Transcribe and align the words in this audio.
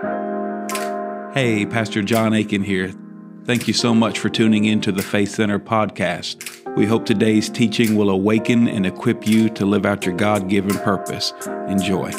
Hey, 0.00 1.66
Pastor 1.66 2.02
John 2.02 2.32
Aiken 2.32 2.62
here. 2.62 2.92
Thank 3.44 3.68
you 3.68 3.74
so 3.74 3.94
much 3.94 4.18
for 4.18 4.30
tuning 4.30 4.64
in 4.64 4.80
to 4.80 4.92
the 4.92 5.02
Faith 5.02 5.32
Center 5.32 5.58
podcast. 5.58 6.74
We 6.74 6.86
hope 6.86 7.04
today's 7.04 7.50
teaching 7.50 7.96
will 7.96 8.08
awaken 8.08 8.66
and 8.66 8.86
equip 8.86 9.26
you 9.26 9.50
to 9.50 9.66
live 9.66 9.84
out 9.84 10.06
your 10.06 10.14
God 10.16 10.48
given 10.48 10.78
purpose. 10.78 11.34
Enjoy. 11.68 12.10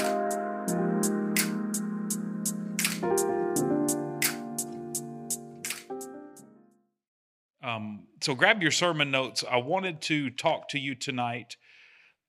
Um, 7.63 8.03
so 8.21 8.35
grab 8.35 8.61
your 8.61 8.71
sermon 8.71 9.09
notes. 9.09 9.43
I 9.49 9.57
wanted 9.57 10.01
to 10.03 10.29
talk 10.29 10.69
to 10.69 10.79
you 10.79 10.93
tonight 10.93 11.57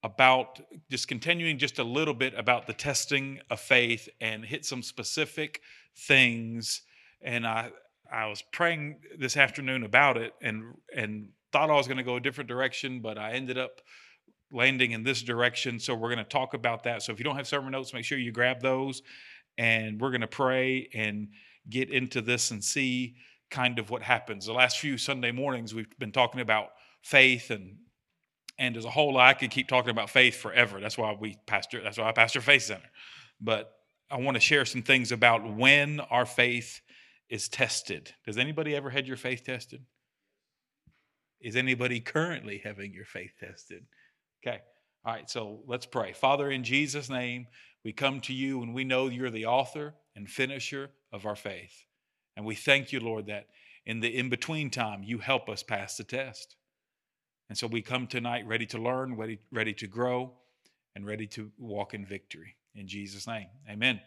about 0.03 0.61
just 0.91 1.07
continuing 1.07 1.59
just 1.59 1.79
a 1.79 1.85
little 1.85 2.15
bit 2.15 2.35
about 2.37 2.67
the 2.67 2.73
testing 2.73 3.41
of 3.51 3.61
faith 3.61 4.09
and 4.21 4.45
hit 4.45 4.65
some 4.65 4.83
specific 4.83 5.61
things. 5.97 6.83
And 7.23 7.47
I 7.47 7.71
I 8.13 8.27
was 8.27 8.43
praying 8.53 8.97
this 9.19 9.37
afternoon 9.37 9.85
about 9.85 10.17
it 10.17 10.35
and 10.43 10.75
and 10.95 11.31
thought 11.53 11.71
I 11.71 11.75
was 11.75 11.87
going 11.87 11.99
to 11.99 12.03
go 12.03 12.17
a 12.17 12.21
different 12.21 12.49
direction, 12.49 13.01
but 13.01 13.19
I 13.19 13.33
ended 13.33 13.59
up 13.59 13.81
landing 14.51 14.93
in 14.93 15.03
this 15.03 15.23
direction. 15.23 15.79
So 15.79 15.95
we're 15.95 16.09
going 16.09 16.25
to 16.25 16.25
talk 16.25 16.55
about 16.55 16.85
that. 16.85 17.03
So 17.03 17.13
if 17.13 17.19
you 17.19 17.25
don't 17.25 17.37
have 17.37 17.47
sermon 17.47 17.73
notes, 17.73 17.95
make 17.95 18.05
sure 18.05 18.19
you 18.19 18.33
grab 18.33 18.61
those 18.61 19.03
and 19.59 20.01
we're 20.01 20.11
going 20.11 20.23
to 20.23 20.27
pray 20.27 20.89
and 20.95 21.29
get 21.69 21.91
into 21.91 22.21
this 22.21 22.51
and 22.51 22.63
see 22.63 23.17
kind 23.51 23.79
of 23.79 23.91
what 23.91 24.03
happens. 24.03 24.47
The 24.47 24.53
last 24.53 24.79
few 24.79 24.99
Sunday 24.99 25.31
mornings 25.31 25.75
we've 25.75 25.99
been 25.99 26.13
talking 26.13 26.41
about 26.41 26.71
faith 27.03 27.51
and 27.51 27.77
and 28.59 28.75
there's 28.75 28.85
a 28.85 28.91
whole 28.91 29.15
lot 29.15 29.29
I 29.29 29.35
could 29.35 29.51
keep 29.51 29.69
talking 29.69 29.91
about 29.91 30.11
faith 30.11 30.37
forever. 30.37 30.81
That's 30.81 30.99
why 30.99 31.17
we 31.19 31.37
pastor 31.47 31.83
that's 31.83 31.99
why 31.99 32.09
I 32.09 32.13
pastor 32.13 32.41
Faith 32.41 32.63
Center. 32.63 32.91
But 33.41 33.73
I 34.11 34.19
want 34.19 34.37
to 34.37 34.41
share 34.41 34.65
some 34.65 34.83
things 34.83 35.11
about 35.11 35.57
when 35.57 36.01
our 36.01 36.27
faith 36.27 36.81
is 37.29 37.49
tested. 37.49 38.13
Does 38.27 38.37
anybody 38.37 38.77
ever 38.77 38.91
had 38.91 39.07
your 39.07 39.17
faith 39.17 39.45
tested? 39.45 39.83
Is 41.41 41.57
anybody 41.57 41.99
currently 41.99 42.61
having 42.63 42.93
your 42.93 43.07
faith 43.07 43.33
tested? 43.41 43.85
Okay. 44.47 44.61
All 45.05 45.13
right, 45.13 45.29
so 45.29 45.63
let's 45.67 45.87
pray. 45.87 46.13
Father, 46.13 46.51
in 46.51 46.63
Jesus' 46.63 47.11
name, 47.11 47.47
we 47.85 47.93
come 47.93 48.21
to 48.21 48.33
you 48.33 48.63
and 48.63 48.73
we 48.73 48.85
know 48.85 49.09
you're 49.09 49.31
the 49.31 49.47
author 49.47 49.95
and 50.15 50.29
finisher 50.31 50.91
of 51.13 51.27
our 51.27 51.35
faith. 51.35 51.87
And 52.37 52.47
we 52.47 52.55
thank 52.55 52.93
you, 52.93 53.01
Lord, 53.01 53.27
that 53.27 53.49
in 53.85 54.01
the 54.01 54.17
in 54.17 54.29
between 54.29 54.71
time, 54.71 55.03
you 55.03 55.19
help 55.19 55.49
us 55.49 55.63
pass 55.63 55.97
the 55.97 56.05
test. 56.05 56.57
And 57.53 57.59
so 57.59 57.67
we 57.67 57.83
come 57.83 58.07
tonight 58.07 58.47
ready 58.47 58.65
to 58.65 58.79
learn, 58.79 59.15
ready, 59.15 59.39
ready 59.51 59.75
to 59.75 59.87
grow, 59.87 60.33
and 60.95 61.05
ready 61.05 61.27
to 61.27 61.51
walk 61.59 61.93
in 61.93 62.03
victory. 62.03 62.57
In 62.75 62.89
Jesus' 62.89 63.27
name, 63.27 63.49
amen. 63.69 64.01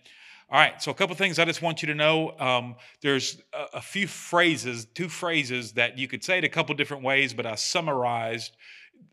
All 0.49 0.57
right, 0.57 0.81
so 0.81 0.89
a 0.89 0.95
couple 0.95 1.15
things 1.15 1.37
I 1.37 1.45
just 1.45 1.61
want 1.61 1.83
you 1.83 1.87
to 1.89 1.93
know. 1.93 2.35
Um, 2.39 2.75
there's 3.01 3.39
a, 3.53 3.77
a, 3.77 3.81
few 3.81 4.07
phrases, 4.07 4.85
two 4.95 5.07
phrases 5.07 5.73
that 5.73 5.95
you 5.99 6.07
could 6.07 6.23
say 6.23 6.39
it 6.39 6.43
a 6.43 6.49
couple 6.49 6.73
different 6.73 7.03
ways, 7.03 7.35
but 7.35 7.45
I 7.45 7.53
summarized 7.53 8.57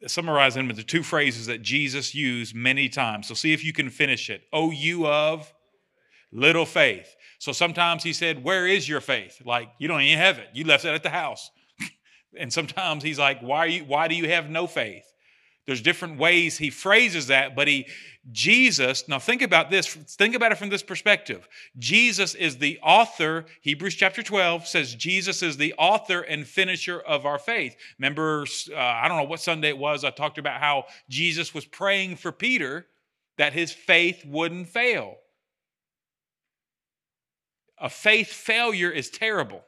summarize 0.06 0.54
them 0.54 0.70
into 0.70 0.82
two 0.82 1.02
phrases 1.02 1.44
that 1.48 1.60
Jesus 1.60 2.14
used 2.14 2.54
many 2.54 2.88
times. 2.88 3.28
So 3.28 3.34
see 3.34 3.52
if 3.52 3.62
you 3.62 3.74
can 3.74 3.90
finish 3.90 4.30
it. 4.30 4.44
Oh, 4.50 4.70
you 4.70 5.06
of 5.06 5.52
little 6.32 6.64
faith. 6.64 7.16
So 7.38 7.52
sometimes 7.52 8.02
he 8.02 8.14
said, 8.14 8.42
Where 8.42 8.66
is 8.66 8.88
your 8.88 9.02
faith? 9.02 9.42
Like, 9.44 9.68
you 9.78 9.88
don't 9.88 10.00
even 10.00 10.18
have 10.18 10.38
it. 10.38 10.48
You 10.54 10.64
left 10.64 10.86
it 10.86 10.94
at 10.94 11.02
the 11.02 11.10
house. 11.10 11.50
And 12.38 12.52
sometimes 12.52 13.02
he's 13.02 13.18
like, 13.18 13.40
Why 13.40 13.66
you 13.66 13.84
why 13.84 14.08
do 14.08 14.14
you 14.14 14.28
have 14.28 14.50
no 14.50 14.66
faith? 14.66 15.04
There's 15.66 15.80
different 15.80 16.18
ways 16.18 16.58
he 16.58 16.70
phrases 16.70 17.28
that, 17.28 17.54
but 17.54 17.68
he, 17.68 17.86
Jesus, 18.32 19.06
now 19.06 19.20
think 19.20 19.42
about 19.42 19.70
this, 19.70 19.86
think 19.86 20.34
about 20.34 20.50
it 20.50 20.58
from 20.58 20.70
this 20.70 20.82
perspective. 20.82 21.48
Jesus 21.78 22.34
is 22.34 22.58
the 22.58 22.80
author, 22.82 23.44
Hebrews 23.60 23.94
chapter 23.94 24.24
12 24.24 24.66
says 24.66 24.94
Jesus 24.96 25.40
is 25.40 25.56
the 25.56 25.72
author 25.78 26.20
and 26.20 26.46
finisher 26.46 26.98
of 26.98 27.26
our 27.26 27.38
faith. 27.38 27.76
Remember, 27.98 28.44
uh, 28.72 28.76
I 28.76 29.06
don't 29.06 29.18
know 29.18 29.28
what 29.28 29.40
Sunday 29.40 29.68
it 29.68 29.78
was, 29.78 30.02
I 30.02 30.10
talked 30.10 30.38
about 30.38 30.60
how 30.60 30.86
Jesus 31.08 31.54
was 31.54 31.64
praying 31.64 32.16
for 32.16 32.32
Peter 32.32 32.86
that 33.38 33.52
his 33.52 33.72
faith 33.72 34.24
wouldn't 34.26 34.68
fail. 34.68 35.14
A 37.78 37.88
faith 37.88 38.32
failure 38.32 38.90
is 38.90 39.10
terrible. 39.10 39.62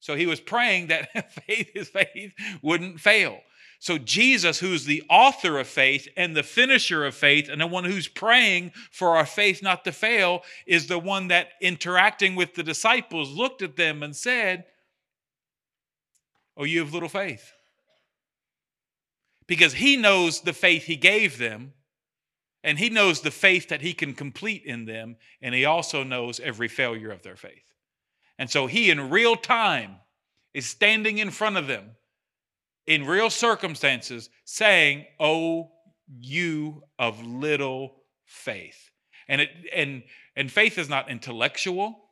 So 0.00 0.14
he 0.14 0.26
was 0.26 0.40
praying 0.40 0.88
that 0.88 1.32
faith, 1.46 1.70
his 1.74 1.88
faith 1.88 2.32
wouldn't 2.62 3.00
fail. 3.00 3.40
So, 3.80 3.96
Jesus, 3.96 4.58
who's 4.58 4.86
the 4.86 5.04
author 5.08 5.58
of 5.58 5.68
faith 5.68 6.08
and 6.16 6.36
the 6.36 6.42
finisher 6.42 7.06
of 7.06 7.14
faith, 7.14 7.48
and 7.48 7.60
the 7.60 7.66
one 7.66 7.84
who's 7.84 8.08
praying 8.08 8.72
for 8.90 9.16
our 9.16 9.26
faith 9.26 9.62
not 9.62 9.84
to 9.84 9.92
fail, 9.92 10.42
is 10.66 10.88
the 10.88 10.98
one 10.98 11.28
that 11.28 11.50
interacting 11.60 12.34
with 12.34 12.54
the 12.54 12.64
disciples 12.64 13.30
looked 13.30 13.62
at 13.62 13.76
them 13.76 14.02
and 14.02 14.16
said, 14.16 14.64
Oh, 16.56 16.64
you 16.64 16.80
have 16.80 16.92
little 16.92 17.08
faith. 17.08 17.52
Because 19.46 19.74
he 19.74 19.96
knows 19.96 20.40
the 20.40 20.52
faith 20.52 20.84
he 20.84 20.96
gave 20.96 21.38
them, 21.38 21.72
and 22.64 22.80
he 22.80 22.90
knows 22.90 23.20
the 23.20 23.30
faith 23.30 23.68
that 23.68 23.80
he 23.80 23.92
can 23.94 24.12
complete 24.12 24.64
in 24.64 24.86
them, 24.86 25.16
and 25.40 25.54
he 25.54 25.64
also 25.64 26.02
knows 26.02 26.40
every 26.40 26.66
failure 26.66 27.12
of 27.12 27.22
their 27.22 27.36
faith. 27.36 27.67
And 28.38 28.50
so 28.50 28.66
he, 28.66 28.90
in 28.90 29.10
real 29.10 29.36
time, 29.36 29.96
is 30.54 30.66
standing 30.66 31.18
in 31.18 31.30
front 31.30 31.56
of 31.56 31.66
them 31.66 31.90
in 32.86 33.06
real 33.06 33.30
circumstances 33.30 34.30
saying, 34.44 35.06
Oh, 35.18 35.70
you 36.18 36.82
of 36.98 37.24
little 37.24 37.96
faith. 38.24 38.90
And 39.28 39.42
it 39.42 39.50
and 39.74 40.02
and 40.36 40.50
faith 40.50 40.78
is 40.78 40.88
not 40.88 41.10
intellectual. 41.10 42.08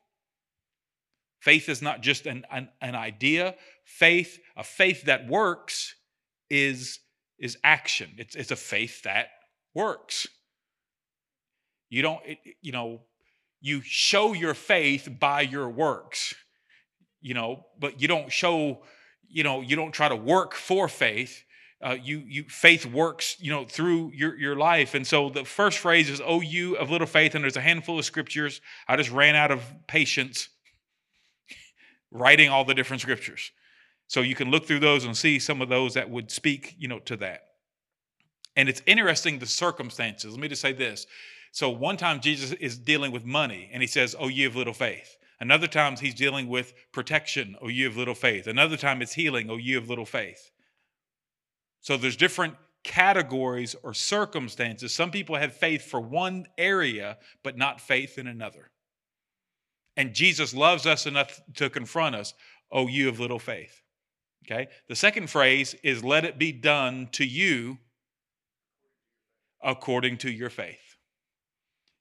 Faith 1.47 1.69
is 1.69 1.81
not 1.81 2.00
just 2.00 2.26
an, 2.26 2.44
an, 2.50 2.69
an 2.81 2.97
idea. 2.97 3.54
Faith, 3.84 4.41
a 4.56 4.65
faith 4.65 5.04
that 5.04 5.28
works, 5.28 5.94
is, 6.50 6.98
is 7.38 7.56
action. 7.62 8.10
It's, 8.19 8.34
it's 8.34 8.50
a 8.50 8.56
faith 8.56 9.03
that 9.03 9.28
works. 9.72 10.26
You 11.88 12.03
don't, 12.03 12.20
it, 12.26 12.38
you 12.62 12.72
know, 12.72 13.03
you 13.61 13.81
show 13.83 14.33
your 14.33 14.55
faith 14.55 15.09
by 15.19 15.41
your 15.41 15.69
works, 15.69 16.34
you 17.21 17.34
know, 17.34 17.67
but 17.78 18.00
you 18.00 18.09
don't 18.09 18.31
show 18.31 18.83
you 19.28 19.43
know 19.43 19.61
you 19.61 19.77
don't 19.77 19.93
try 19.93 20.09
to 20.09 20.17
work 20.17 20.55
for 20.55 20.89
faith. 20.89 21.43
Uh, 21.84 21.97
you 22.03 22.22
you 22.27 22.45
faith 22.49 22.87
works 22.87 23.37
you 23.39 23.50
know 23.50 23.65
through 23.65 24.11
your 24.15 24.39
your 24.39 24.56
life. 24.56 24.95
And 24.95 25.06
so 25.06 25.28
the 25.28 25.45
first 25.45 25.78
phrase 25.78 26.09
is 26.09 26.22
oh 26.25 26.41
you 26.41 26.77
of 26.77 26.91
little 26.91 27.06
faith 27.06 27.34
and 27.34 27.45
there's 27.45 27.56
a 27.56 27.61
handful 27.61 27.99
of 27.99 28.05
scriptures. 28.05 28.61
I 28.89 28.97
just 28.97 29.11
ran 29.11 29.34
out 29.34 29.50
of 29.50 29.62
patience 29.87 30.49
writing 32.11 32.49
all 32.49 32.65
the 32.65 32.75
different 32.75 33.03
scriptures. 33.03 33.53
So 34.09 34.21
you 34.21 34.34
can 34.34 34.50
look 34.50 34.66
through 34.66 34.78
those 34.78 35.05
and 35.05 35.16
see 35.16 35.39
some 35.39 35.61
of 35.61 35.69
those 35.69 35.95
that 35.95 36.09
would 36.09 36.31
speak 36.31 36.75
you 36.78 36.89
know 36.89 37.00
to 37.00 37.16
that. 37.16 37.43
And 38.55 38.71
it's 38.71 38.83
interesting 38.87 39.39
the 39.39 39.47
circumstances. 39.47 40.33
Let 40.33 40.41
me 40.41 40.49
just 40.49 40.62
say 40.62 40.72
this 40.72 41.06
so 41.56 41.71
one 41.71 41.97
time 41.97 42.21
jesus 42.21 42.53
is 42.53 42.78
dealing 42.78 43.12
with 43.12 43.25
money 43.25 43.71
and 43.72 43.83
he 43.83 43.87
says 43.87 44.15
oh 44.19 44.28
you 44.28 44.47
of 44.47 44.56
little 44.56 44.75
faith 44.75 45.17
Another 45.39 45.67
times 45.67 46.00
he's 46.00 46.15
dealing 46.15 46.49
with 46.49 46.72
protection, 46.93 47.56
oh, 47.61 47.69
you 47.69 47.84
have 47.87 47.97
little 47.97 48.15
faith. 48.15 48.47
Another 48.47 48.77
time 48.77 49.03
it's 49.03 49.12
healing, 49.12 49.50
oh, 49.50 49.56
you 49.56 49.77
have 49.77 49.89
little 49.89 50.06
faith. 50.06 50.50
So 51.81 51.97
there's 51.97 52.16
different 52.16 52.55
categories 52.83 53.77
or 53.83 53.93
circumstances. 53.93 54.95
Some 54.95 55.11
people 55.11 55.37
have 55.37 55.55
faith 55.55 55.83
for 55.83 56.00
one 56.00 56.47
area, 56.56 57.19
but 57.43 57.59
not 57.59 57.81
faith 57.81 58.19
in 58.19 58.27
another. 58.27 58.71
And 59.97 60.15
Jesus 60.15 60.55
loves 60.55 60.87
us 60.87 61.06
enough 61.06 61.41
to 61.55 61.69
confront 61.69 62.16
us, 62.16 62.33
oh, 62.72 62.87
you 62.87 63.06
have 63.06 63.21
little 63.21 63.39
faith. 63.39 63.83
Okay? 64.45 64.69
The 64.89 64.97
second 64.97 65.28
phrase 65.28 65.75
is, 65.83 66.03
let 66.03 66.25
it 66.25 66.39
be 66.39 66.53
done 66.53 67.09
to 67.12 67.27
you 67.27 67.78
according 69.62 70.19
to 70.19 70.31
your 70.31 70.50
faith. 70.50 70.85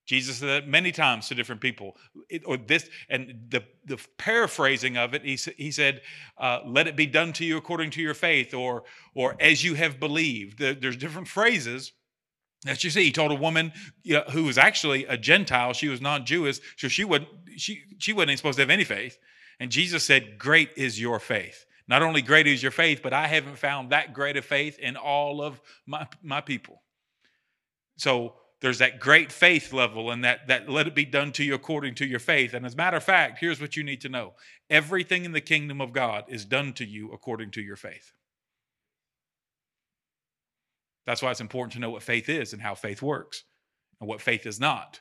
Jesus 0.06 0.38
said 0.38 0.48
that 0.48 0.68
many 0.68 0.92
times 0.92 1.28
to 1.28 1.36
different 1.36 1.62
people. 1.62 1.98
It, 2.30 2.44
or 2.46 2.58
this, 2.58 2.90
and 3.10 3.48
the, 3.50 3.64
the 3.86 3.98
paraphrasing 4.18 4.98
of 4.98 5.14
it, 5.16 5.24
he, 5.24 5.38
he 5.58 5.72
said, 5.72 6.02
uh, 6.38 6.60
"Let 6.66 6.88
it 6.88 6.96
be 6.96 7.08
done 7.08 7.34
to 7.34 7.46
you 7.46 7.58
according 7.58 7.90
to 7.92 8.02
your 8.02 8.14
faith," 8.14 8.54
or 8.54 8.84
or 9.16 9.36
as 9.40 9.64
you 9.64 9.74
have 9.74 10.00
believed. 10.00 10.60
there's 10.60 10.98
different 10.98 11.28
phrases 11.28 11.92
that 12.64 12.84
you 12.84 12.90
see. 12.92 13.06
He 13.06 13.12
told 13.12 13.32
a 13.32 13.36
woman 13.36 13.74
you 14.04 14.16
know, 14.16 14.24
who 14.32 14.44
was 14.44 14.60
actually 14.60 15.06
a 15.06 15.18
Gentile; 15.18 15.74
she 15.74 15.88
was 15.88 16.02
non-Jewish, 16.02 16.60
so 16.78 16.88
she 16.88 17.04
would 17.04 17.26
she 17.58 17.82
she 17.98 18.14
wasn't 18.14 18.38
supposed 18.38 18.58
to 18.58 18.62
have 18.62 18.70
any 18.70 18.84
faith. 18.84 19.18
And 19.60 19.72
Jesus 19.72 20.04
said, 20.04 20.38
"Great 20.38 20.70
is 20.76 21.02
your 21.02 21.20
faith." 21.20 21.66
Not 21.88 22.02
only 22.02 22.22
great 22.22 22.48
is 22.48 22.64
your 22.64 22.72
faith, 22.72 23.02
but 23.04 23.14
I 23.14 23.28
haven't 23.28 23.58
found 23.58 23.92
that 23.92 24.14
great 24.14 24.38
a 24.38 24.42
faith 24.42 24.78
in 24.78 24.98
all 24.98 25.42
of 25.42 25.60
my 25.88 26.08
my 26.22 26.42
people. 26.42 26.84
So 27.98 28.36
there's 28.66 28.80
that 28.80 29.00
great 29.00 29.32
faith 29.32 29.72
level 29.72 30.10
and 30.10 30.24
that, 30.24 30.48
that 30.48 30.68
let 30.68 30.88
it 30.88 30.96
be 30.96 31.06
done 31.06 31.32
to 31.34 31.44
you 31.44 31.54
according 31.54 31.94
to 31.94 32.04
your 32.04 32.18
faith. 32.18 32.56
And 32.56 32.66
as 32.66 32.74
a 32.74 32.78
matter 32.78 32.98
of 32.98 33.04
fact, 33.04 33.38
here's 33.40 33.62
what 33.62 33.76
you 33.76 33.84
need 33.84 34.02
to 34.02 34.10
know 34.10 34.34
everything 34.72 35.24
in 35.24 35.34
the 35.34 35.40
kingdom 35.40 35.80
of 35.80 35.94
God 35.94 36.24
is 36.30 36.46
done 36.46 36.74
to 36.74 36.84
you 36.84 37.12
according 37.12 37.52
to 37.52 37.62
your 37.62 37.76
faith. 37.76 38.14
That's 41.06 41.22
why 41.22 41.30
it's 41.30 41.42
important 41.42 41.74
to 41.74 41.80
know 41.80 41.92
what 41.92 42.02
faith 42.02 42.28
is 42.28 42.54
and 42.54 42.62
how 42.64 42.74
faith 42.74 43.04
works 43.04 43.44
and 44.00 44.10
what 44.10 44.20
faith 44.20 44.48
is 44.48 44.60
not. 44.60 45.00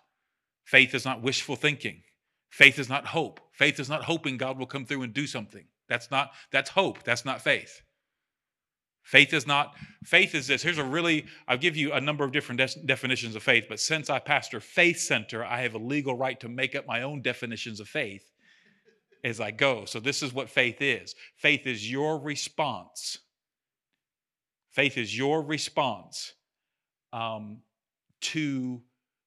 Faith 0.66 0.94
is 0.94 1.06
not 1.06 1.22
wishful 1.22 1.56
thinking. 1.56 2.02
Faith 2.50 2.78
is 2.78 2.90
not 2.90 3.06
hope. 3.06 3.40
Faith 3.52 3.80
is 3.80 3.88
not 3.88 4.04
hoping 4.04 4.36
God 4.36 4.58
will 4.58 4.66
come 4.66 4.84
through 4.84 5.04
and 5.04 5.14
do 5.14 5.26
something. 5.26 5.64
That's 5.88 6.10
not 6.10 6.32
that's 6.52 6.68
hope. 6.68 7.02
That's 7.02 7.24
not 7.24 7.40
faith. 7.40 7.80
Faith 9.04 9.34
is 9.34 9.46
not 9.46 9.74
faith 10.02 10.34
is 10.34 10.46
this. 10.46 10.62
Here's 10.62 10.78
a 10.78 10.84
really 10.84 11.26
I'll 11.46 11.58
give 11.58 11.76
you 11.76 11.92
a 11.92 12.00
number 12.00 12.24
of 12.24 12.32
different 12.32 12.58
de- 12.58 12.86
definitions 12.86 13.36
of 13.36 13.42
faith, 13.42 13.66
but 13.68 13.78
since 13.78 14.08
I 14.08 14.18
pastor 14.18 14.60
Faith 14.60 14.98
Center, 14.98 15.44
I 15.44 15.60
have 15.60 15.74
a 15.74 15.78
legal 15.78 16.16
right 16.16 16.40
to 16.40 16.48
make 16.48 16.74
up 16.74 16.86
my 16.86 17.02
own 17.02 17.20
definitions 17.20 17.80
of 17.80 17.88
faith 17.88 18.30
as 19.22 19.40
I 19.40 19.50
go. 19.50 19.84
So 19.84 20.00
this 20.00 20.22
is 20.22 20.32
what 20.32 20.48
faith 20.48 20.80
is. 20.80 21.14
Faith 21.36 21.66
is 21.66 21.90
your 21.90 22.18
response. 22.18 23.18
Faith 24.70 24.96
is 24.96 25.16
your 25.16 25.42
response 25.42 26.32
um, 27.12 27.58
to 28.20 28.82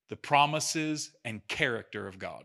the 0.09 0.15
promises 0.15 1.11
and 1.23 1.47
character 1.47 2.07
of 2.07 2.17
God. 2.17 2.43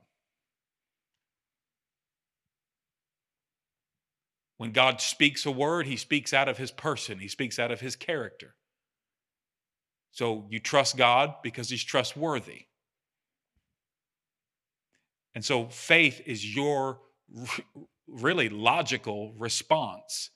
When 4.63 4.71
God 4.71 5.01
speaks 5.01 5.45
a 5.45 5.51
word, 5.51 5.89
he 5.89 5.97
speaks 5.97 6.33
out 6.33 6.49
of 6.49 6.57
his 6.57 6.71
person, 6.71 7.19
he 7.19 7.27
speaks 7.27 7.59
out 7.59 7.73
of 7.73 7.81
his 7.81 7.97
character. 7.97 8.55
So 10.13 10.47
you 10.51 10.61
trust 10.61 10.97
God 10.97 11.35
because 11.43 11.69
he's 11.69 11.83
trustworthy. 11.83 12.67
And 15.35 15.45
so 15.45 15.67
faith 15.67 16.21
is 16.27 16.55
your 16.55 17.01
really 18.07 18.49
logical 18.49 19.35
response 19.37 20.31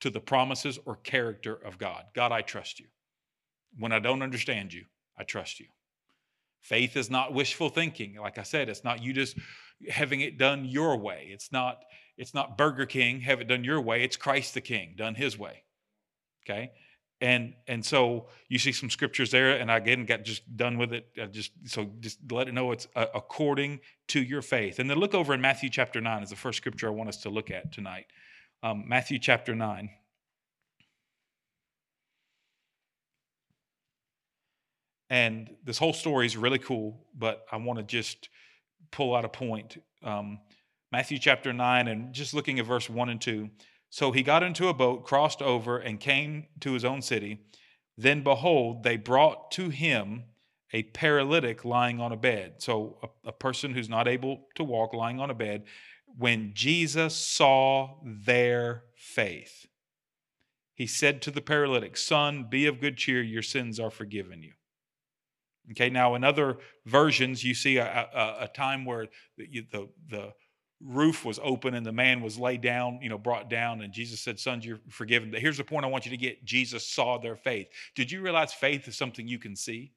to 0.00 0.10
the 0.10 0.20
promises 0.20 0.78
or 0.84 0.96
character 0.96 1.54
of 1.54 1.78
God. 1.78 2.04
God, 2.14 2.32
I 2.32 2.42
trust 2.42 2.78
you. 2.80 2.88
When 3.78 3.92
I 3.92 3.98
don't 3.98 4.20
understand 4.20 4.74
you, 4.74 4.84
I 5.16 5.24
trust 5.24 5.58
you. 5.58 5.68
Faith 6.60 6.98
is 6.98 7.08
not 7.08 7.32
wishful 7.32 7.70
thinking. 7.70 8.16
Like 8.20 8.36
I 8.36 8.42
said, 8.42 8.68
it's 8.68 8.84
not 8.84 9.02
you 9.02 9.14
just 9.14 9.38
having 9.90 10.20
it 10.20 10.38
done 10.38 10.64
your 10.64 10.96
way. 10.96 11.28
It's 11.30 11.52
not 11.52 11.84
it's 12.16 12.34
not 12.34 12.56
Burger 12.56 12.86
King 12.86 13.20
have 13.20 13.40
it 13.40 13.48
done 13.48 13.64
your 13.64 13.80
way. 13.80 14.02
It's 14.02 14.16
Christ 14.16 14.54
the 14.54 14.60
King 14.60 14.94
done 14.96 15.14
His 15.14 15.38
way. 15.38 15.64
Okay, 16.44 16.72
and 17.20 17.54
and 17.66 17.84
so 17.84 18.28
you 18.48 18.58
see 18.58 18.72
some 18.72 18.90
scriptures 18.90 19.30
there, 19.30 19.56
and 19.56 19.70
I 19.70 19.78
again 19.78 20.04
got 20.04 20.24
just 20.24 20.56
done 20.56 20.78
with 20.78 20.92
it. 20.92 21.08
I 21.20 21.26
just 21.26 21.52
so 21.64 21.90
just 22.00 22.18
let 22.30 22.48
it 22.48 22.52
know 22.52 22.72
it's 22.72 22.86
uh, 22.94 23.06
according 23.14 23.80
to 24.08 24.22
your 24.22 24.42
faith. 24.42 24.78
And 24.78 24.88
then 24.88 24.98
look 24.98 25.14
over 25.14 25.34
in 25.34 25.40
Matthew 25.40 25.70
chapter 25.70 26.00
nine 26.00 26.22
is 26.22 26.30
the 26.30 26.36
first 26.36 26.58
scripture 26.58 26.86
I 26.88 26.90
want 26.90 27.08
us 27.08 27.18
to 27.18 27.30
look 27.30 27.50
at 27.50 27.72
tonight. 27.72 28.06
Um, 28.62 28.84
Matthew 28.86 29.18
chapter 29.18 29.54
nine. 29.54 29.90
And 35.10 35.54
this 35.62 35.78
whole 35.78 35.92
story 35.92 36.26
is 36.26 36.36
really 36.36 36.58
cool, 36.58 36.98
but 37.16 37.46
I 37.52 37.56
want 37.58 37.78
to 37.78 37.84
just 37.84 38.28
pull 38.94 39.14
out 39.14 39.24
a 39.24 39.28
point. 39.28 39.82
Um, 40.04 40.38
Matthew 40.92 41.18
chapter 41.18 41.52
9, 41.52 41.88
and 41.88 42.14
just 42.14 42.32
looking 42.32 42.60
at 42.60 42.66
verse 42.66 42.88
1 42.88 43.08
and 43.08 43.20
2. 43.20 43.50
So 43.90 44.12
he 44.12 44.22
got 44.22 44.44
into 44.44 44.68
a 44.68 44.74
boat, 44.74 45.04
crossed 45.04 45.42
over, 45.42 45.78
and 45.78 45.98
came 45.98 46.46
to 46.60 46.72
his 46.72 46.84
own 46.84 47.02
city. 47.02 47.40
Then 47.98 48.22
behold, 48.22 48.84
they 48.84 48.96
brought 48.96 49.50
to 49.52 49.68
him 49.68 50.24
a 50.72 50.84
paralytic 50.84 51.64
lying 51.64 52.00
on 52.00 52.12
a 52.12 52.16
bed. 52.16 52.54
So 52.58 52.98
a, 53.02 53.28
a 53.28 53.32
person 53.32 53.74
who's 53.74 53.88
not 53.88 54.06
able 54.06 54.46
to 54.54 54.64
walk 54.64 54.94
lying 54.94 55.20
on 55.20 55.30
a 55.30 55.34
bed. 55.34 55.64
When 56.16 56.52
Jesus 56.54 57.16
saw 57.16 57.96
their 58.04 58.84
faith, 58.96 59.66
he 60.74 60.86
said 60.86 61.20
to 61.22 61.32
the 61.32 61.42
paralytic, 61.42 61.96
Son, 61.96 62.46
be 62.48 62.66
of 62.66 62.80
good 62.80 62.96
cheer, 62.96 63.22
your 63.22 63.42
sins 63.42 63.80
are 63.80 63.90
forgiven 63.90 64.42
you. 64.42 64.52
Okay, 65.70 65.88
now 65.88 66.14
in 66.14 66.24
other 66.24 66.58
versions, 66.84 67.42
you 67.42 67.54
see 67.54 67.78
a, 67.78 67.86
a, 67.86 68.44
a 68.44 68.48
time 68.48 68.84
where 68.84 69.06
the, 69.38 69.66
the, 69.70 69.88
the, 70.08 70.32
roof 70.80 71.24
was 71.24 71.40
open 71.42 71.74
and 71.74 71.86
the 71.86 71.92
man 71.92 72.20
was 72.20 72.38
laid 72.38 72.60
down, 72.60 72.98
you 73.00 73.08
know, 73.08 73.16
brought 73.16 73.48
down, 73.48 73.80
and 73.80 73.92
Jesus 73.92 74.20
said, 74.20 74.38
Sons, 74.38 74.66
you're 74.66 74.80
forgiven. 74.90 75.30
But 75.30 75.40
here's 75.40 75.56
the 75.56 75.64
point 75.64 75.84
I 75.84 75.88
want 75.88 76.04
you 76.04 76.10
to 76.10 76.16
get 76.16 76.44
Jesus 76.44 76.86
saw 76.86 77.16
their 77.16 77.36
faith. 77.36 77.68
Did 77.94 78.10
you 78.10 78.20
realize 78.20 78.52
faith 78.52 78.86
is 78.86 78.96
something 78.96 79.26
you 79.26 79.38
can 79.38 79.56
see? 79.56 79.92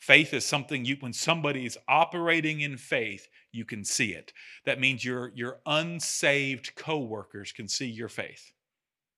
Faith 0.00 0.32
is 0.32 0.44
something 0.44 0.84
you, 0.84 0.96
when 1.00 1.12
somebody 1.12 1.66
is 1.66 1.78
operating 1.88 2.60
in 2.60 2.76
faith, 2.76 3.28
you 3.52 3.64
can 3.64 3.84
see 3.84 4.12
it. 4.12 4.32
That 4.64 4.80
means 4.80 5.04
your, 5.04 5.32
your 5.34 5.58
unsaved 5.66 6.74
coworkers 6.76 7.52
can 7.52 7.68
see 7.68 7.86
your 7.86 8.08
faith. 8.08 8.52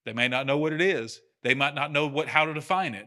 They 0.05 0.13
may 0.13 0.29
not 0.29 0.47
know 0.47 0.59
what 0.59 0.73
it 0.73 0.81
is. 0.81 1.21
They 1.43 1.55
might 1.55 1.75
not 1.75 1.93
know 1.93 2.07
what, 2.07 2.29
how 2.29 2.47
to 2.47 2.55
define 2.55 2.95
it. 2.95 3.07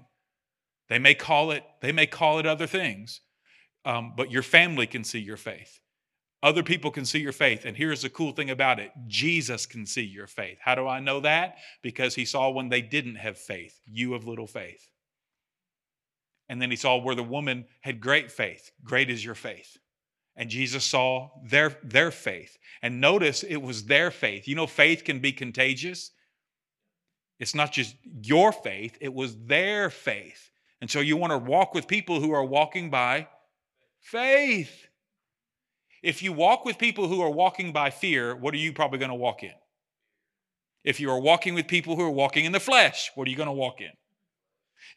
They 0.89 0.99
may 0.99 1.13
call 1.13 1.51
it, 1.51 1.63
they 1.81 1.91
may 1.91 2.05
call 2.05 2.39
it 2.39 2.45
other 2.45 2.67
things, 2.67 3.21
um, 3.85 4.13
but 4.15 4.31
your 4.31 4.43
family 4.43 4.87
can 4.87 5.03
see 5.03 5.19
your 5.19 5.37
faith. 5.37 5.79
Other 6.43 6.61
people 6.61 6.91
can 6.91 7.05
see 7.05 7.19
your 7.19 7.31
faith. 7.31 7.63
And 7.63 7.77
here's 7.77 8.01
the 8.01 8.09
cool 8.09 8.33
thing 8.33 8.49
about 8.49 8.79
it 8.79 8.91
Jesus 9.07 9.65
can 9.65 9.85
see 9.85 10.03
your 10.03 10.27
faith. 10.27 10.57
How 10.61 10.75
do 10.75 10.87
I 10.87 10.99
know 10.99 11.21
that? 11.21 11.55
Because 11.81 12.15
he 12.15 12.25
saw 12.25 12.49
when 12.49 12.67
they 12.69 12.81
didn't 12.81 13.15
have 13.15 13.37
faith, 13.37 13.79
you 13.85 14.13
of 14.13 14.27
little 14.27 14.47
faith. 14.47 14.89
And 16.49 16.61
then 16.61 16.69
he 16.69 16.75
saw 16.75 16.97
where 16.97 17.15
the 17.15 17.23
woman 17.23 17.65
had 17.81 18.01
great 18.01 18.29
faith. 18.29 18.71
Great 18.83 19.09
is 19.09 19.23
your 19.23 19.35
faith. 19.35 19.77
And 20.35 20.49
Jesus 20.49 20.83
saw 20.83 21.29
their, 21.45 21.77
their 21.81 22.11
faith. 22.11 22.57
And 22.81 22.99
notice 22.99 23.43
it 23.43 23.57
was 23.57 23.85
their 23.85 24.11
faith. 24.11 24.47
You 24.47 24.55
know, 24.55 24.67
faith 24.67 25.05
can 25.05 25.19
be 25.19 25.31
contagious. 25.31 26.11
It's 27.39 27.55
not 27.55 27.71
just 27.71 27.95
your 28.21 28.51
faith, 28.51 28.97
it 28.99 29.13
was 29.13 29.37
their 29.45 29.89
faith. 29.89 30.51
And 30.83 30.91
so 30.91 30.99
you 30.99 31.15
want 31.15 31.31
to 31.31 31.37
walk 31.37 31.73
with 31.73 31.87
people 31.87 32.19
who 32.19 32.33
are 32.33 32.43
walking 32.43 32.89
by 32.89 33.29
faith. 34.01 34.85
If 36.01 36.21
you 36.21 36.33
walk 36.33 36.65
with 36.65 36.77
people 36.77 37.07
who 37.07 37.21
are 37.21 37.29
walking 37.29 37.71
by 37.71 37.89
fear, 37.89 38.35
what 38.35 38.53
are 38.53 38.57
you 38.57 38.73
probably 38.73 38.99
going 38.99 39.07
to 39.07 39.15
walk 39.15 39.43
in? 39.43 39.53
If 40.83 40.99
you 40.99 41.09
are 41.09 41.21
walking 41.21 41.53
with 41.53 41.69
people 41.69 41.95
who 41.95 42.01
are 42.01 42.11
walking 42.11 42.43
in 42.43 42.51
the 42.51 42.59
flesh, 42.59 43.11
what 43.15 43.29
are 43.29 43.31
you 43.31 43.37
going 43.37 43.47
to 43.47 43.53
walk 43.53 43.79
in? 43.79 43.91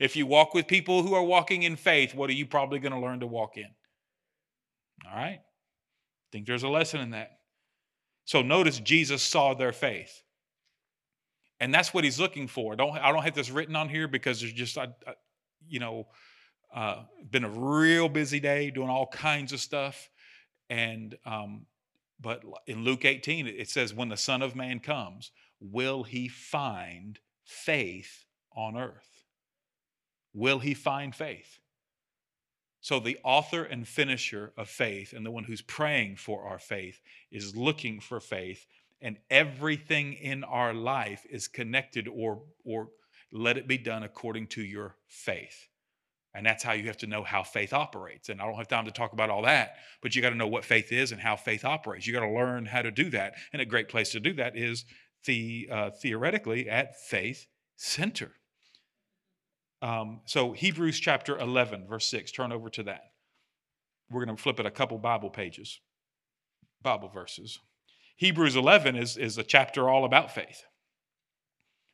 If 0.01 0.17
you 0.17 0.27
walk 0.27 0.55
with 0.55 0.67
people 0.67 1.05
who 1.05 1.15
are 1.15 1.23
walking 1.23 1.63
in 1.63 1.77
faith, 1.77 2.17
what 2.17 2.31
are 2.31 2.33
you 2.33 2.47
probably 2.47 2.81
going 2.81 2.93
to 2.93 2.99
learn 2.99 3.21
to 3.21 3.29
walk 3.29 3.57
in? 3.57 3.71
All 5.09 5.17
right? 5.17 5.39
I 5.39 6.29
think 6.33 6.49
there's 6.49 6.65
a 6.65 6.69
lesson 6.69 7.01
in 7.01 7.11
that. 7.11 7.39
So 8.25 8.43
notice 8.43 8.81
Jesus 8.81 9.23
saw 9.23 9.55
their 9.55 9.73
faith. 9.73 10.25
And 11.61 11.73
that's 11.73 11.95
what 11.95 12.03
he's 12.03 12.19
looking 12.19 12.49
for. 12.49 12.75
Don't 12.75 12.99
I 12.99 13.13
don't 13.13 13.23
have 13.23 13.37
this 13.37 13.51
written 13.51 13.77
on 13.77 13.89
here 13.89 14.09
because 14.09 14.41
there's 14.41 14.53
just 14.53 14.77
I, 14.77 14.89
I, 15.07 15.15
you 15.69 15.81
know, 15.81 16.07
uh, 16.75 17.03
been 17.31 17.45
a 17.45 17.51
real 17.51 18.09
busy 18.09 18.41
day 18.41 18.71
doing 18.71 18.89
all 18.89 19.07
kinds 19.07 19.53
of 19.53 19.61
stuff. 19.61 20.11
And, 20.69 21.17
um, 21.25 21.67
but 22.21 22.43
in 22.67 22.85
Luke 22.85 23.05
18, 23.05 23.47
it 23.47 23.69
says, 23.69 23.95
when 23.95 24.09
the 24.09 24.17
Son 24.17 24.43
of 24.43 24.57
Man 24.57 24.81
comes, 24.81 25.31
will 25.61 26.03
he 26.03 26.29
find 26.29 27.19
faith 27.45 28.25
on 28.55 28.77
earth? 28.77 29.25
Will 30.35 30.59
he 30.59 30.75
find 30.75 31.15
faith? 31.15 31.61
So, 32.81 33.01
the 33.01 33.19
author 33.25 33.65
and 33.65 33.89
finisher 33.89 34.53
of 34.57 34.69
faith, 34.69 35.13
and 35.13 35.27
the 35.27 35.31
one 35.31 35.45
who's 35.45 35.63
praying 35.63 36.17
for 36.17 36.47
our 36.47 36.59
faith, 36.59 37.01
is 37.33 37.57
looking 37.57 38.01
for 38.01 38.21
faith, 38.21 38.67
and 39.01 39.17
everything 39.29 40.13
in 40.13 40.45
our 40.45 40.73
life 40.73 41.27
is 41.29 41.49
connected 41.49 42.07
or, 42.07 42.43
or 42.65 42.91
let 43.33 43.59
it 43.59 43.69
be 43.69 43.79
done 43.79 44.03
according 44.03 44.47
to 44.49 44.63
your 44.63 44.97
faith. 45.09 45.69
And 46.35 46.45
that's 46.45 46.63
how 46.63 46.73
you 46.73 46.87
have 46.89 46.99
to 46.99 47.07
know 47.07 47.23
how 47.23 47.43
faith 47.43 47.73
operates. 47.73 48.29
And 48.29 48.43
I 48.43 48.45
don't 48.45 48.57
have 48.57 48.69
time 48.69 48.85
to 48.85 48.91
talk 48.91 49.15
about 49.15 49.31
all 49.31 49.43
that, 49.43 49.77
but 50.03 50.15
you 50.15 50.21
got 50.21 50.31
to 50.31 50.37
know 50.37 50.47
what 50.47 50.67
faith 50.67 50.93
is 50.93 51.11
and 51.11 51.21
how 51.21 51.35
faith 51.35 51.65
operates. 51.65 52.07
You 52.07 52.13
got 52.13 52.27
to 52.27 52.31
learn 52.31 52.67
how 52.67 52.83
to 52.83 52.91
do 52.91 53.09
that. 53.11 53.35
And 53.55 53.63
a 53.63 53.67
great 53.67 53.89
place 53.89 54.11
to 54.11 54.21
do 54.21 54.35
that 54.35 54.57
is 54.57 54.85
the 55.25 55.69
uh, 55.73 55.91
theoretically 55.91 56.69
at 56.69 57.01
Faith 57.01 57.47
Center. 57.77 58.33
Um, 59.81 60.21
so 60.27 60.53
Hebrews 60.53 61.01
chapter 61.01 61.39
11, 61.39 61.87
verse 61.89 62.07
6, 62.09 62.33
turn 62.33 62.53
over 62.53 62.69
to 62.71 62.83
that. 62.83 63.03
We're 64.11 64.25
going 64.25 64.37
to 64.37 64.43
flip 64.43 64.61
it 64.61 64.67
a 64.67 64.71
couple 64.71 64.99
Bible 64.99 65.31
pages, 65.31 65.81
Bible 66.83 67.09
verses. 67.09 67.59
Hebrews 68.17 68.57
11 68.57 68.97
is, 68.97 69.17
is 69.17 69.37
a 69.39 69.43
chapter 69.43 69.89
all 69.89 70.05
about 70.05 70.35
faith. 70.35 70.65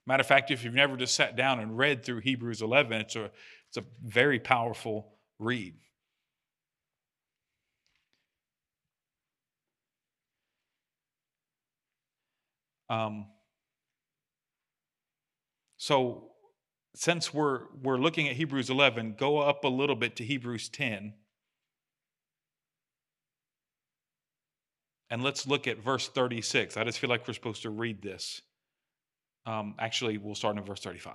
Matter 0.06 0.22
of 0.22 0.26
fact, 0.26 0.50
if 0.50 0.64
you've 0.64 0.74
never 0.74 0.96
just 0.96 1.14
sat 1.14 1.36
down 1.36 1.60
and 1.60 1.78
read 1.78 2.04
through 2.04 2.20
Hebrews 2.20 2.60
11, 2.60 2.92
it's 3.00 3.16
a 3.16 3.30
it's 3.68 3.76
a 3.76 3.84
very 4.04 4.38
powerful 4.38 5.14
read. 5.38 5.74
Um, 12.90 13.26
so, 15.78 16.32
since 16.94 17.32
we're 17.32 17.62
we're 17.82 17.96
looking 17.96 18.28
at 18.28 18.36
Hebrews 18.36 18.68
11, 18.68 19.14
go 19.18 19.38
up 19.38 19.64
a 19.64 19.68
little 19.68 19.96
bit 19.96 20.16
to 20.16 20.24
Hebrews 20.24 20.68
10. 20.68 21.14
And 25.08 25.22
let's 25.22 25.46
look 25.46 25.66
at 25.66 25.78
verse 25.78 26.08
36. 26.08 26.76
I 26.76 26.84
just 26.84 26.98
feel 26.98 27.10
like 27.10 27.26
we're 27.26 27.34
supposed 27.34 27.62
to 27.62 27.70
read 27.70 28.02
this. 28.02 28.42
Um, 29.44 29.74
actually, 29.78 30.18
we'll 30.18 30.34
start 30.34 30.56
in 30.56 30.64
verse 30.64 30.80
35. 30.80 31.14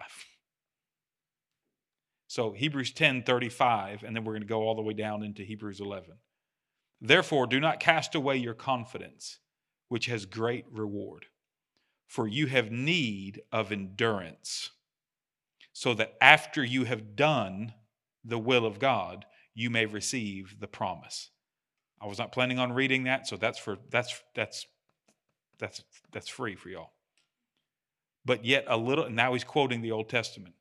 So 2.27 2.51
Hebrews 2.51 2.91
10 2.91 3.23
35, 3.23 4.03
and 4.03 4.15
then 4.15 4.23
we're 4.23 4.33
going 4.33 4.41
to 4.41 4.47
go 4.47 4.61
all 4.61 4.75
the 4.75 4.81
way 4.81 4.93
down 4.93 5.23
into 5.23 5.43
Hebrews 5.43 5.79
11. 5.79 6.09
Therefore, 6.99 7.47
do 7.47 7.59
not 7.59 7.79
cast 7.79 8.15
away 8.15 8.37
your 8.37 8.53
confidence, 8.53 9.39
which 9.87 10.07
has 10.07 10.25
great 10.25 10.65
reward, 10.69 11.27
for 12.05 12.27
you 12.27 12.47
have 12.47 12.71
need 12.71 13.41
of 13.51 13.71
endurance, 13.71 14.71
so 15.71 15.93
that 15.93 16.15
after 16.19 16.63
you 16.63 16.83
have 16.83 17.15
done 17.15 17.73
the 18.25 18.39
will 18.39 18.65
of 18.65 18.79
God, 18.79 19.25
you 19.53 19.69
may 19.69 19.85
receive 19.85 20.59
the 20.59 20.67
promise. 20.67 21.29
I 22.01 22.07
was 22.07 22.19
not 22.19 22.31
planning 22.31 22.59
on 22.59 22.73
reading 22.73 23.05
that, 23.05 23.27
so 23.27 23.37
that's 23.37 23.57
for 23.57 23.77
that's 23.89 24.21
that's 24.35 24.65
that's 25.59 25.83
that's 26.11 26.29
free 26.29 26.55
for 26.55 26.69
y'all. 26.69 26.91
But 28.27 28.43
yet 28.43 28.65
a 28.67 28.75
little 28.75 29.05
and 29.05 29.15
now 29.15 29.31
he's 29.31 29.45
quoting 29.45 29.81
the 29.81 29.93
Old 29.93 30.09
Testament. 30.09 30.53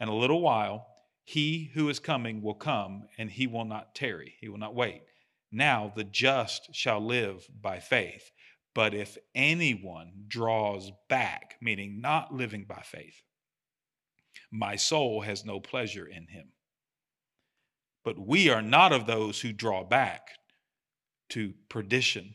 And 0.00 0.10
a 0.10 0.14
little 0.14 0.40
while 0.40 0.88
he 1.22 1.70
who 1.74 1.88
is 1.88 2.00
coming 2.00 2.42
will 2.42 2.54
come, 2.54 3.04
and 3.16 3.30
he 3.30 3.46
will 3.46 3.64
not 3.64 3.94
tarry, 3.94 4.34
he 4.40 4.48
will 4.48 4.58
not 4.58 4.74
wait. 4.74 5.02
Now 5.52 5.92
the 5.94 6.02
just 6.02 6.74
shall 6.74 7.00
live 7.00 7.46
by 7.60 7.78
faith. 7.78 8.32
But 8.74 8.92
if 8.92 9.16
anyone 9.36 10.24
draws 10.26 10.90
back, 11.08 11.56
meaning 11.60 12.00
not 12.00 12.34
living 12.34 12.64
by 12.64 12.82
faith, 12.84 13.22
my 14.50 14.74
soul 14.74 15.20
has 15.20 15.44
no 15.44 15.60
pleasure 15.60 16.06
in 16.06 16.26
him. 16.26 16.48
But 18.04 18.18
we 18.18 18.50
are 18.50 18.62
not 18.62 18.92
of 18.92 19.06
those 19.06 19.42
who 19.42 19.52
draw 19.52 19.84
back 19.84 20.22
to 21.28 21.54
perdition. 21.68 22.34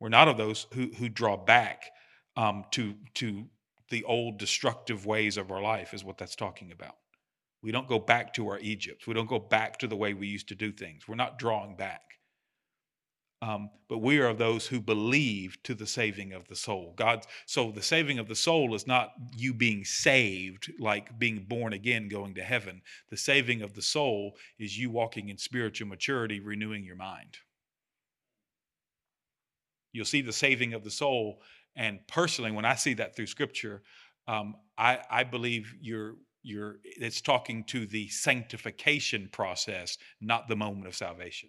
We're 0.00 0.08
not 0.08 0.26
of 0.26 0.38
those 0.38 0.66
who, 0.72 0.90
who 0.98 1.08
draw 1.08 1.36
back 1.36 1.84
um, 2.36 2.64
to, 2.72 2.94
to 3.14 3.46
the 3.94 4.04
old 4.04 4.38
destructive 4.38 5.06
ways 5.06 5.36
of 5.36 5.52
our 5.52 5.62
life, 5.62 5.94
is 5.94 6.02
what 6.02 6.18
that's 6.18 6.34
talking 6.34 6.72
about. 6.72 6.96
We 7.62 7.70
don't 7.70 7.86
go 7.86 8.00
back 8.00 8.34
to 8.34 8.48
our 8.48 8.58
Egypt. 8.58 9.06
We 9.06 9.14
don't 9.14 9.28
go 9.28 9.38
back 9.38 9.78
to 9.78 9.86
the 9.86 9.94
way 9.94 10.14
we 10.14 10.26
used 10.26 10.48
to 10.48 10.56
do 10.56 10.72
things. 10.72 11.06
We're 11.06 11.14
not 11.14 11.38
drawing 11.38 11.76
back. 11.76 12.02
Um, 13.40 13.70
but 13.88 13.98
we 13.98 14.18
are 14.18 14.34
those 14.34 14.66
who 14.66 14.80
believe 14.80 15.62
to 15.62 15.74
the 15.74 15.86
saving 15.86 16.32
of 16.32 16.48
the 16.48 16.56
soul. 16.56 16.94
God, 16.96 17.24
so 17.46 17.70
the 17.70 17.82
saving 17.82 18.18
of 18.18 18.26
the 18.26 18.34
soul 18.34 18.74
is 18.74 18.86
not 18.86 19.12
you 19.36 19.54
being 19.54 19.84
saved, 19.84 20.72
like 20.80 21.16
being 21.20 21.44
born 21.46 21.72
again, 21.72 22.08
going 22.08 22.34
to 22.34 22.42
heaven. 22.42 22.82
The 23.10 23.16
saving 23.16 23.62
of 23.62 23.74
the 23.74 23.82
soul 23.82 24.36
is 24.58 24.76
you 24.76 24.90
walking 24.90 25.28
in 25.28 25.38
spiritual 25.38 25.86
maturity, 25.86 26.40
renewing 26.40 26.84
your 26.84 26.96
mind. 26.96 27.36
You'll 29.92 30.04
see 30.04 30.22
the 30.22 30.32
saving 30.32 30.74
of 30.74 30.82
the 30.82 30.90
soul, 30.90 31.40
and 31.76 32.00
personally, 32.06 32.50
when 32.50 32.64
I 32.64 32.74
see 32.74 32.94
that 32.94 33.16
through 33.16 33.26
Scripture, 33.26 33.82
um, 34.28 34.56
I, 34.78 35.00
I 35.10 35.24
believe 35.24 35.74
you're 35.80 36.16
you're 36.42 36.76
it's 36.84 37.20
talking 37.20 37.64
to 37.64 37.86
the 37.86 38.08
sanctification 38.08 39.28
process, 39.32 39.96
not 40.20 40.46
the 40.46 40.56
moment 40.56 40.86
of 40.86 40.94
salvation. 40.94 41.48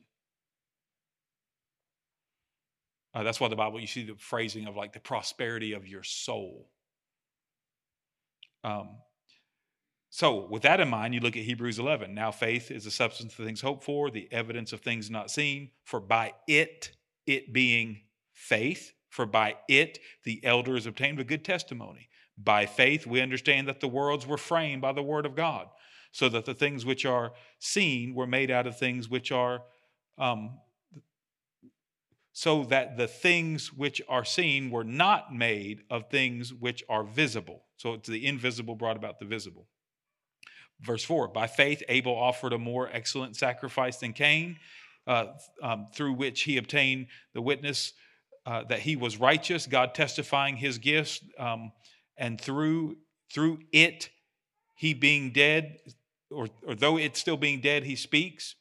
Uh, 3.14 3.24
that's 3.24 3.40
why 3.40 3.48
the 3.48 3.56
Bible, 3.56 3.80
you 3.80 3.88
see 3.88 4.06
the 4.06 4.16
phrasing 4.16 4.68
of 4.68 4.76
like 4.76 4.94
the 4.94 5.00
prosperity 5.00 5.74
of 5.74 5.88
your 5.88 6.04
soul. 6.04 6.70
Um, 8.64 8.90
so, 10.10 10.48
with 10.50 10.64
that 10.64 10.80
in 10.80 10.90
mind, 10.90 11.14
you 11.14 11.20
look 11.20 11.36
at 11.36 11.44
Hebrews 11.44 11.78
11. 11.78 12.16
Now, 12.16 12.32
faith 12.32 12.72
is 12.72 12.86
the 12.86 12.92
substance 12.92 13.38
of 13.38 13.46
things 13.46 13.60
hoped 13.60 13.84
for, 13.84 14.10
the 14.10 14.30
evidence 14.32 14.72
of 14.72 14.80
things 14.80 15.10
not 15.10 15.30
seen. 15.30 15.72
For 15.84 16.00
by 16.00 16.34
it, 16.48 16.92
it 17.26 17.52
being 17.52 18.02
faith, 18.32 18.94
for 19.16 19.26
by 19.26 19.56
it 19.70 19.98
the 20.26 20.44
elders 20.44 20.86
obtained 20.86 21.22
a 21.22 21.24
good 21.24 21.46
testimony. 21.46 22.10
By 22.38 22.66
faith, 22.66 23.08
we 23.08 23.22
understand 23.22 23.66
that 23.70 23.80
the 23.80 23.88
worlds 23.88 24.28
were 24.28 24.38
framed 24.38 24.82
by 24.82 24.92
the 24.92 25.02
word 25.02 25.26
of 25.26 25.38
God, 25.38 25.70
so 26.12 26.28
that 26.28 26.44
the 26.44 26.54
things 26.54 26.86
which 26.86 27.06
are 27.06 27.32
seen 27.58 28.14
were 28.14 28.28
made 28.28 28.52
out 28.52 28.68
of 28.68 28.78
things 28.78 29.10
which 29.10 29.32
are, 29.32 29.62
um, 30.18 30.60
so 32.34 32.66
that 32.66 32.98
the 32.98 33.08
things 33.08 33.72
which 33.72 34.02
are 34.10 34.26
seen 34.26 34.70
were 34.70 34.84
not 34.84 35.34
made 35.34 35.84
of 35.90 36.10
things 36.10 36.54
which 36.54 36.84
are 36.90 37.06
visible. 37.06 37.64
So 37.78 37.94
it's 37.94 38.10
the 38.10 38.28
invisible 38.28 38.76
brought 38.76 38.98
about 38.98 39.20
the 39.20 39.26
visible. 39.26 39.66
Verse 40.82 41.06
4 41.06 41.30
By 41.30 41.48
faith, 41.48 41.82
Abel 41.88 42.14
offered 42.14 42.52
a 42.52 42.60
more 42.60 42.90
excellent 42.92 43.38
sacrifice 43.38 43.96
than 43.96 44.12
Cain, 44.12 44.58
uh, 45.08 45.28
um, 45.64 45.88
through 45.94 46.14
which 46.16 46.42
he 46.42 46.58
obtained 46.58 47.08
the 47.34 47.42
witness 47.42 47.94
uh, 48.46 48.64
that 48.66 48.80
he 48.80 48.96
was 48.96 49.18
righteous, 49.18 49.68
God 49.68 49.96
testifying 49.96 50.58
his 50.58 50.78
gifts. 50.78 51.22
Um, 51.38 51.72
and 52.18 52.40
through 52.40 52.98
through 53.32 53.60
it 53.72 54.10
he 54.76 54.94
being 54.94 55.32
dead 55.32 55.78
or, 56.32 56.48
or 56.66 56.76
though 56.76 56.98
it 56.98 57.18
still 57.18 57.38
being 57.38 57.62
dead 57.62 57.84
he 57.84 57.96
speaks 57.96 58.56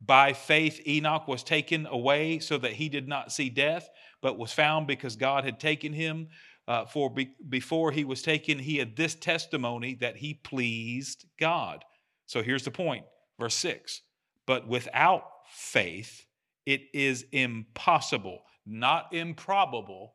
by 0.00 0.32
faith 0.32 0.80
enoch 0.86 1.28
was 1.28 1.42
taken 1.42 1.86
away 1.86 2.38
so 2.38 2.58
that 2.58 2.72
he 2.72 2.88
did 2.88 3.08
not 3.08 3.32
see 3.32 3.48
death 3.48 3.88
but 4.20 4.38
was 4.38 4.52
found 4.52 4.86
because 4.86 5.16
god 5.16 5.44
had 5.44 5.58
taken 5.58 5.92
him 5.92 6.28
uh, 6.68 6.84
for 6.86 7.10
be, 7.10 7.34
before 7.48 7.90
he 7.90 8.04
was 8.04 8.22
taken 8.22 8.58
he 8.58 8.76
had 8.76 8.96
this 8.96 9.14
testimony 9.14 9.94
that 9.94 10.16
he 10.16 10.34
pleased 10.34 11.24
god 11.38 11.84
so 12.26 12.42
here's 12.42 12.64
the 12.64 12.70
point 12.70 13.04
verse 13.38 13.54
6 13.56 14.02
but 14.46 14.68
without 14.68 15.24
faith 15.48 16.26
it 16.66 16.82
is 16.94 17.24
impossible 17.32 18.42
not 18.66 19.12
improbable 19.12 20.14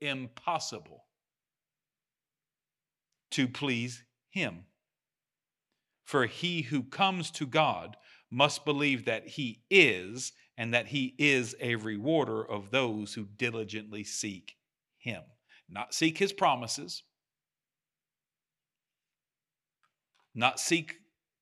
impossible 0.00 1.04
to 3.30 3.48
please 3.48 4.04
him. 4.30 4.64
For 6.04 6.26
he 6.26 6.62
who 6.62 6.82
comes 6.82 7.30
to 7.32 7.46
God 7.46 7.96
must 8.30 8.64
believe 8.64 9.04
that 9.04 9.26
he 9.26 9.62
is, 9.70 10.32
and 10.56 10.72
that 10.74 10.88
he 10.88 11.14
is 11.18 11.54
a 11.60 11.76
rewarder 11.76 12.42
of 12.42 12.70
those 12.70 13.14
who 13.14 13.26
diligently 13.36 14.04
seek 14.04 14.56
him. 14.98 15.22
Not 15.68 15.92
seek 15.92 16.18
his 16.18 16.32
promises, 16.32 17.02
not 20.34 20.58
seek, 20.58 20.94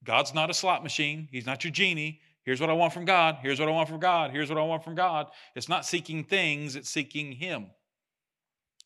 God's 0.02 0.34
not 0.34 0.50
a 0.50 0.54
slot 0.54 0.82
machine, 0.82 1.28
he's 1.30 1.46
not 1.46 1.62
your 1.62 1.72
genie. 1.72 2.20
Here's 2.46 2.60
what 2.60 2.70
I 2.70 2.72
want 2.72 2.94
from 2.94 3.04
God. 3.04 3.38
Here's 3.42 3.60
what 3.60 3.68
I 3.68 3.72
want 3.72 3.88
from 3.88 4.00
God. 4.00 4.30
Here's 4.30 4.48
what 4.48 4.58
I 4.58 4.62
want 4.62 4.82
from 4.82 4.94
God. 4.94 5.26
It's 5.54 5.68
not 5.68 5.84
seeking 5.84 6.24
things, 6.24 6.76
it's 6.76 6.88
seeking 6.88 7.32
Him. 7.32 7.66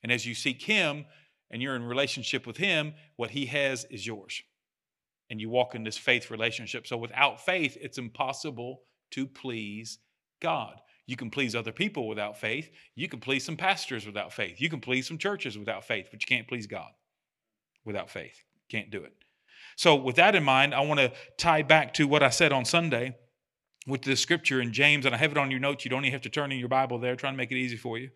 And 0.02 0.10
as 0.10 0.26
you 0.26 0.34
seek 0.34 0.62
Him, 0.62 1.04
and 1.50 1.60
you're 1.60 1.76
in 1.76 1.84
relationship 1.84 2.46
with 2.46 2.56
him, 2.56 2.94
what 3.16 3.30
he 3.30 3.46
has 3.46 3.84
is 3.90 4.06
yours. 4.06 4.42
And 5.28 5.40
you 5.40 5.50
walk 5.50 5.74
in 5.74 5.84
this 5.84 5.98
faith 5.98 6.30
relationship. 6.30 6.86
So 6.86 6.96
without 6.96 7.40
faith, 7.44 7.76
it's 7.80 7.98
impossible 7.98 8.82
to 9.12 9.26
please 9.26 9.98
God. 10.40 10.80
You 11.06 11.16
can 11.16 11.30
please 11.30 11.56
other 11.56 11.72
people 11.72 12.08
without 12.08 12.38
faith. 12.38 12.70
You 12.94 13.08
can 13.08 13.20
please 13.20 13.44
some 13.44 13.56
pastors 13.56 14.06
without 14.06 14.32
faith. 14.32 14.60
You 14.60 14.68
can 14.68 14.80
please 14.80 15.08
some 15.08 15.18
churches 15.18 15.58
without 15.58 15.84
faith, 15.84 16.08
but 16.10 16.22
you 16.22 16.26
can't 16.26 16.48
please 16.48 16.66
God 16.66 16.90
without 17.84 18.10
faith. 18.10 18.44
Can't 18.68 18.90
do 18.90 19.02
it. 19.02 19.12
So, 19.76 19.96
with 19.96 20.16
that 20.16 20.34
in 20.34 20.44
mind, 20.44 20.74
I 20.74 20.80
want 20.80 21.00
to 21.00 21.12
tie 21.36 21.62
back 21.62 21.94
to 21.94 22.06
what 22.06 22.22
I 22.22 22.30
said 22.30 22.52
on 22.52 22.64
Sunday 22.64 23.16
with 23.86 24.02
the 24.02 24.16
scripture 24.16 24.60
in 24.60 24.72
James, 24.72 25.06
and 25.06 25.14
I 25.14 25.18
have 25.18 25.32
it 25.32 25.38
on 25.38 25.50
your 25.50 25.60
notes. 25.60 25.84
You 25.84 25.90
don't 25.90 26.04
even 26.04 26.12
have 26.12 26.22
to 26.22 26.30
turn 26.30 26.52
in 26.52 26.58
your 26.58 26.68
Bible 26.68 26.98
there, 26.98 27.16
trying 27.16 27.32
to 27.34 27.38
make 27.38 27.50
it 27.50 27.56
easy 27.56 27.76
for 27.76 27.98
you. 27.98 28.10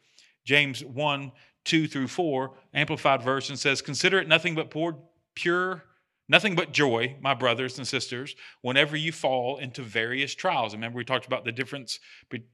James 0.44 0.84
1 0.84 1.32
2 1.64 1.88
through 1.88 2.08
4, 2.08 2.52
amplified 2.74 3.22
version 3.22 3.56
says, 3.56 3.80
Consider 3.80 4.18
it 4.18 4.28
nothing 4.28 4.54
but 4.54 4.70
poor, 4.70 4.98
pure, 5.34 5.82
nothing 6.28 6.54
but 6.54 6.72
joy, 6.72 7.16
my 7.20 7.34
brothers 7.34 7.78
and 7.78 7.86
sisters, 7.86 8.36
whenever 8.60 8.96
you 8.96 9.12
fall 9.12 9.56
into 9.56 9.82
various 9.82 10.34
trials. 10.34 10.74
Remember, 10.74 10.98
we 10.98 11.04
talked 11.04 11.26
about 11.26 11.44
the 11.44 11.52
difference, 11.52 12.00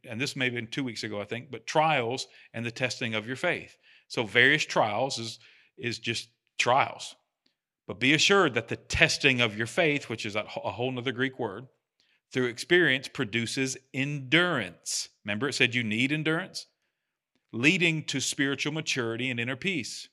and 0.09 0.21
this 0.21 0.37
may 0.37 0.47
have 0.47 0.55
been 0.55 0.69
two 0.69 0.85
weeks 0.85 1.03
ago, 1.03 1.21
I 1.21 1.25
think, 1.25 1.51
but 1.51 1.67
trials 1.67 2.29
and 2.55 2.65
the 2.65 2.71
testing 2.71 3.15
of 3.15 3.27
your 3.27 3.37
faith. 3.37 3.77
So, 4.09 4.23
various 4.23 4.65
trials 4.65 5.19
is, 5.19 5.39
is 5.77 5.99
just 5.99 6.29
trials. 6.59 7.17
But 7.87 7.99
be 7.99 8.15
assured 8.15 8.55
that 8.55 8.69
the 8.69 8.77
testing 8.77 9.41
of 9.41 9.57
your 9.57 9.67
faith, 9.67 10.09
which 10.09 10.25
is 10.25 10.37
a 10.37 10.43
whole 10.43 10.97
other 10.97 11.11
Greek 11.11 11.41
word, 11.41 11.67
through 12.33 12.47
experience 12.47 13.09
produces 13.09 13.77
endurance. 13.93 15.09
Remember, 15.25 15.49
it 15.49 15.55
said 15.55 15.75
you 15.75 15.83
need 15.83 16.13
endurance? 16.13 16.67
leading 17.53 18.05
to 18.05 18.21
spiritual 18.21 18.73
maturity 18.73 19.31
and 19.31 19.41
inner 19.41 19.57
peace. 19.57 20.09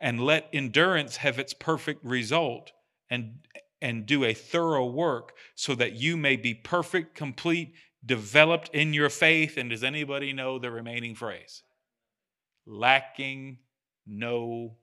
And 0.00 0.20
let 0.20 0.48
endurance 0.52 1.16
have 1.16 1.38
its 1.38 1.52
perfect 1.52 2.04
result 2.04 2.72
and, 3.10 3.40
and 3.82 4.06
do 4.06 4.24
a 4.24 4.34
thorough 4.34 4.86
work 4.86 5.34
so 5.54 5.74
that 5.74 5.94
you 5.94 6.16
may 6.16 6.36
be 6.36 6.54
perfect, 6.54 7.14
complete, 7.14 7.74
developed 8.04 8.70
in 8.72 8.94
your 8.94 9.10
faith. 9.10 9.56
And 9.56 9.70
does 9.70 9.84
anybody 9.84 10.32
know 10.32 10.58
the 10.58 10.70
remaining 10.70 11.14
phrase? 11.14 11.62
Lacking 12.66 13.58
no 14.06 14.76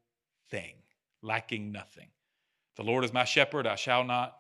thing, 0.51 0.75
lacking 1.21 1.71
nothing. 1.71 2.09
The 2.75 2.83
Lord 2.83 3.03
is 3.03 3.13
my 3.13 3.23
shepherd, 3.23 3.65
I 3.65 3.75
shall 3.75 4.03
not. 4.03 4.37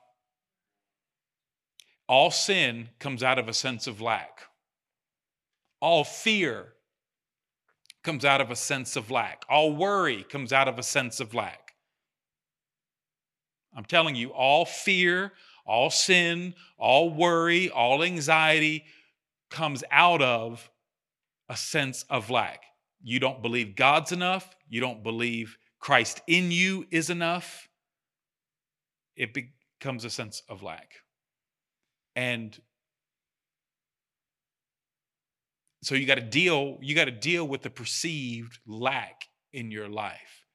All 2.07 2.31
sin 2.31 2.89
comes 2.99 3.21
out 3.21 3.37
of 3.37 3.49
a 3.49 3.53
sense 3.53 3.87
of 3.87 4.01
lack. 4.01 4.41
All 5.81 6.03
fear 6.03 6.73
comes 8.03 8.23
out 8.23 8.39
of 8.39 8.49
a 8.49 8.55
sense 8.55 8.95
of 8.95 9.11
lack. 9.11 9.43
All 9.49 9.75
worry 9.75 10.23
comes 10.23 10.53
out 10.53 10.67
of 10.67 10.79
a 10.79 10.83
sense 10.83 11.19
of 11.19 11.33
lack. 11.33 11.73
I'm 13.75 13.85
telling 13.85 14.15
you, 14.15 14.29
all 14.29 14.65
fear, 14.65 15.33
all 15.65 15.89
sin, 15.89 16.55
all 16.77 17.13
worry, 17.13 17.69
all 17.69 18.01
anxiety 18.01 18.85
comes 19.49 19.83
out 19.91 20.21
of 20.21 20.71
a 21.49 21.57
sense 21.57 22.03
of 22.09 22.29
lack. 22.29 22.63
You 23.03 23.19
don't 23.19 23.41
believe 23.41 23.75
God's 23.75 24.11
enough. 24.11 24.55
You 24.69 24.81
don't 24.81 25.03
believe 25.03 25.57
Christ 25.79 26.21
in 26.27 26.51
you 26.51 26.87
is 26.89 27.09
enough. 27.09 27.67
It 29.15 29.33
becomes 29.33 30.05
a 30.05 30.09
sense 30.09 30.41
of 30.49 30.63
lack. 30.63 30.93
And 32.17 32.59
so 35.83 35.93
you 35.93 36.07
got 36.07 36.15
to 36.15 36.21
deal 36.21 36.79
you 36.81 36.95
got 36.95 37.05
to 37.05 37.11
deal 37.11 37.47
with 37.47 37.61
the 37.61 37.69
perceived 37.69 38.57
lack 38.65 39.25
in 39.53 39.69
your 39.69 39.87
life. 39.87 40.45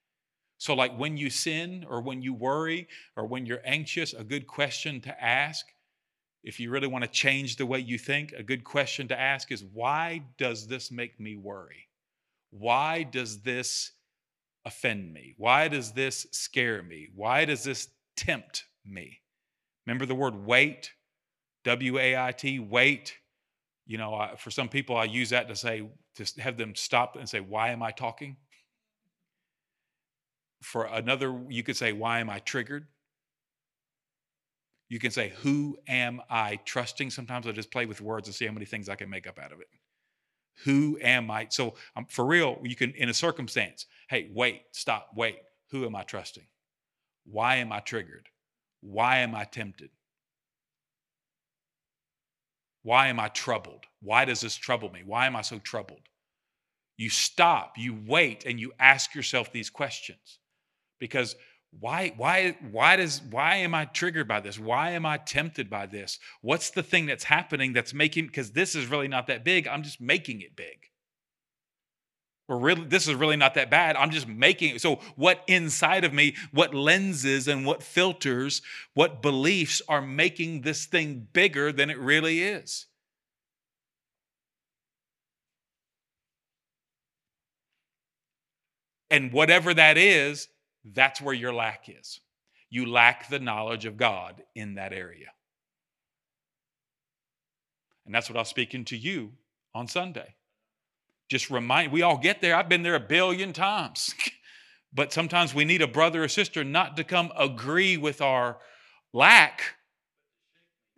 So 0.59 0.75
like 0.75 0.99
when 0.99 1.17
you 1.17 1.31
sin 1.31 1.87
or 1.89 2.01
when 2.01 2.21
you 2.21 2.35
worry 2.35 2.89
or 3.17 3.27
when 3.27 3.47
you're 3.47 3.63
anxious, 3.65 4.13
a 4.13 4.25
good 4.25 4.47
question 4.49 5.01
to 5.03 5.25
ask 5.25 5.65
if 6.43 6.59
you 6.59 6.69
really 6.71 6.89
want 6.89 7.05
to 7.05 7.11
change 7.11 7.55
the 7.55 7.67
way 7.67 7.79
you 7.79 7.97
think, 7.97 8.33
a 8.33 8.43
good 8.43 8.65
question 8.65 9.07
to 9.09 9.19
ask 9.19 9.53
is 9.53 9.63
why 9.73 10.21
does 10.39 10.67
this 10.67 10.91
make 10.91 11.21
me 11.21 11.37
worry? 11.37 11.89
Why 12.51 13.05
does 13.05 13.43
this 13.43 13.93
offend 14.65 15.13
me? 15.13 15.35
Why 15.37 15.69
does 15.69 15.93
this 15.93 16.27
scare 16.33 16.83
me? 16.83 17.09
Why 17.15 17.45
does 17.45 17.63
this 17.63 17.89
tempt 18.17 18.65
me? 18.85 19.21
Remember 19.87 20.07
the 20.07 20.17
word 20.17 20.45
wait? 20.45 20.91
W 21.65 21.99
A 21.99 22.17
I 22.17 22.33
T, 22.33 22.59
wait. 22.59 23.17
You 23.87 23.99
know, 23.99 24.15
I, 24.15 24.37
for 24.37 24.51
some 24.51 24.69
people, 24.69 24.97
I 24.97 25.05
use 25.05 25.31
that 25.31 25.49
to 25.49 25.57
say, 25.57 25.89
to 26.17 26.41
have 26.41 26.57
them 26.57 26.75
stop 26.75 27.17
and 27.17 27.29
say, 27.29 27.41
Why 27.41 27.71
am 27.71 27.83
I 27.83 27.91
talking? 27.91 28.37
For 30.63 30.85
another, 30.85 31.41
you 31.49 31.63
could 31.63 31.77
say, 31.77 31.93
Why 31.93 32.21
am 32.21 32.31
I 32.31 32.39
triggered? 32.39 32.87
You 34.89 34.99
can 34.99 35.11
say, 35.11 35.33
Who 35.41 35.79
am 35.89 36.21
I 36.31 36.61
trusting? 36.65 37.11
Sometimes 37.11 37.47
I 37.47 37.53
just 37.53 37.71
play 37.71 37.87
with 37.87 38.01
words 38.01 38.29
and 38.29 38.35
see 38.35 38.47
how 38.47 38.53
many 38.53 38.67
things 38.67 38.89
I 38.89 38.95
can 38.95 39.11
make 39.11 39.27
up 39.27 39.39
out 39.39 39.53
of 39.53 39.61
it. 39.61 39.69
Who 40.65 40.99
am 41.01 41.31
I? 41.31 41.47
So, 41.51 41.75
um, 41.97 42.07
for 42.09 42.25
real, 42.25 42.59
you 42.63 42.77
can, 42.77 42.93
in 42.93 43.09
a 43.09 43.15
circumstance, 43.15 43.87
hey, 44.09 44.31
wait, 44.33 44.63
stop, 44.73 45.11
wait. 45.17 45.39
Who 45.71 45.87
am 45.87 45.97
I 45.97 46.03
trusting? 46.03 46.47
Why 47.25 47.57
am 47.57 47.73
I 47.73 47.81
triggered? 47.81 48.29
Why 48.83 49.19
am 49.19 49.35
I 49.35 49.45
tempted? 49.45 49.91
Why 52.83 53.09
am 53.09 53.21
I 53.21 53.29
troubled? 53.29 53.87
Why 54.01 54.25
does 54.25 54.41
this 54.41 54.57
trouble 54.57 54.91
me? 54.91 55.03
Why 55.05 55.27
am 55.27 55.37
I 55.37 55.43
so 55.43 55.59
troubled? 55.59 56.09
You 56.97 57.11
stop, 57.11 57.79
you 57.79 57.97
wait, 58.07 58.45
and 58.45 58.61
you 58.61 58.73
ask 58.79 59.15
yourself 59.15 59.53
these 59.53 59.71
questions 59.71 60.39
because 60.99 61.37
why 61.81 62.13
why 62.17 62.57
why 62.71 62.97
does 62.97 63.23
why 63.31 63.57
am 63.57 63.75
i 63.75 63.85
triggered 63.87 64.29
by 64.29 64.41
this 64.41 64.59
why 64.59 64.91
am 64.91 65.07
i 65.07 65.17
tempted 65.17 65.71
by 65.71 65.87
this 65.87 66.19
what's 66.43 66.71
the 66.71 66.83
thing 66.83 67.07
that's 67.07 67.25
happening 67.25 67.73
that's 67.73 67.95
making 67.95 68.27
because 68.27 68.51
this 68.51 68.75
is 68.75 68.87
really 68.87 69.09
not 69.09 69.27
that 69.27 69.43
big 69.43 69.67
i'm 69.67 69.83
just 69.83 70.01
making 70.01 70.43
it 70.43 70.55
big 70.55 70.92
really 72.57 72.85
this 72.85 73.09
is 73.09 73.15
really 73.15 73.37
not 73.37 73.55
that 73.55 73.71
bad 73.71 73.97
i'm 73.97 74.11
just 74.11 74.29
making 74.29 74.75
it 74.75 74.81
so 74.81 74.97
what 75.17 75.43
inside 75.47 76.05
of 76.05 76.13
me 76.13 76.35
what 76.53 76.75
lenses 76.75 77.49
and 77.49 77.65
what 77.67 77.83
filters 77.83 78.63
what 78.95 79.23
beliefs 79.23 79.83
are 79.89 80.03
making 80.03 80.63
this 80.63 80.87
thing 80.87 81.27
bigger 81.33 81.73
than 81.73 81.91
it 81.91 81.99
really 81.99 82.43
is 82.43 82.87
and 89.11 89.33
whatever 89.33 89.75
that 89.75 89.99
is 89.99 90.49
that's 90.85 91.21
where 91.21 91.35
your 91.35 91.53
lack 91.53 91.89
is. 91.89 92.21
You 92.71 92.87
lack 92.87 93.29
the 93.29 93.39
knowledge 93.39 93.85
of 93.85 93.97
God 93.97 94.43
in 94.55 94.75
that 94.75 94.93
area. 94.93 95.29
And 98.05 98.15
that's 98.15 98.29
what 98.29 98.37
I 98.37 98.41
was 98.41 98.49
speaking 98.49 98.85
to 98.87 98.97
you 98.97 99.33
on 99.75 99.87
Sunday. 99.87 100.35
Just 101.33 101.49
remind, 101.49 101.93
we 101.93 102.03
all 102.03 102.19
get 102.19 102.43
there. 102.43 102.55
I've 102.55 102.69
been 102.69 102.83
there 102.83 102.95
a 102.95 103.01
billion 103.01 103.55
times. 103.55 104.15
but 104.93 105.15
sometimes 105.15 105.55
we 105.55 105.65
need 105.65 105.81
a 105.81 105.87
brother 105.87 106.23
or 106.23 106.29
sister 106.29 106.63
not 106.63 106.95
to 106.99 107.05
come 107.05 107.33
agree 107.35 107.97
with 107.97 108.21
our 108.21 108.59
lack. 109.15 109.63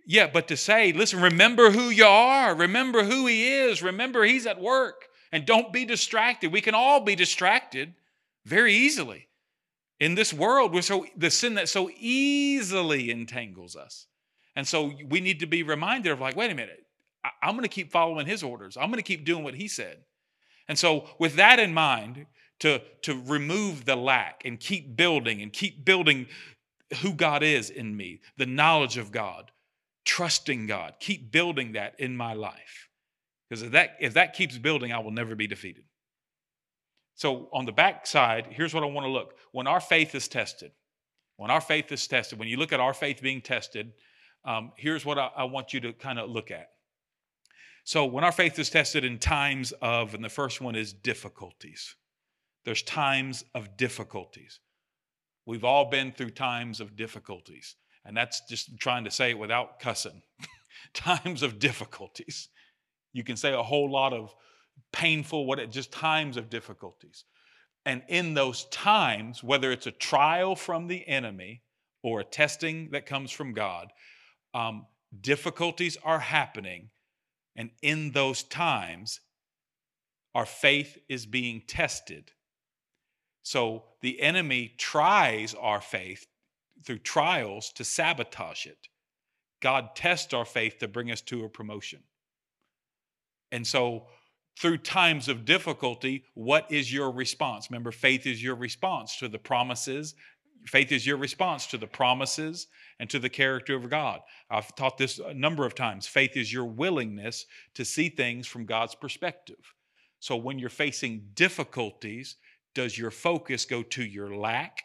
Yeah, 0.05 0.27
but 0.27 0.49
to 0.49 0.57
say, 0.57 0.91
listen, 0.91 1.23
remember 1.23 1.71
who 1.71 1.89
you 1.89 2.05
are, 2.05 2.53
remember 2.53 3.05
who 3.05 3.27
He 3.27 3.49
is, 3.49 3.81
remember 3.81 4.25
He's 4.25 4.45
at 4.45 4.61
work, 4.61 5.05
and 5.31 5.47
don't 5.47 5.73
be 5.73 5.85
distracted. 5.85 6.51
We 6.51 6.61
can 6.61 6.75
all 6.75 6.99
be 6.99 7.15
distracted 7.15 7.95
very 8.45 8.75
easily 8.75 9.29
in 10.01 10.17
this 10.17 10.33
world 10.35 10.75
we're 10.75 10.83
so 10.83 11.07
the 11.17 11.31
sin 11.31 11.55
that 11.55 11.69
so 11.69 11.89
easily 11.97 13.11
entangles 13.11 13.77
us 13.77 14.09
and 14.57 14.67
so 14.67 14.93
we 15.09 15.21
need 15.21 15.39
to 15.39 15.47
be 15.47 15.63
reminded 15.63 16.11
of 16.11 16.21
like 16.21 16.37
wait 16.37 16.51
a 16.51 16.55
minute 16.55 16.85
I, 17.25 17.31
i'm 17.43 17.53
going 17.53 17.63
to 17.63 17.69
keep 17.69 17.93
following 17.93 18.27
his 18.27 18.43
orders 18.43 18.77
i'm 18.77 18.91
going 18.91 18.97
to 18.97 19.03
keep 19.03 19.25
doing 19.25 19.45
what 19.45 19.55
he 19.55 19.69
said 19.69 19.99
and 20.69 20.79
so 20.79 21.09
with 21.19 21.37
that 21.37 21.59
in 21.59 21.73
mind 21.75 22.27
to 22.61 22.81
to 23.03 23.21
remove 23.27 23.85
the 23.85 23.97
lack 23.97 24.43
and 24.45 24.61
keep 24.61 24.97
building 24.97 25.43
and 25.43 25.53
keep 25.53 25.85
building 25.85 26.27
who 27.03 27.13
god 27.13 27.43
is 27.43 27.71
in 27.71 27.97
me 27.97 28.21
the 28.37 28.47
knowledge 28.47 28.97
of 28.97 29.11
god 29.11 29.51
trusting 30.05 30.67
god 30.67 30.95
keep 31.01 31.31
building 31.33 31.73
that 31.73 31.99
in 31.99 32.17
my 32.17 32.33
life 32.35 32.89
because 33.49 33.63
if 33.63 33.73
that 33.73 33.97
if 34.01 34.15
that 34.15 34.35
keeps 34.35 34.59
building 34.59 34.93
i 34.93 34.99
will 34.99 35.11
never 35.11 35.35
be 35.35 35.47
defeated 35.47 35.85
so 37.15 37.49
on 37.53 37.65
the 37.65 37.73
back 37.73 38.07
side, 38.07 38.49
here's 38.51 38.75
what 38.75 38.83
I 38.83 38.87
want 38.87 39.07
to 39.07 39.11
look. 39.11 39.35
When 39.53 39.67
our 39.67 39.81
faith 39.81 40.15
is 40.15 40.29
tested, 40.29 40.73
when 41.37 41.51
our 41.51 41.61
faith 41.61 41.91
is 41.93 42.07
tested, 42.07 42.39
when 42.39 42.49
you 42.49 42.57
look 42.57 42.73
at 42.73 42.81
our 42.81 42.95
faith 42.95 43.23
being 43.23 43.41
tested, 43.41 43.93
um, 44.45 44.73
here's 44.77 45.05
what 45.05 45.19
I, 45.19 45.31
I 45.37 45.45
want 45.45 45.73
you 45.73 45.81
to 45.81 45.93
kind 45.93 46.19
of 46.19 46.29
look 46.29 46.51
at. 46.51 46.71
So 47.85 48.07
when 48.07 48.25
our 48.25 48.33
faith 48.33 48.59
is 48.59 48.71
tested 48.71 49.05
in 49.05 49.19
times 49.19 49.73
of, 49.83 50.15
and 50.15 50.25
the 50.25 50.31
first 50.31 50.61
one 50.61 50.75
is 50.75 50.93
difficulties. 50.93 51.97
There's 52.65 52.83
times 52.83 53.45
of 53.55 53.77
difficulties. 53.77 54.61
We've 55.47 55.65
all 55.65 55.91
been 55.91 56.11
through 56.11 56.31
times 56.31 56.81
of 56.81 56.97
difficulties. 56.97 57.77
And 58.05 58.17
that's 58.17 58.43
just 58.49 58.79
trying 58.79 59.05
to 59.05 59.11
say 59.11 59.31
it 59.31 59.39
without 59.39 59.81
cussing. 59.81 60.23
times 60.95 61.43
of 61.43 61.59
difficulties. 61.59 62.49
You 63.13 63.23
can 63.23 63.37
say 63.37 63.53
a 63.53 63.63
whole 63.63 63.91
lot 63.91 64.13
of 64.13 64.35
painful, 64.93 65.47
what 65.47 65.71
just 65.71 65.93
times 65.93 66.37
of 66.37 66.51
difficulties. 66.51 67.25
And 67.87 68.03
in 68.09 68.35
those 68.35 68.65
times, 68.67 69.43
whether 69.43 69.71
it's 69.71 69.87
a 69.87 69.93
trial 69.93 70.57
from 70.57 70.89
the 70.89 71.07
enemy 71.07 71.63
or 72.03 72.21
a 72.21 72.25
testing 72.25 72.91
that 72.93 73.07
comes 73.07 73.31
from 73.31 73.53
God, 73.53 73.93
um, 74.55 74.87
difficulties 75.21 75.97
are 76.03 76.19
happening. 76.19 76.91
And 77.57 77.71
in 77.83 78.13
those 78.13 78.43
times, 78.43 79.21
our 80.35 80.47
faith 80.47 80.99
is 81.09 81.27
being 81.27 81.63
tested. 81.67 82.33
So 83.43 83.85
the 84.01 84.21
enemy 84.21 84.75
tries 84.79 85.55
our 85.55 85.81
faith 85.81 86.27
through 86.85 86.99
trials 86.99 87.73
to 87.75 87.85
sabotage 87.85 88.67
it. 88.67 88.89
God 89.61 89.95
tests 89.95 90.35
our 90.35 90.45
faith 90.45 90.79
to 90.79 90.89
bring 90.89 91.11
us 91.11 91.21
to 91.23 91.45
a 91.45 91.49
promotion. 91.49 92.03
And 93.53 93.67
so 93.67 94.07
through 94.59 94.79
times 94.79 95.29
of 95.29 95.45
difficulty, 95.45 96.25
what 96.35 96.71
is 96.71 96.93
your 96.93 97.11
response? 97.11 97.71
Remember, 97.71 97.93
faith 97.93 98.27
is 98.27 98.43
your 98.43 98.55
response 98.57 99.17
to 99.19 99.29
the 99.29 99.39
promises. 99.39 100.15
Faith 100.67 100.93
is 100.93 101.07
your 101.07 101.17
response 101.17 101.67
to 101.67 101.79
the 101.79 101.87
promises 101.87 102.69
and 102.99 103.11
to 103.11 103.19
the 103.19 103.29
character 103.29 103.75
of 103.75 103.91
God. 103.91 104.21
I've 104.51 104.75
taught 104.75 104.97
this 104.97 105.19
a 105.19 105.35
number 105.35 105.67
of 105.67 105.75
times. 105.75 106.07
Faith 106.07 106.37
is 106.37 106.53
your 106.53 106.65
willingness 106.65 107.47
to 107.75 107.85
see 107.85 108.09
things 108.09 108.47
from 108.47 108.65
God's 108.65 108.95
perspective. 108.95 109.75
So 110.21 110.37
when 110.37 110.59
you're 110.59 110.71
facing 110.71 111.29
difficulties, 111.35 112.37
does 112.75 112.97
your 112.97 113.11
focus 113.11 113.67
go 113.67 113.83
to 113.83 114.03
your 114.03 114.35
lack? 114.35 114.83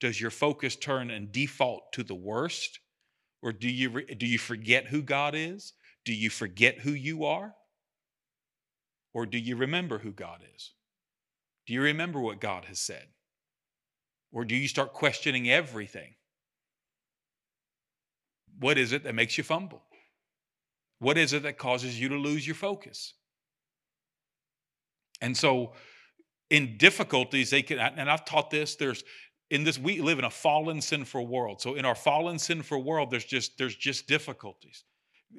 Does 0.00 0.20
your 0.20 0.32
focus 0.32 0.74
turn 0.74 1.10
and 1.10 1.30
default 1.30 1.92
to 1.92 2.02
the 2.02 2.14
worst? 2.14 2.80
Or 3.40 3.52
do 3.52 3.70
you, 3.70 4.04
do 4.06 4.26
you 4.26 4.38
forget 4.38 4.86
who 4.86 5.00
God 5.00 5.34
is? 5.36 5.74
Do 6.04 6.12
you 6.12 6.28
forget 6.28 6.80
who 6.80 6.90
you 6.90 7.24
are? 7.24 7.54
Or 9.12 9.26
do 9.26 9.38
you 9.38 9.54
remember 9.54 9.98
who 9.98 10.10
God 10.10 10.40
is? 10.54 10.72
Do 11.66 11.72
you 11.72 11.80
remember 11.80 12.20
what 12.20 12.40
God 12.40 12.64
has 12.64 12.80
said? 12.80 13.06
Or 14.34 14.44
do 14.44 14.56
you 14.56 14.66
start 14.66 14.92
questioning 14.92 15.48
everything? 15.48 16.16
What 18.58 18.76
is 18.76 18.92
it 18.92 19.04
that 19.04 19.14
makes 19.14 19.38
you 19.38 19.44
fumble? 19.44 19.82
What 20.98 21.16
is 21.16 21.32
it 21.32 21.44
that 21.44 21.56
causes 21.56 21.98
you 21.98 22.08
to 22.08 22.16
lose 22.16 22.44
your 22.44 22.56
focus? 22.56 23.14
And 25.20 25.36
so, 25.36 25.72
in 26.50 26.76
difficulties, 26.76 27.50
they 27.50 27.62
can, 27.62 27.78
and 27.78 28.10
I've 28.10 28.24
taught 28.24 28.50
this, 28.50 28.74
there's 28.74 29.04
in 29.50 29.62
this, 29.62 29.78
we 29.78 30.00
live 30.00 30.18
in 30.18 30.24
a 30.24 30.30
fallen, 30.30 30.80
sinful 30.80 31.26
world. 31.28 31.60
So 31.60 31.74
in 31.74 31.84
our 31.84 31.94
fallen, 31.94 32.38
sinful 32.38 32.82
world, 32.82 33.10
there's 33.10 33.24
just 33.24 33.56
there's 33.56 33.76
just 33.76 34.08
difficulties. 34.08 34.84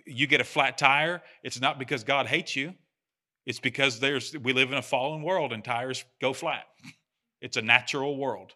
You 0.05 0.25
get 0.25 0.39
a 0.39 0.45
flat 0.45 0.77
tire, 0.77 1.21
it's 1.43 1.59
not 1.59 1.79
because 1.79 2.03
God 2.05 2.27
hates 2.27 2.55
you. 2.55 2.73
It's 3.45 3.59
because 3.59 3.99
there's 3.99 4.35
we 4.37 4.53
live 4.53 4.71
in 4.71 4.77
a 4.77 4.81
fallen 4.81 5.21
world 5.21 5.51
and 5.51 5.63
tires 5.63 6.05
go 6.21 6.31
flat. 6.31 6.63
It's 7.41 7.57
a 7.57 7.61
natural 7.61 8.17
world. 8.17 8.53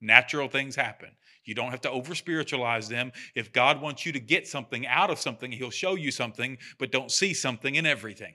Natural 0.00 0.48
things 0.48 0.76
happen. 0.76 1.10
You 1.44 1.54
don't 1.54 1.70
have 1.70 1.80
to 1.82 1.90
over 1.90 2.14
spiritualize 2.14 2.88
them. 2.88 3.10
If 3.34 3.52
God 3.52 3.80
wants 3.80 4.04
you 4.04 4.12
to 4.12 4.20
get 4.20 4.46
something 4.46 4.86
out 4.86 5.10
of 5.10 5.18
something, 5.18 5.50
He'll 5.50 5.70
show 5.70 5.94
you 5.94 6.10
something, 6.10 6.58
but 6.78 6.92
don't 6.92 7.10
see 7.10 7.34
something 7.34 7.74
in 7.74 7.86
everything. 7.86 8.34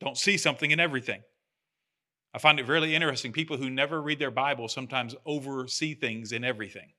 Don't 0.00 0.18
see 0.18 0.36
something 0.36 0.70
in 0.70 0.78
everything. 0.78 1.22
I 2.34 2.38
find 2.38 2.60
it 2.60 2.68
really 2.68 2.94
interesting. 2.94 3.32
People 3.32 3.56
who 3.56 3.70
never 3.70 4.02
read 4.02 4.18
their 4.18 4.30
Bible 4.30 4.68
sometimes 4.68 5.14
oversee 5.24 5.94
things 5.94 6.32
in 6.32 6.44
everything 6.44 6.92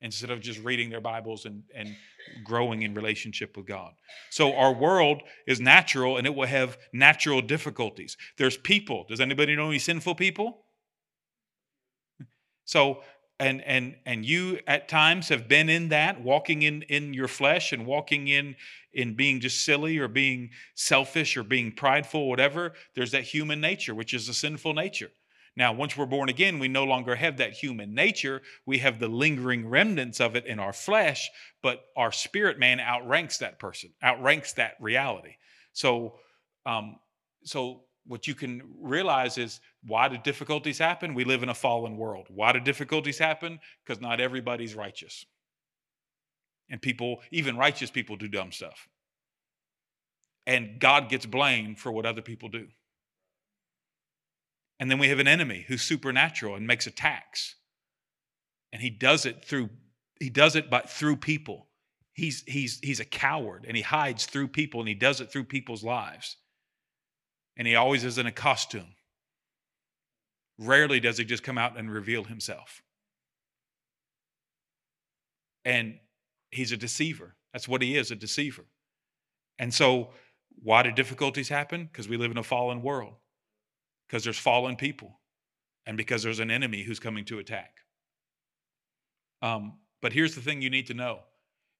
instead 0.00 0.30
of 0.30 0.40
just 0.40 0.58
reading 0.60 0.88
their 0.88 1.02
Bibles 1.02 1.44
and, 1.44 1.62
and 1.74 1.94
growing 2.42 2.80
in 2.80 2.94
relationship 2.94 3.58
with 3.58 3.66
God. 3.66 3.92
So 4.30 4.54
our 4.54 4.72
world 4.72 5.22
is 5.46 5.60
natural 5.60 6.16
and 6.16 6.26
it 6.26 6.34
will 6.34 6.46
have 6.46 6.78
natural 6.94 7.42
difficulties. 7.42 8.16
There's 8.38 8.56
people. 8.56 9.04
Does 9.06 9.20
anybody 9.20 9.54
know 9.54 9.68
any 9.68 9.78
sinful 9.78 10.14
people? 10.14 10.64
So 12.70 13.02
and 13.40 13.62
and 13.62 13.96
and 14.06 14.24
you 14.24 14.60
at 14.68 14.88
times 14.88 15.28
have 15.28 15.48
been 15.48 15.68
in 15.68 15.88
that 15.88 16.20
walking 16.20 16.62
in 16.62 16.82
in 16.82 17.12
your 17.12 17.26
flesh 17.26 17.72
and 17.72 17.84
walking 17.84 18.28
in 18.28 18.54
in 18.92 19.14
being 19.14 19.40
just 19.40 19.64
silly 19.64 19.98
or 19.98 20.06
being 20.06 20.50
selfish 20.76 21.36
or 21.36 21.42
being 21.42 21.72
prideful 21.72 22.28
whatever 22.28 22.74
there's 22.94 23.10
that 23.10 23.24
human 23.24 23.60
nature 23.60 23.92
which 23.92 24.14
is 24.14 24.28
a 24.28 24.34
sinful 24.34 24.72
nature. 24.72 25.10
Now 25.56 25.72
once 25.72 25.96
we're 25.96 26.06
born 26.06 26.28
again 26.28 26.60
we 26.60 26.68
no 26.68 26.84
longer 26.84 27.16
have 27.16 27.38
that 27.38 27.54
human 27.54 27.92
nature. 27.92 28.40
We 28.66 28.78
have 28.78 29.00
the 29.00 29.08
lingering 29.08 29.68
remnants 29.68 30.20
of 30.20 30.36
it 30.36 30.46
in 30.46 30.60
our 30.60 30.72
flesh 30.72 31.28
but 31.62 31.86
our 31.96 32.12
spirit 32.12 32.60
man 32.60 32.78
outranks 32.78 33.38
that 33.38 33.58
person 33.58 33.90
outranks 34.00 34.52
that 34.52 34.74
reality. 34.78 35.34
So 35.72 36.20
um 36.64 37.00
so 37.42 37.82
what 38.10 38.26
you 38.26 38.34
can 38.34 38.62
realize 38.80 39.38
is 39.38 39.60
why 39.86 40.08
do 40.08 40.18
difficulties 40.18 40.78
happen? 40.78 41.14
We 41.14 41.22
live 41.22 41.44
in 41.44 41.48
a 41.48 41.54
fallen 41.54 41.96
world. 41.96 42.26
Why 42.28 42.50
do 42.50 42.58
difficulties 42.58 43.18
happen? 43.18 43.60
Because 43.84 44.00
not 44.00 44.20
everybody's 44.20 44.74
righteous. 44.74 45.24
And 46.68 46.82
people, 46.82 47.22
even 47.30 47.56
righteous 47.56 47.88
people, 47.88 48.16
do 48.16 48.26
dumb 48.26 48.50
stuff. 48.50 48.88
And 50.44 50.80
God 50.80 51.08
gets 51.08 51.24
blamed 51.24 51.78
for 51.78 51.92
what 51.92 52.04
other 52.04 52.20
people 52.20 52.48
do. 52.48 52.66
And 54.80 54.90
then 54.90 54.98
we 54.98 55.08
have 55.10 55.20
an 55.20 55.28
enemy 55.28 55.64
who's 55.68 55.82
supernatural 55.82 56.56
and 56.56 56.66
makes 56.66 56.88
attacks. 56.88 57.54
And 58.72 58.82
he 58.82 58.90
does 58.90 59.24
it 59.24 59.44
through 59.44 59.70
he 60.18 60.30
does 60.30 60.56
it 60.56 60.68
but 60.68 60.90
through 60.90 61.18
people. 61.18 61.68
He's 62.14 62.42
he's 62.48 62.80
he's 62.82 62.98
a 62.98 63.04
coward 63.04 63.66
and 63.68 63.76
he 63.76 63.84
hides 63.84 64.26
through 64.26 64.48
people 64.48 64.80
and 64.80 64.88
he 64.88 64.96
does 64.96 65.20
it 65.20 65.30
through 65.30 65.44
people's 65.44 65.84
lives. 65.84 66.36
And 67.60 67.68
he 67.68 67.74
always 67.74 68.04
is 68.04 68.16
in 68.16 68.24
a 68.24 68.32
costume. 68.32 68.94
Rarely 70.58 70.98
does 70.98 71.18
he 71.18 71.26
just 71.26 71.42
come 71.42 71.58
out 71.58 71.78
and 71.78 71.92
reveal 71.92 72.24
himself. 72.24 72.82
And 75.66 75.98
he's 76.50 76.72
a 76.72 76.78
deceiver. 76.78 77.36
That's 77.52 77.68
what 77.68 77.82
he 77.82 77.98
is 77.98 78.10
a 78.10 78.16
deceiver. 78.16 78.64
And 79.58 79.74
so, 79.74 80.08
why 80.62 80.82
do 80.82 80.90
difficulties 80.90 81.50
happen? 81.50 81.84
Because 81.84 82.08
we 82.08 82.16
live 82.16 82.30
in 82.30 82.38
a 82.38 82.42
fallen 82.42 82.80
world, 82.80 83.16
because 84.08 84.24
there's 84.24 84.38
fallen 84.38 84.74
people, 84.76 85.20
and 85.84 85.98
because 85.98 86.22
there's 86.22 86.40
an 86.40 86.50
enemy 86.50 86.82
who's 86.82 86.98
coming 86.98 87.26
to 87.26 87.40
attack. 87.40 87.80
Um, 89.42 89.74
but 90.00 90.14
here's 90.14 90.34
the 90.34 90.40
thing 90.40 90.62
you 90.62 90.70
need 90.70 90.86
to 90.86 90.94
know 90.94 91.20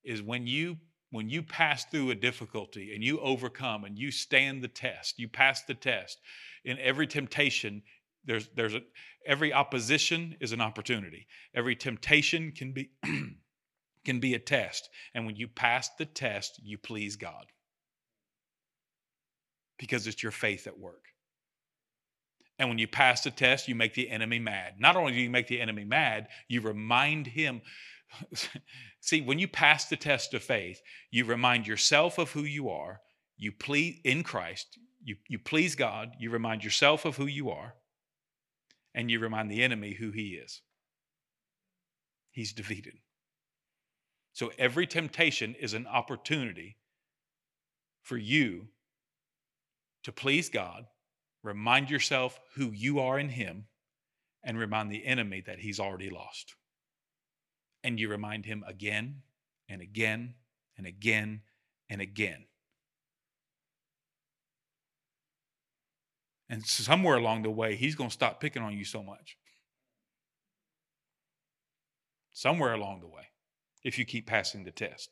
is 0.04 0.22
when 0.22 0.46
you 0.46 0.76
when 1.10 1.28
you 1.28 1.42
pass 1.42 1.84
through 1.84 2.10
a 2.10 2.14
difficulty 2.14 2.94
and 2.94 3.02
you 3.02 3.20
overcome 3.20 3.84
and 3.84 3.98
you 3.98 4.10
stand 4.10 4.62
the 4.62 4.68
test, 4.68 5.18
you 5.18 5.28
pass 5.28 5.62
the 5.62 5.74
test. 5.74 6.20
In 6.64 6.78
every 6.78 7.06
temptation, 7.06 7.82
there's 8.24 8.48
there's 8.54 8.74
a, 8.74 8.82
every 9.26 9.52
opposition 9.52 10.36
is 10.40 10.52
an 10.52 10.60
opportunity. 10.60 11.26
Every 11.54 11.74
temptation 11.74 12.52
can 12.52 12.72
be 12.72 12.90
can 14.04 14.20
be 14.20 14.34
a 14.34 14.38
test, 14.38 14.88
and 15.14 15.26
when 15.26 15.36
you 15.36 15.48
pass 15.48 15.90
the 15.98 16.06
test, 16.06 16.60
you 16.62 16.78
please 16.78 17.16
God 17.16 17.46
because 19.78 20.06
it's 20.06 20.22
your 20.22 20.32
faith 20.32 20.66
at 20.66 20.78
work. 20.78 21.06
And 22.58 22.68
when 22.68 22.78
you 22.78 22.86
pass 22.86 23.22
the 23.22 23.30
test, 23.30 23.66
you 23.66 23.74
make 23.74 23.94
the 23.94 24.10
enemy 24.10 24.38
mad. 24.38 24.74
Not 24.78 24.94
only 24.94 25.12
do 25.12 25.18
you 25.18 25.30
make 25.30 25.48
the 25.48 25.62
enemy 25.62 25.84
mad, 25.84 26.28
you 26.46 26.60
remind 26.60 27.26
him 27.26 27.62
See, 29.00 29.20
when 29.20 29.38
you 29.38 29.48
pass 29.48 29.86
the 29.86 29.96
test 29.96 30.34
of 30.34 30.42
faith, 30.42 30.80
you 31.10 31.24
remind 31.24 31.66
yourself 31.66 32.18
of 32.18 32.32
who 32.32 32.42
you 32.42 32.68
are. 32.68 33.00
You 33.36 33.52
please 33.52 34.00
in 34.04 34.22
Christ. 34.22 34.78
You, 35.02 35.16
you 35.28 35.38
please 35.38 35.74
God. 35.74 36.12
You 36.18 36.30
remind 36.30 36.64
yourself 36.64 37.04
of 37.04 37.16
who 37.16 37.26
you 37.26 37.50
are. 37.50 37.74
And 38.94 39.10
you 39.10 39.20
remind 39.20 39.50
the 39.50 39.62
enemy 39.62 39.94
who 39.94 40.10
he 40.10 40.30
is. 40.30 40.62
He's 42.30 42.52
defeated. 42.52 42.94
So 44.32 44.52
every 44.58 44.86
temptation 44.86 45.54
is 45.58 45.74
an 45.74 45.86
opportunity 45.86 46.76
for 48.02 48.16
you 48.16 48.68
to 50.04 50.12
please 50.12 50.48
God, 50.48 50.84
remind 51.42 51.90
yourself 51.90 52.38
who 52.54 52.70
you 52.70 53.00
are 53.00 53.18
in 53.18 53.28
Him, 53.28 53.66
and 54.42 54.58
remind 54.58 54.90
the 54.90 55.04
enemy 55.04 55.42
that 55.46 55.58
he's 55.58 55.78
already 55.78 56.08
lost 56.08 56.54
and 57.82 57.98
you 57.98 58.08
remind 58.08 58.46
him 58.46 58.64
again 58.66 59.22
and 59.68 59.80
again 59.80 60.34
and 60.76 60.86
again 60.86 61.42
and 61.88 62.00
again. 62.00 62.46
And 66.48 66.66
somewhere 66.66 67.16
along 67.16 67.42
the 67.42 67.50
way, 67.50 67.76
he's 67.76 67.94
going 67.94 68.10
to 68.10 68.14
stop 68.14 68.40
picking 68.40 68.62
on 68.62 68.76
you 68.76 68.84
so 68.84 69.02
much. 69.02 69.36
Somewhere 72.32 72.72
along 72.72 73.00
the 73.00 73.06
way, 73.06 73.28
if 73.84 73.98
you 73.98 74.04
keep 74.04 74.26
passing 74.26 74.64
the 74.64 74.72
test. 74.72 75.10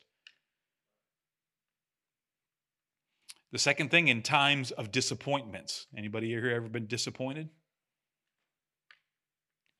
The 3.51 3.59
second 3.59 3.89
thing 3.89 4.09
in 4.09 4.21
times 4.21 4.71
of 4.71 4.91
disappointments. 4.91 5.87
Anybody 5.97 6.27
here 6.27 6.49
ever 6.49 6.69
been 6.69 6.87
disappointed? 6.87 7.49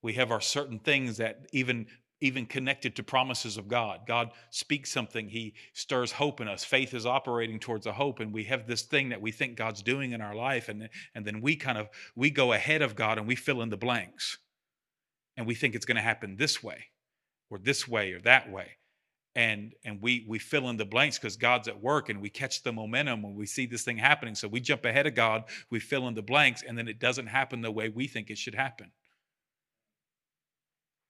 We 0.01 0.13
have 0.13 0.31
our 0.31 0.41
certain 0.41 0.79
things 0.79 1.17
that 1.17 1.47
even 1.51 1.87
even 2.21 2.45
connected 2.45 2.95
to 2.95 3.03
promises 3.03 3.57
of 3.57 3.67
God. 3.67 4.01
God 4.05 4.31
speaks 4.49 4.91
something, 4.91 5.29
He 5.29 5.53
stirs 5.73 6.11
hope 6.11 6.41
in 6.41 6.47
us. 6.47 6.63
Faith 6.63 6.93
is 6.93 7.05
operating 7.05 7.59
towards 7.59 7.85
a 7.85 7.93
hope, 7.93 8.19
and 8.19 8.33
we 8.33 8.43
have 8.45 8.67
this 8.67 8.81
thing 8.81 9.09
that 9.09 9.21
we 9.21 9.31
think 9.31 9.55
God's 9.55 9.81
doing 9.81 10.11
in 10.11 10.21
our 10.21 10.35
life, 10.35 10.69
and, 10.69 10.89
and 11.15 11.25
then 11.25 11.41
we 11.41 11.55
kind 11.55 11.77
of 11.77 11.89
we 12.15 12.29
go 12.29 12.53
ahead 12.53 12.81
of 12.81 12.95
God 12.95 13.17
and 13.17 13.27
we 13.27 13.35
fill 13.35 13.61
in 13.61 13.69
the 13.69 13.77
blanks. 13.77 14.37
And 15.37 15.47
we 15.47 15.55
think 15.55 15.73
it's 15.73 15.85
going 15.85 15.95
to 15.95 16.01
happen 16.01 16.35
this 16.35 16.61
way, 16.61 16.87
or 17.49 17.57
this 17.57 17.87
way, 17.87 18.11
or 18.11 18.19
that 18.21 18.51
way. 18.51 18.71
And 19.35 19.73
and 19.85 20.01
we 20.01 20.25
we 20.27 20.39
fill 20.39 20.69
in 20.69 20.75
the 20.75 20.85
blanks 20.85 21.17
because 21.17 21.37
God's 21.37 21.69
at 21.69 21.81
work 21.81 22.09
and 22.09 22.19
we 22.19 22.29
catch 22.29 22.63
the 22.63 22.73
momentum 22.73 23.21
when 23.21 23.35
we 23.35 23.45
see 23.45 23.65
this 23.65 23.83
thing 23.83 23.97
happening. 23.97 24.35
So 24.35 24.49
we 24.49 24.59
jump 24.59 24.83
ahead 24.83 25.07
of 25.07 25.15
God, 25.15 25.45
we 25.69 25.79
fill 25.79 26.09
in 26.09 26.15
the 26.15 26.21
blanks, 26.21 26.63
and 26.67 26.77
then 26.77 26.89
it 26.89 26.99
doesn't 26.99 27.27
happen 27.27 27.61
the 27.61 27.71
way 27.71 27.87
we 27.87 28.07
think 28.07 28.29
it 28.29 28.37
should 28.37 28.55
happen 28.55 28.91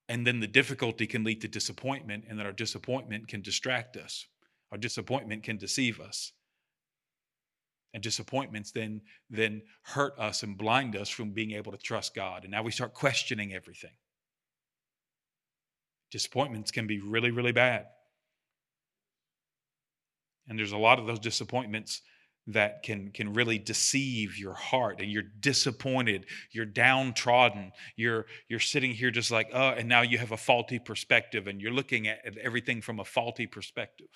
and 0.10 0.26
then 0.26 0.40
the 0.40 0.48
difficulty 0.48 1.06
can 1.06 1.24
lead 1.24 1.40
to 1.42 1.48
disappointment, 1.48 2.26
and 2.28 2.40
then 2.40 2.46
our 2.48 2.52
disappointment 2.52 3.28
can 3.28 3.42
distract 3.42 3.96
us. 3.96 4.26
Our 4.72 4.78
disappointment 4.78 5.44
can 5.44 5.58
deceive 5.58 6.02
us. 6.02 6.34
And 7.94 8.02
disappointments 8.02 8.72
then, 8.72 9.02
then 9.30 9.62
hurt 9.84 10.18
us 10.18 10.42
and 10.42 10.58
blind 10.58 10.96
us 10.96 11.10
from 11.10 11.32
being 11.32 11.52
able 11.52 11.72
to 11.72 11.78
trust 11.78 12.16
God. 12.16 12.44
And 12.44 12.52
now 12.52 12.64
we 12.64 12.72
start 12.72 12.94
questioning 12.96 13.54
everything. 13.54 13.94
Disappointments 16.12 16.72
can 16.72 16.88
be 16.88 17.00
really, 17.00 17.30
really 17.30 17.52
bad. 17.52 17.86
And 20.48 20.58
there's 20.58 20.72
a 20.72 20.78
lot 20.78 21.00
of 21.00 21.06
those 21.06 21.20
disappointments 21.20 22.02
that 22.48 22.82
can 22.84 23.12
can 23.12 23.34
really 23.34 23.60
deceive 23.60 24.38
your 24.38 24.54
heart 24.54 25.00
and 25.02 25.12
you're 25.12 25.24
disappointed 25.40 26.26
you're 26.52 26.66
downtrodden 26.66 27.72
you're 27.96 28.26
you're 28.48 28.60
sitting 28.60 28.92
here 28.92 29.12
just 29.12 29.30
like 29.30 29.50
oh 29.54 29.70
and 29.70 29.88
now 29.88 30.02
you 30.02 30.18
have 30.18 30.32
a 30.32 30.38
faulty 30.38 30.80
perspective 30.80 31.48
and 31.48 31.62
you're 31.62 31.72
looking 31.72 32.08
at 32.08 32.20
everything 32.42 32.82
from 32.82 33.00
a 33.00 33.06
faulty 33.06 33.48
perspective. 33.48 34.10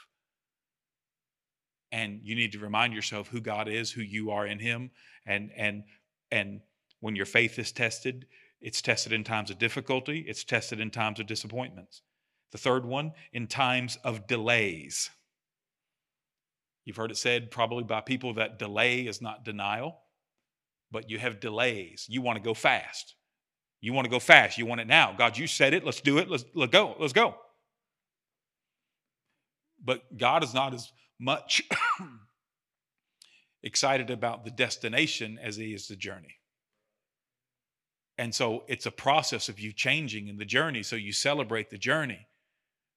And 1.92 2.22
you 2.24 2.36
need 2.36 2.54
to 2.54 2.60
remind 2.60 2.94
yourself 2.94 3.28
who 3.28 3.40
God 3.40 3.68
is 3.68 3.92
who 3.92 4.02
you 4.02 4.32
are 4.32 4.48
in 4.48 4.60
him 4.60 4.92
and 5.26 5.52
and 5.56 5.84
and 6.32 6.62
when 7.00 7.16
your 7.16 7.26
faith 7.26 7.60
is 7.60 7.72
tested 7.72 8.26
it's 8.62 8.82
tested 8.82 9.12
in 9.12 9.24
times 9.24 9.52
of 9.52 9.60
difficulty 9.60 10.26
it's 10.28 10.44
tested 10.44 10.80
in 10.80 10.90
times 10.90 11.20
of 11.20 11.28
disappointments. 11.28 12.02
The 12.52 12.58
third 12.58 12.86
one 12.86 13.12
in 13.32 13.48
times 13.48 13.98
of 14.04 14.28
delays 14.28 15.12
You've 16.86 16.98
heard 16.98 17.12
it 17.12 17.18
said 17.18 17.52
probably 17.52 17.84
by 17.84 18.02
people 18.02 18.34
that 18.36 18.60
delay 18.60 19.02
is 19.02 19.22
not 19.22 19.46
denial, 19.46 20.00
but 20.92 21.10
you 21.10 21.18
have 21.20 21.40
delays. 21.40 22.06
You 22.10 22.22
want 22.22 22.38
to 22.38 22.44
go 22.44 22.54
fast. 22.54 23.16
You 23.82 23.94
want 23.94 24.06
to 24.06 24.12
go 24.12 24.20
fast. 24.20 24.58
You 24.58 24.66
want 24.66 24.82
it 24.82 24.88
now. 24.88 25.14
God, 25.18 25.38
you 25.38 25.48
said 25.48 25.74
it. 25.74 25.84
Let's 25.84 26.02
do 26.02 26.18
it. 26.18 26.30
Let's, 26.30 26.46
let's 26.54 26.72
go. 26.72 26.96
Let's 27.00 27.14
go. 27.14 27.36
But 29.84 30.18
God 30.18 30.44
is 30.44 30.54
not 30.54 30.74
as 30.74 30.92
much 31.20 31.62
excited 33.64 34.10
about 34.10 34.46
the 34.46 34.52
destination 34.52 35.40
as 35.42 35.56
he 35.56 35.74
is 35.74 35.88
the 35.88 35.96
journey. 35.96 36.36
And 38.18 38.34
so 38.34 38.64
it's 38.68 38.86
a 38.86 38.92
process 38.92 39.50
of 39.50 39.60
you 39.60 39.74
changing 39.74 40.28
in 40.28 40.38
the 40.38 40.46
journey. 40.46 40.84
So 40.84 40.96
you 40.96 41.12
celebrate 41.12 41.70
the 41.70 41.78
journey. 41.78 42.28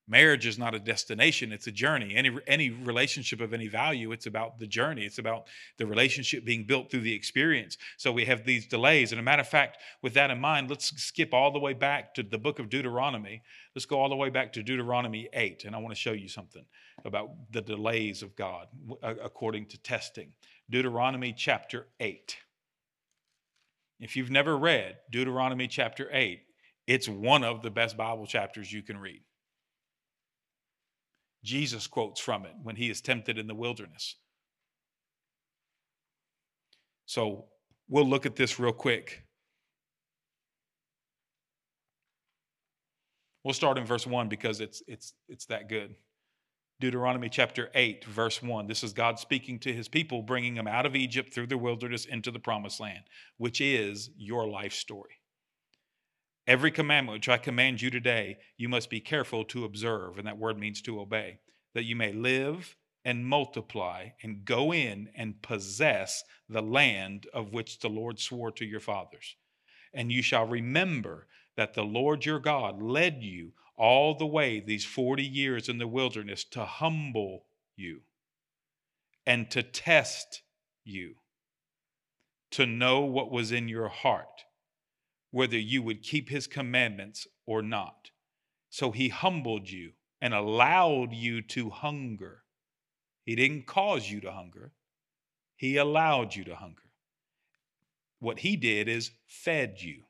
Marriage 0.09 0.47
is 0.47 0.57
not 0.57 0.73
a 0.73 0.79
destination, 0.79 1.51
it's 1.51 1.67
a 1.67 1.73
journey. 1.73 2.15
Any 2.15 2.31
any 2.47 2.71
relationship 2.71 3.41
of 3.41 3.53
any 3.53 3.67
value, 3.67 4.13
it's 4.13 4.27
about 4.27 4.61
the 4.61 4.67
journey. 4.67 5.05
It's 5.05 5.19
about 5.19 5.49
the 5.79 5.87
relationship 5.87 6.45
being 6.45 6.65
built 6.65 6.91
through 6.91 7.01
the 7.01 7.15
experience. 7.15 7.77
So 7.97 8.13
we 8.13 8.25
have 8.27 8.45
these 8.45 8.69
delays. 8.69 9.11
And 9.11 9.19
a 9.19 9.23
matter 9.25 9.41
of 9.41 9.49
fact, 9.49 9.79
with 10.03 10.15
that 10.15 10.31
in 10.31 10.41
mind, 10.41 10.71
let's 10.71 10.97
skip 11.03 11.35
all 11.35 11.51
the 11.51 11.59
way 11.59 11.73
back 11.73 12.15
to 12.15 12.23
the 12.23 12.39
book 12.39 12.61
of 12.61 12.71
Deuteronomy. 12.71 13.43
Let's 13.75 13.85
go 13.85 13.99
all 13.99 14.09
the 14.09 14.15
way 14.15 14.31
back 14.31 14.53
to 14.53 14.63
Deuteronomy 14.63 15.29
8, 15.33 15.65
and 15.65 15.75
I 15.75 15.79
want 15.79 15.93
to 15.93 16.01
show 16.01 16.13
you 16.13 16.29
something 16.29 16.65
about 17.05 17.31
the 17.51 17.61
delays 17.61 18.23
of 18.23 18.37
God 18.37 18.69
uh, 19.03 19.15
according 19.23 19.67
to 19.67 19.79
testing. 19.79 20.33
Deuteronomy 20.71 21.33
chapter 21.37 21.89
8. 21.99 22.37
If 23.99 24.15
you've 24.15 24.31
never 24.31 24.57
read 24.57 24.99
Deuteronomy 25.11 25.67
chapter 25.67 26.09
8, 26.13 26.43
it's 26.87 27.09
one 27.09 27.43
of 27.43 27.63
the 27.63 27.71
best 27.71 27.97
Bible 27.97 28.27
chapters 28.27 28.73
you 28.73 28.83
can 28.83 28.99
read. 28.99 29.23
Jesus 31.47 31.87
quotes 31.87 32.21
from 32.21 32.45
it 32.45 32.53
when 32.63 32.75
he 32.75 32.91
is 32.91 33.01
tempted 33.01 33.39
in 33.39 33.47
the 33.47 33.55
wilderness. 33.55 34.17
So 37.07 37.45
we'll 37.89 38.09
look 38.09 38.27
at 38.27 38.35
this 38.35 38.59
real 38.59 38.73
quick. 38.73 39.23
We'll 43.45 43.55
start 43.55 43.79
in 43.79 43.87
verse 43.87 44.09
1 44.09 44.29
because 44.29 44.61
it's 44.61 44.83
it's 44.89 45.15
it's 45.29 45.47
that 45.47 45.69
good. 45.69 45.95
Deuteronomy 46.81 47.29
chapter 47.29 47.71
8 47.75 48.05
verse 48.05 48.43
1. 48.43 48.67
This 48.67 48.83
is 48.83 48.93
God 48.93 49.21
speaking 49.21 49.61
to 49.61 49.73
his 49.73 49.87
people 49.87 50.23
bringing 50.23 50.57
them 50.57 50.67
out 50.67 50.85
of 50.85 50.97
Egypt 50.97 51.33
through 51.33 51.47
the 51.47 51.57
wilderness 51.57 52.07
into 52.07 52.33
the 52.33 52.41
promised 52.41 52.81
land, 52.81 53.05
which 53.39 53.61
is 53.61 54.11
your 54.17 54.49
life 54.49 54.73
story. 54.73 55.21
Every 56.47 56.71
commandment 56.71 57.17
which 57.17 57.29
I 57.29 57.39
command 57.39 57.83
you 57.83 57.91
today, 57.91 58.39
you 58.57 58.69
must 58.69 58.89
be 58.89 59.01
careful 59.01 59.45
to 59.47 59.65
observe, 59.65 60.17
and 60.17 60.27
that 60.29 60.39
word 60.39 60.59
means 60.59 60.81
to 60.83 61.01
obey, 61.01 61.41
that 61.75 61.85
you 61.85 61.97
may 61.97 62.13
live 62.13 62.77
and 63.05 63.27
multiply 63.27 64.11
and 64.23 64.45
go 64.45 64.73
in 64.73 65.09
and 65.17 65.43
possess 65.43 66.23
the 66.49 66.63
land 66.63 67.27
of 67.35 67.53
which 67.53 67.81
the 67.81 67.89
Lord 67.89 68.21
swore 68.21 68.53
to 68.53 68.65
your 68.65 68.81
fathers. 68.81 69.35
And 69.93 70.13
you 70.13 70.23
shall 70.23 70.47
remember 70.47 71.27
that 71.57 71.75
the 71.75 71.85
Lord 71.85 72.25
your 72.25 72.39
God 72.39 72.81
led 72.81 73.23
you 73.23 73.53
all 73.77 74.15
the 74.15 74.27
way 74.27 74.61
these 74.61 74.85
40 74.85 75.25
years 75.25 75.69
in 75.69 75.79
the 75.79 75.89
wilderness 75.89 76.45
to 76.45 76.65
humble 76.65 77.47
you 77.77 78.03
and 79.27 79.51
to 79.51 79.63
test 79.65 80.43
you, 80.85 81.17
to 82.53 82.67
know 82.67 83.01
what 83.01 83.33
was 83.33 83.51
in 83.51 83.69
your 83.69 83.89
heart 83.89 84.46
whether 85.31 85.59
you 85.59 85.83
would 85.83 86.03
keep 86.03 86.29
his 86.29 86.47
commandments 86.47 87.27
or 87.47 87.63
not. 87.63 88.11
So 88.71 88.91
he 88.91 89.09
humbled 89.09 89.69
you 89.69 89.93
and 90.21 90.35
allowed 90.35 91.13
you 91.13 91.43
to 91.43 91.71
hunger. 91.71 92.43
He 93.25 93.37
didn't 93.37 93.67
cause 93.67 94.11
you 94.11 94.21
to 94.21 94.33
hunger, 94.33 94.73
he 95.57 95.77
allowed 95.77 96.35
you 96.35 96.45
to 96.45 96.57
hunger. 96.57 96.83
What 98.19 98.41
he 98.41 98.57
did 98.57 98.89
is 98.89 99.11
fed 99.27 99.77
you 99.81 100.05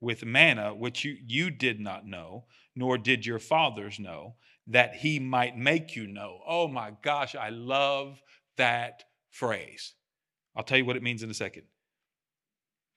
with 0.00 0.24
manna, 0.24 0.74
which 0.74 1.04
you, 1.04 1.16
you 1.26 1.50
did 1.50 1.78
not 1.78 2.06
know, 2.06 2.46
nor 2.74 2.96
did 2.96 3.26
your 3.26 3.38
fathers 3.38 3.98
know, 3.98 4.36
that 4.66 4.94
he 4.94 5.18
might 5.18 5.58
make 5.58 5.94
you 5.94 6.06
know. 6.06 6.40
Oh 6.46 6.68
my 6.68 6.92
gosh, 7.02 7.34
I 7.34 7.50
love 7.50 8.22
that 8.56 9.04
phrase. 9.30 9.94
I'll 10.56 10.64
tell 10.64 10.78
you 10.78 10.84
what 10.84 10.96
it 10.96 11.02
means 11.02 11.22
in 11.22 11.30
a 11.30 11.34
second 11.34 11.64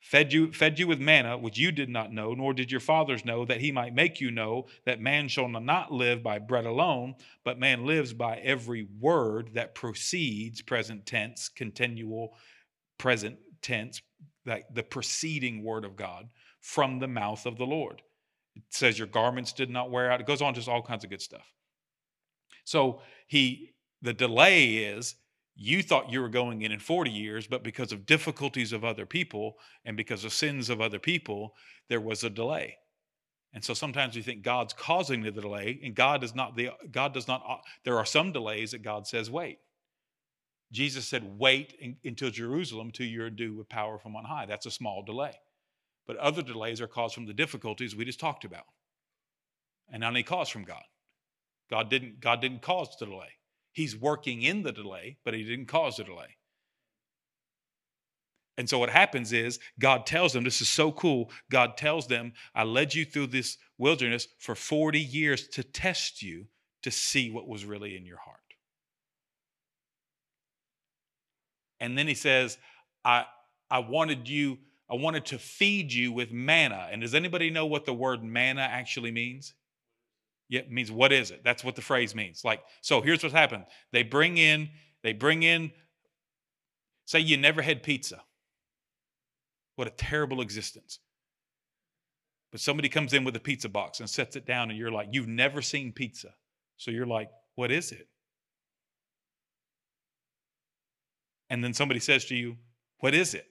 fed 0.04 0.34
you, 0.34 0.52
fed 0.52 0.78
you 0.78 0.86
with 0.86 1.00
manna, 1.00 1.38
which 1.38 1.58
you 1.58 1.72
did 1.72 1.90
not 1.90 2.12
know, 2.12 2.34
nor 2.34 2.54
did 2.54 2.70
your 2.70 2.82
fathers 2.82 3.24
know, 3.24 3.46
that 3.46 3.62
he 3.62 3.72
might 3.72 3.96
make 3.96 4.20
you 4.20 4.30
know 4.30 4.68
that 4.86 5.00
man 5.00 5.30
shall 5.30 5.48
not 5.48 5.94
live 5.94 6.22
by 6.22 6.38
bread 6.38 6.66
alone, 6.66 7.16
but 7.46 7.58
man 7.58 7.86
lives 7.86 8.14
by 8.14 8.38
every 8.38 8.86
word 9.00 9.52
that 9.54 9.74
proceeds, 9.74 10.62
present 10.62 11.06
tense, 11.06 11.48
continual 11.48 12.36
present 12.98 13.38
tense, 13.62 14.02
like 14.46 14.66
the 14.74 14.84
preceding 14.84 15.64
word 15.64 15.86
of 15.86 15.96
God 15.96 16.28
from 16.60 17.00
the 17.00 17.08
mouth 17.08 17.46
of 17.46 17.58
the 17.58 17.66
Lord. 17.66 18.02
It 18.56 18.64
says 18.70 19.00
your 19.00 19.08
garments 19.08 19.54
did 19.54 19.70
not 19.70 19.90
wear 19.90 20.12
out. 20.12 20.20
It 20.20 20.28
goes 20.28 20.42
on 20.42 20.54
just 20.54 20.68
all 20.68 20.82
kinds 20.82 21.06
of 21.06 21.10
good 21.10 21.22
stuff. 21.22 21.50
So 22.66 23.02
he 23.26 23.74
the 24.02 24.14
delay 24.14 24.76
is 24.76 25.16
you 25.56 25.84
thought 25.84 26.12
you 26.12 26.22
were 26.22 26.30
going 26.30 26.64
in 26.64 26.72
in 26.72 26.80
40 26.80 27.12
years, 27.12 27.48
but 27.48 27.64
because 27.64 27.92
of 27.92 28.06
difficulties 28.06 28.74
of 28.74 28.84
other 28.84 29.06
people 29.06 29.58
and 29.86 29.96
because 29.96 30.26
of 30.26 30.34
sins 30.34 30.70
of 30.70 30.82
other 30.82 31.00
people, 31.00 31.54
there 31.90 32.02
was 32.02 32.24
a 32.24 32.30
delay. 32.30 32.78
And 33.54 33.64
so 33.64 33.76
sometimes 33.76 34.16
we 34.16 34.24
think 34.24 34.42
God's 34.42 34.74
causing 34.74 35.22
the 35.22 35.32
delay, 35.32 35.80
and 35.84 35.94
God 35.94 36.22
does 36.22 36.34
not. 36.34 36.56
The 36.56 36.72
God 36.90 37.14
does 37.14 37.28
not. 37.28 37.44
Uh, 37.48 37.58
there 37.86 37.98
are 38.00 38.06
some 38.06 38.32
delays 38.32 38.72
that 38.72 38.82
God 38.82 39.06
says 39.06 39.30
wait. 39.30 39.60
Jesus 40.72 41.08
said, 41.08 41.38
"Wait 41.38 41.74
in, 41.80 41.98
until 42.04 42.32
Jerusalem, 42.32 42.90
till 42.90 43.06
you're 43.06 43.28
endued 43.28 43.56
with 43.56 43.70
power 43.70 44.00
from 44.00 44.16
on 44.16 44.26
high." 44.26 44.48
That's 44.48 44.66
a 44.66 44.72
small 44.72 45.04
delay, 45.04 45.36
but 46.08 46.18
other 46.18 46.42
delays 46.42 46.82
are 46.82 46.88
caused 46.88 47.14
from 47.14 47.28
the 47.28 47.34
difficulties 47.34 47.96
we 47.96 48.06
just 48.06 48.20
talked 48.20 48.44
about, 48.44 48.66
and 49.88 50.02
not 50.02 50.14
any 50.14 50.24
cause 50.24 50.50
from 50.50 50.64
God. 50.64 50.84
God 51.70 51.92
didn't. 51.92 52.22
God 52.22 52.42
didn't 52.42 52.64
cause 52.64 52.98
the 52.98 53.06
delay. 53.06 53.30
He's 53.74 53.98
working 53.98 54.44
in 54.44 54.64
the 54.64 54.72
delay, 54.72 55.18
but 55.26 55.34
he 55.34 55.44
didn't 55.44 55.66
cause 55.66 55.98
the 55.98 56.04
delay. 56.04 56.38
And 58.58 58.70
so 58.70 58.78
what 58.78 58.90
happens 58.90 59.34
is 59.34 59.60
God 59.80 60.06
tells 60.06 60.34
them, 60.34 60.44
this 60.44 60.62
is 60.62 60.70
so 60.70 60.92
cool. 60.92 61.32
God 61.50 61.76
tells 61.76 62.08
them, 62.08 62.34
I 62.54 62.64
led 62.64 62.94
you 62.94 63.04
through 63.04 63.28
this 63.28 63.58
wilderness 63.80 64.28
for 64.38 64.54
40 64.54 65.00
years 65.00 65.48
to 65.50 65.64
test 65.64 66.22
you 66.22 66.46
to 66.84 66.92
see 66.92 67.32
what 67.32 67.48
was 67.48 67.66
really 67.66 67.98
in 67.98 68.06
your 68.06 68.20
heart. 68.20 68.38
And 71.80 71.98
then 71.98 72.08
he 72.08 72.14
says, 72.14 72.58
I, 73.04 73.26
I 73.72 73.80
wanted 73.80 74.30
you, 74.30 74.60
I 74.90 74.96
wanted 74.96 75.26
to 75.28 75.40
feed 75.40 75.92
you 75.92 76.12
with 76.12 76.32
manna. 76.32 76.88
And 76.92 77.02
does 77.02 77.16
anybody 77.16 77.50
know 77.50 77.66
what 77.66 77.86
the 77.86 77.94
word 77.94 78.24
manna 78.24 78.62
actually 78.62 79.12
means? 79.12 79.56
Yeah, 80.54 80.60
it 80.60 80.72
means 80.72 80.92
what 80.92 81.12
is 81.12 81.32
it? 81.32 81.42
That's 81.44 81.64
what 81.64 81.76
the 81.76 81.82
phrase 81.82 82.14
means. 82.14 82.46
Like, 82.46 82.62
so 82.82 83.02
here's 83.02 83.24
what's 83.24 83.34
happened. 83.34 83.66
They 83.92 84.04
bring 84.04 84.38
in, 84.38 84.70
they 85.02 85.12
bring 85.12 85.42
in, 85.42 85.72
say 87.08 87.22
you 87.22 87.38
never 87.38 87.64
had 87.64 87.82
pizza. 87.82 88.22
What 89.78 89.88
a 89.88 89.90
terrible 89.90 90.42
existence. 90.42 91.00
But 92.52 92.62
somebody 92.62 92.88
comes 92.88 93.14
in 93.14 93.24
with 93.24 93.36
a 93.36 93.40
pizza 93.40 93.68
box 93.68 94.00
and 94.00 94.08
sets 94.08 94.36
it 94.36 94.46
down, 94.46 94.70
and 94.70 94.78
you're 94.78 94.92
like, 94.92 95.08
you've 95.12 95.28
never 95.28 95.64
seen 95.64 95.92
pizza. 95.92 96.36
So 96.78 96.92
you're 96.92 97.08
like, 97.08 97.32
what 97.56 97.72
is 97.72 97.92
it? 97.92 98.08
And 101.50 101.64
then 101.64 101.74
somebody 101.74 102.00
says 102.00 102.26
to 102.26 102.36
you, 102.36 102.58
what 103.00 103.16
is 103.16 103.34
it? 103.34 103.48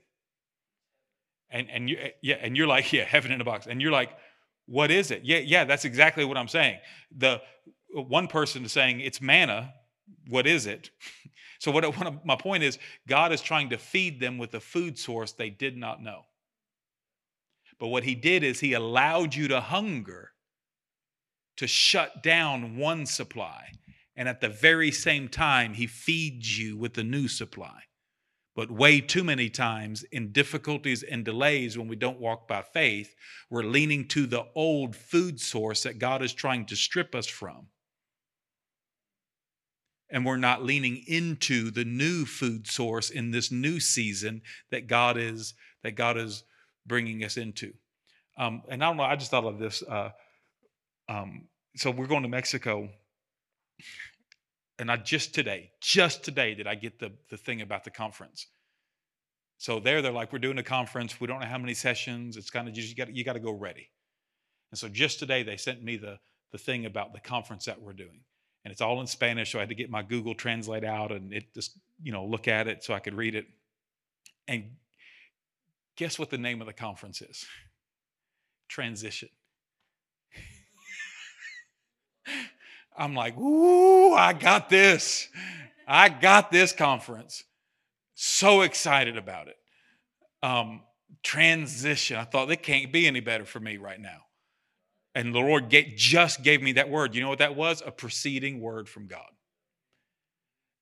And 1.51 1.69
and 1.69 1.91
you 1.91 1.97
eh, 2.01 2.11
yeah, 2.23 2.37
and 2.41 2.57
you're 2.57 2.69
like, 2.69 2.93
yeah, 2.93 3.03
heaven 3.03 3.33
in 3.33 3.41
a 3.41 3.45
box. 3.45 3.67
And 3.67 3.83
you're 3.83 3.91
like, 3.91 4.11
what 4.67 4.91
is 4.91 5.11
it? 5.11 5.23
Yeah, 5.25 5.39
yeah, 5.39 5.65
that's 5.65 5.85
exactly 5.85 6.25
what 6.25 6.37
I'm 6.37 6.49
saying. 6.49 6.79
The 7.17 7.41
one 7.93 8.27
person 8.27 8.65
is 8.65 8.73
saying 8.73 9.01
it's 9.01 9.21
manna. 9.21 9.75
What 10.29 10.47
is 10.47 10.67
it? 10.67 10.91
So 11.59 11.71
what, 11.71 11.85
what 11.97 12.27
my 12.27 12.35
point 12.35 12.65
is, 12.65 12.77
God 13.07 13.31
is 13.31 13.41
trying 13.41 13.71
to 13.71 13.79
feed 13.79 14.19
them 14.19 14.37
with 14.37 14.53
a 14.55 14.59
food 14.59 14.99
source 14.99 15.31
they 15.31 15.49
did 15.49 15.77
not 15.77 16.03
know. 16.03 16.23
But 17.79 17.87
what 17.87 18.03
he 18.03 18.17
did 18.17 18.43
is 18.43 18.59
he 18.59 18.73
allowed 18.73 19.37
you 19.37 19.47
to 19.47 19.61
hunger 19.61 20.33
to 21.59 21.69
shut 21.69 22.21
down 22.21 22.77
one 22.77 23.07
supply. 23.07 23.69
And 24.17 24.29
at 24.29 24.41
the 24.41 24.49
very 24.49 24.91
same 24.91 25.29
time, 25.29 25.75
he 25.75 25.87
feeds 25.87 26.59
you 26.59 26.77
with 26.77 26.99
a 26.99 27.05
new 27.05 27.29
supply. 27.29 27.83
But 28.55 28.71
way 28.71 29.01
too 29.01 29.25
many 29.25 29.49
times 29.49 30.05
in 30.13 30.33
difficulties 30.33 31.03
and 31.03 31.25
delays 31.25 31.79
when 31.79 31.89
we 31.89 31.97
don't 31.97 32.21
walk 32.21 32.47
by 32.47 32.63
faith, 32.63 33.15
we're 33.49 33.63
leaning 33.63 34.07
to 34.09 34.27
the 34.27 34.45
old 34.55 34.95
food 34.95 35.41
source 35.41 35.85
that 35.85 35.99
God 35.99 36.23
is 36.23 36.35
trying 36.35 36.67
to 36.67 36.77
strip 36.77 37.15
us 37.15 37.27
from. 37.27 37.69
And 40.11 40.27
we're 40.27 40.37
not 40.37 40.63
leaning 40.63 41.03
into 41.07 41.71
the 41.71 41.87
new 41.87 42.27
food 42.27 42.67
source 42.67 43.09
in 43.09 43.31
this 43.31 43.51
new 43.51 43.81
season 43.81 44.43
that 44.71 44.87
God 44.87 45.17
is 45.17 45.55
that 45.83 45.93
God 45.93 46.19
is 46.19 46.45
bringing 46.87 47.25
us 47.25 47.39
into. 47.39 47.73
Um, 48.37 48.63
and 48.69 48.85
I 48.85 48.89
don't 48.89 48.99
know. 48.99 49.05
I 49.05 49.17
just 49.17 49.31
thought 49.31 49.45
of 49.45 49.59
this. 49.59 49.83
Uh, 49.83 50.11
um, 51.09 51.49
so 51.77 51.91
we're 51.91 52.07
going 52.07 52.23
to 52.23 52.29
Mexico 52.29 52.89
and 54.79 54.91
I 54.91 54.97
just 54.97 55.35
today, 55.35 55.71
just 55.81 56.25
today, 56.25 56.55
did 56.55 56.67
I 56.67 56.75
get 56.75 56.99
the, 56.99 57.13
the 57.31 57.37
thing 57.37 57.61
about 57.61 57.85
the 57.85 57.91
conference. 57.91 58.47
So 59.59 59.79
there, 59.79 60.03
they're 60.03 60.13
like, 60.13 60.33
we're 60.33 60.41
doing 60.41 60.59
a 60.59 60.63
conference. 60.63 61.21
We 61.21 61.27
don't 61.27 61.41
know 61.41 61.47
how 61.47 61.59
many 61.59 61.75
sessions. 61.75 62.37
It's 62.37 62.51
kind 62.51 62.67
of 62.67 62.75
just 62.75 62.89
you 62.89 62.97
got 62.97 63.15
you 63.15 63.25
got 63.25 63.35
to 63.35 63.41
go 63.41 63.53
ready. 63.53 63.89
And 64.71 64.79
so 64.79 64.89
just 64.89 65.19
today, 65.19 65.43
they 65.43 65.57
sent 65.57 65.83
me 65.83 65.97
the 65.97 66.19
the 66.51 66.59
thing 66.59 66.87
about 66.87 67.13
the 67.13 67.21
conference 67.21 67.67
that 67.67 67.81
we're 67.81 67.93
doing, 67.93 68.21
and 68.65 68.73
it's 68.73 68.81
all 68.81 69.01
in 69.01 69.07
Spanish. 69.07 69.53
So 69.53 69.59
I 69.59 69.63
had 69.63 69.69
to 69.69 69.75
get 69.75 69.91
my 69.91 70.03
Google 70.03 70.35
Translate 70.35 70.85
out 70.85 71.13
and 71.13 71.33
it 71.33 71.55
just 71.55 71.79
you 72.03 72.13
know 72.13 72.25
look 72.25 72.49
at 72.49 72.67
it 72.67 72.83
so 72.83 72.93
I 72.95 72.99
could 72.99 73.15
read 73.15 73.35
it. 73.35 73.47
And 74.49 74.65
Guess 75.97 76.19
what 76.19 76.31
the 76.31 76.39
name 76.39 76.61
of 76.61 76.67
the 76.67 76.73
conference 76.73 77.21
is? 77.21 77.47
Transition. 78.69 79.29
I'm 82.97 83.15
like, 83.15 83.37
ooh, 83.39 84.15
I 84.15 84.33
got 84.33 84.69
this. 84.69 85.29
I 85.87 86.09
got 86.09 86.51
this 86.51 86.73
conference. 86.73 87.45
So 88.15 88.63
excited 88.63 89.17
about 89.17 89.49
it. 89.49 89.57
Um, 90.43 90.83
transition. 91.23 92.17
I 92.17 92.25
thought 92.25 92.51
it 92.51 92.63
can't 92.63 92.93
be 92.93 93.07
any 93.07 93.21
better 93.21 93.45
for 93.45 93.61
me 93.61 93.77
right 93.77 94.01
now. 94.01 94.23
And 95.15 95.35
the 95.35 95.41
Lord 95.41 95.75
just 95.97 96.43
gave 96.43 96.63
me 96.63 96.73
that 96.73 96.89
word. 96.89 97.15
You 97.15 97.23
know 97.23 97.29
what 97.29 97.39
that 97.39 97.57
was? 97.57 97.83
A 97.85 97.91
preceding 97.91 98.61
word 98.61 98.89
from 98.89 99.07
God. 99.07 99.31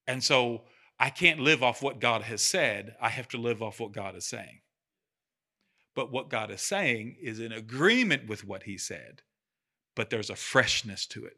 And 0.07 0.23
so 0.23 0.63
I 0.99 1.11
can't 1.11 1.41
live 1.41 1.63
off 1.63 1.83
what 1.83 2.01
God 2.01 2.23
has 2.23 2.43
said. 2.43 2.95
I 3.01 3.09
have 3.09 3.29
to 3.29 3.39
live 3.39 3.63
off 3.63 3.81
what 3.81 3.93
God 3.93 4.15
is 4.17 4.27
saying. 4.27 4.61
But 5.95 6.13
what 6.13 6.31
God 6.31 6.51
is 6.51 6.63
saying 6.63 7.17
is 7.21 7.41
in 7.41 7.53
agreement 7.53 8.29
with 8.29 8.45
what 8.45 8.65
He 8.65 8.79
said, 8.79 9.23
but 9.97 10.11
there's 10.11 10.31
a 10.31 10.37
freshness 10.37 11.07
to 11.07 11.25
it. 11.25 11.37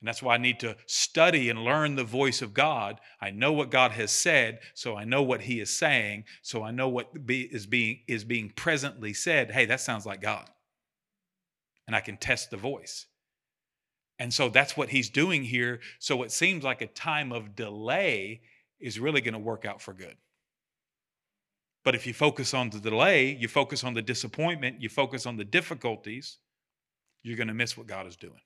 And 0.00 0.08
that's 0.08 0.22
why 0.22 0.34
I 0.34 0.38
need 0.38 0.60
to 0.60 0.76
study 0.86 1.50
and 1.50 1.62
learn 1.62 1.94
the 1.94 2.04
voice 2.04 2.40
of 2.40 2.54
God. 2.54 3.00
I 3.20 3.30
know 3.30 3.52
what 3.52 3.70
God 3.70 3.92
has 3.92 4.10
said, 4.10 4.60
so 4.74 4.96
I 4.96 5.04
know 5.04 5.22
what 5.22 5.42
He 5.42 5.60
is 5.60 5.76
saying, 5.76 6.24
so 6.40 6.62
I 6.62 6.70
know 6.70 6.88
what 6.88 7.26
be, 7.26 7.42
is 7.42 7.66
being 7.66 8.00
is 8.08 8.24
being 8.24 8.50
presently 8.50 9.12
said. 9.12 9.50
Hey, 9.50 9.66
that 9.66 9.80
sounds 9.80 10.06
like 10.06 10.22
God, 10.22 10.48
and 11.86 11.94
I 11.94 12.00
can 12.00 12.16
test 12.16 12.50
the 12.50 12.56
voice. 12.56 13.06
And 14.18 14.32
so 14.32 14.48
that's 14.48 14.74
what 14.74 14.88
He's 14.88 15.10
doing 15.10 15.44
here. 15.44 15.80
So 15.98 16.22
it 16.22 16.32
seems 16.32 16.64
like 16.64 16.80
a 16.80 16.86
time 16.86 17.30
of 17.30 17.54
delay 17.54 18.40
is 18.80 18.98
really 18.98 19.20
going 19.20 19.34
to 19.34 19.38
work 19.38 19.66
out 19.66 19.82
for 19.82 19.92
good. 19.92 20.16
But 21.84 21.94
if 21.94 22.06
you 22.06 22.14
focus 22.14 22.54
on 22.54 22.70
the 22.70 22.78
delay, 22.78 23.34
you 23.34 23.48
focus 23.48 23.84
on 23.84 23.92
the 23.92 24.02
disappointment, 24.02 24.80
you 24.80 24.88
focus 24.88 25.26
on 25.26 25.36
the 25.36 25.44
difficulties, 25.44 26.38
you're 27.22 27.36
going 27.36 27.48
to 27.48 27.54
miss 27.54 27.76
what 27.76 27.86
God 27.86 28.06
is 28.06 28.16
doing 28.16 28.40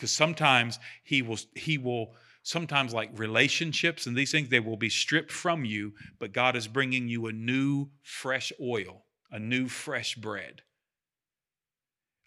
because 0.00 0.12
sometimes 0.12 0.78
he 1.04 1.22
will 1.22 1.38
he 1.54 1.78
will 1.78 2.14
sometimes 2.42 2.94
like 2.94 3.10
relationships 3.18 4.06
and 4.06 4.16
these 4.16 4.32
things 4.32 4.48
they 4.48 4.60
will 4.60 4.76
be 4.76 4.88
stripped 4.88 5.30
from 5.30 5.64
you 5.64 5.92
but 6.18 6.32
god 6.32 6.56
is 6.56 6.66
bringing 6.66 7.06
you 7.06 7.26
a 7.26 7.32
new 7.32 7.88
fresh 8.02 8.50
oil 8.60 9.04
a 9.30 9.38
new 9.38 9.68
fresh 9.68 10.14
bread 10.14 10.62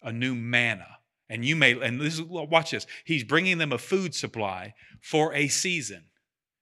a 0.04 0.12
new 0.12 0.34
manna. 0.34 0.98
And 1.28 1.44
you 1.44 1.56
may 1.56 1.72
and 1.72 2.00
this 2.00 2.14
is 2.14 2.22
watch 2.22 2.70
this. 2.70 2.86
He's 3.04 3.24
bringing 3.24 3.58
them 3.58 3.72
a 3.72 3.78
food 3.78 4.14
supply 4.14 4.74
for 5.00 5.34
a 5.34 5.48
season. 5.48 6.04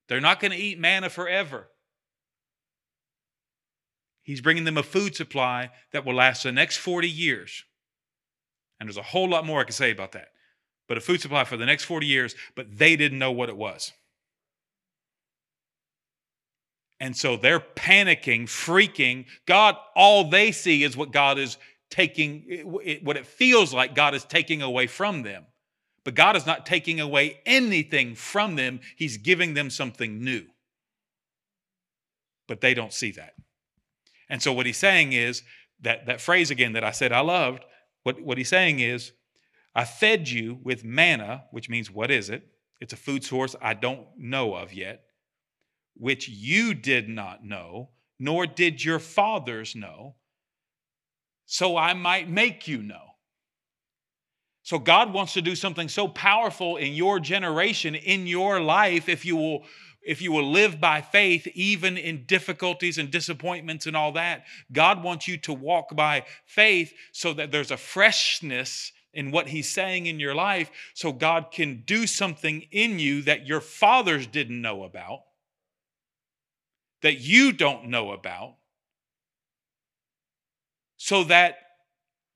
They're 0.09 0.21
not 0.21 0.41
going 0.41 0.53
to 0.53 0.57
eat 0.57 0.79
manna 0.79 1.11
forever. 1.11 1.69
He's 4.23 4.41
bringing 4.41 4.65
them 4.65 4.79
a 4.79 4.85
food 4.85 5.17
supply 5.17 5.71
that 5.93 6.07
will 6.07 6.15
last 6.15 6.45
the 6.45 6.53
next 6.53 6.77
40 6.77 7.11
years. 7.11 7.65
And 8.79 8.89
there's 8.89 8.97
a 8.97 9.03
whole 9.03 9.29
lot 9.29 9.45
more 9.45 9.61
i 9.61 9.65
can 9.65 9.73
say 9.73 9.91
about 9.91 10.13
that 10.13 10.29
but 10.89 10.99
a 10.99 11.01
food 11.01 11.21
supply 11.21 11.45
for 11.45 11.57
the 11.57 11.67
next 11.67 11.85
40 11.85 12.07
years, 12.07 12.35
but 12.55 12.79
they 12.79 12.97
didn't 12.97 13.19
know 13.19 13.33
what 13.33 13.49
it 13.49 13.57
was. 13.57 13.93
And 17.01 17.17
so 17.17 17.37
they're 17.37 17.59
panicking, 17.59 18.45
freaking. 18.45 19.27
God, 19.45 19.77
all 19.97 20.31
they 20.31 20.53
see 20.53 20.85
is 20.85 20.97
what 20.97 21.11
God 21.11 21.37
is 21.37 21.59
taking, 21.91 22.43
what 23.03 23.17
it 23.17 23.27
feels 23.27 23.75
like 23.75 23.97
God 23.97 24.15
is 24.15 24.25
taking 24.25 24.63
away 24.63 24.87
from 24.87 25.23
them. 25.23 25.47
But 26.05 26.15
God 26.15 26.37
is 26.37 26.47
not 26.47 26.65
taking 26.65 27.01
away 27.01 27.41
anything 27.45 28.15
from 28.15 28.57
them, 28.57 28.81
He's 28.97 29.17
giving 29.19 29.55
them 29.55 29.69
something 29.69 30.23
new. 30.23 30.45
But 32.47 32.61
they 32.61 32.73
don't 32.75 32.93
see 32.93 33.11
that. 33.13 33.35
And 34.29 34.43
so 34.43 34.53
what 34.53 34.67
He's 34.67 34.79
saying 34.79 35.13
is 35.13 35.43
that, 35.81 36.07
that 36.07 36.21
phrase 36.21 36.51
again 36.51 36.73
that 36.75 36.85
I 36.85 36.93
said 36.93 37.13
I 37.13 37.21
loved, 37.21 37.65
what, 38.05 38.21
what 38.21 38.39
He's 38.39 38.49
saying 38.49 38.81
is, 38.81 39.13
I 39.75 39.85
fed 39.85 40.29
you 40.29 40.59
with 40.63 40.85
manna, 40.85 41.45
which 41.51 41.69
means 41.69 41.91
what 41.91 42.11
is 42.11 42.31
it? 42.31 42.47
It's 42.81 42.93
a 42.93 42.97
food 42.97 43.25
source 43.25 43.57
I 43.63 43.75
don't 43.75 44.07
know 44.19 44.55
of 44.55 44.73
yet, 44.73 45.05
which 45.95 46.29
you 46.29 46.75
did 46.75 47.09
not 47.09 47.45
know, 47.45 47.91
nor 48.19 48.47
did 48.47 48.85
your 48.85 48.99
fathers 48.99 49.75
know, 49.75 50.17
so 51.47 51.77
I 51.77 51.95
might 51.95 52.29
make 52.29 52.67
you 52.67 52.83
know. 52.83 53.13
So 54.63 54.79
God 54.79 55.13
wants 55.13 55.35
to 55.35 55.43
do 55.43 55.57
something 55.57 55.89
so 55.89 56.07
powerful 56.07 56.77
in 56.77 56.93
your 56.93 57.19
generation, 57.19 57.95
in 57.95 58.27
your 58.27 58.61
life, 58.61 59.09
if 59.09 59.25
you 59.25 59.37
will 59.37 59.65
if 60.05 60.21
you 60.21 60.33
will 60.33 60.51
live 60.51 60.81
by 60.81 61.01
faith, 61.01 61.47
even 61.55 61.97
in 61.97 62.25
difficulties 62.27 62.99
and 62.99 63.09
disappointments 63.09 63.87
and 63.87 63.97
all 63.97 64.11
that, 64.13 64.45
God 64.73 65.05
wants 65.05 65.29
you 65.29 65.37
to 65.39 65.53
walk 65.53 65.95
by 65.95 66.25
faith 66.45 66.93
so 67.13 67.33
that 67.35 67.53
there's 67.53 67.71
a 67.71 67.77
freshness 67.77 68.91
in 69.15 69.31
what 69.31 69.49
he's 69.49 69.71
saying 69.71 70.07
in 70.07 70.19
your 70.19 70.35
life 70.35 70.71
so 70.95 71.13
God 71.13 71.51
can 71.53 71.83
do 71.87 72.07
something 72.07 72.63
in 72.71 72.99
you 72.99 73.23
that 73.23 73.47
your 73.47 73.61
fathers 73.61 74.27
didn't 74.27 74.61
know 74.61 74.85
about, 74.85 75.21
that 77.03 77.21
you 77.21 77.53
don't 77.53 77.89
know 77.89 78.13
about, 78.13 78.57
so 80.97 81.25
that 81.25 81.57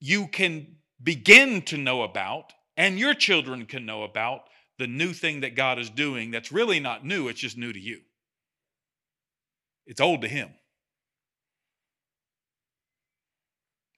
you 0.01 0.27
can 0.27 0.77
begin 1.03 1.62
to 1.62 1.77
know 1.77 2.03
about 2.03 2.53
and 2.77 2.99
your 2.99 3.15
children 3.15 3.65
can 3.65 3.87
know 3.87 4.03
about 4.03 4.43
the 4.79 4.87
new 4.87 5.12
thing 5.12 5.41
that 5.41 5.55
God 5.55 5.79
is 5.79 5.89
doing 5.89 6.31
that's 6.31 6.53
really 6.53 6.81
not 6.81 7.05
new, 7.05 7.29
it's 7.29 7.41
just 7.41 7.57
new 7.57 7.73
to 7.73 7.81
you. 7.81 8.01
It's 9.87 10.01
old 10.01 10.23
to 10.23 10.29
him. 10.29 10.51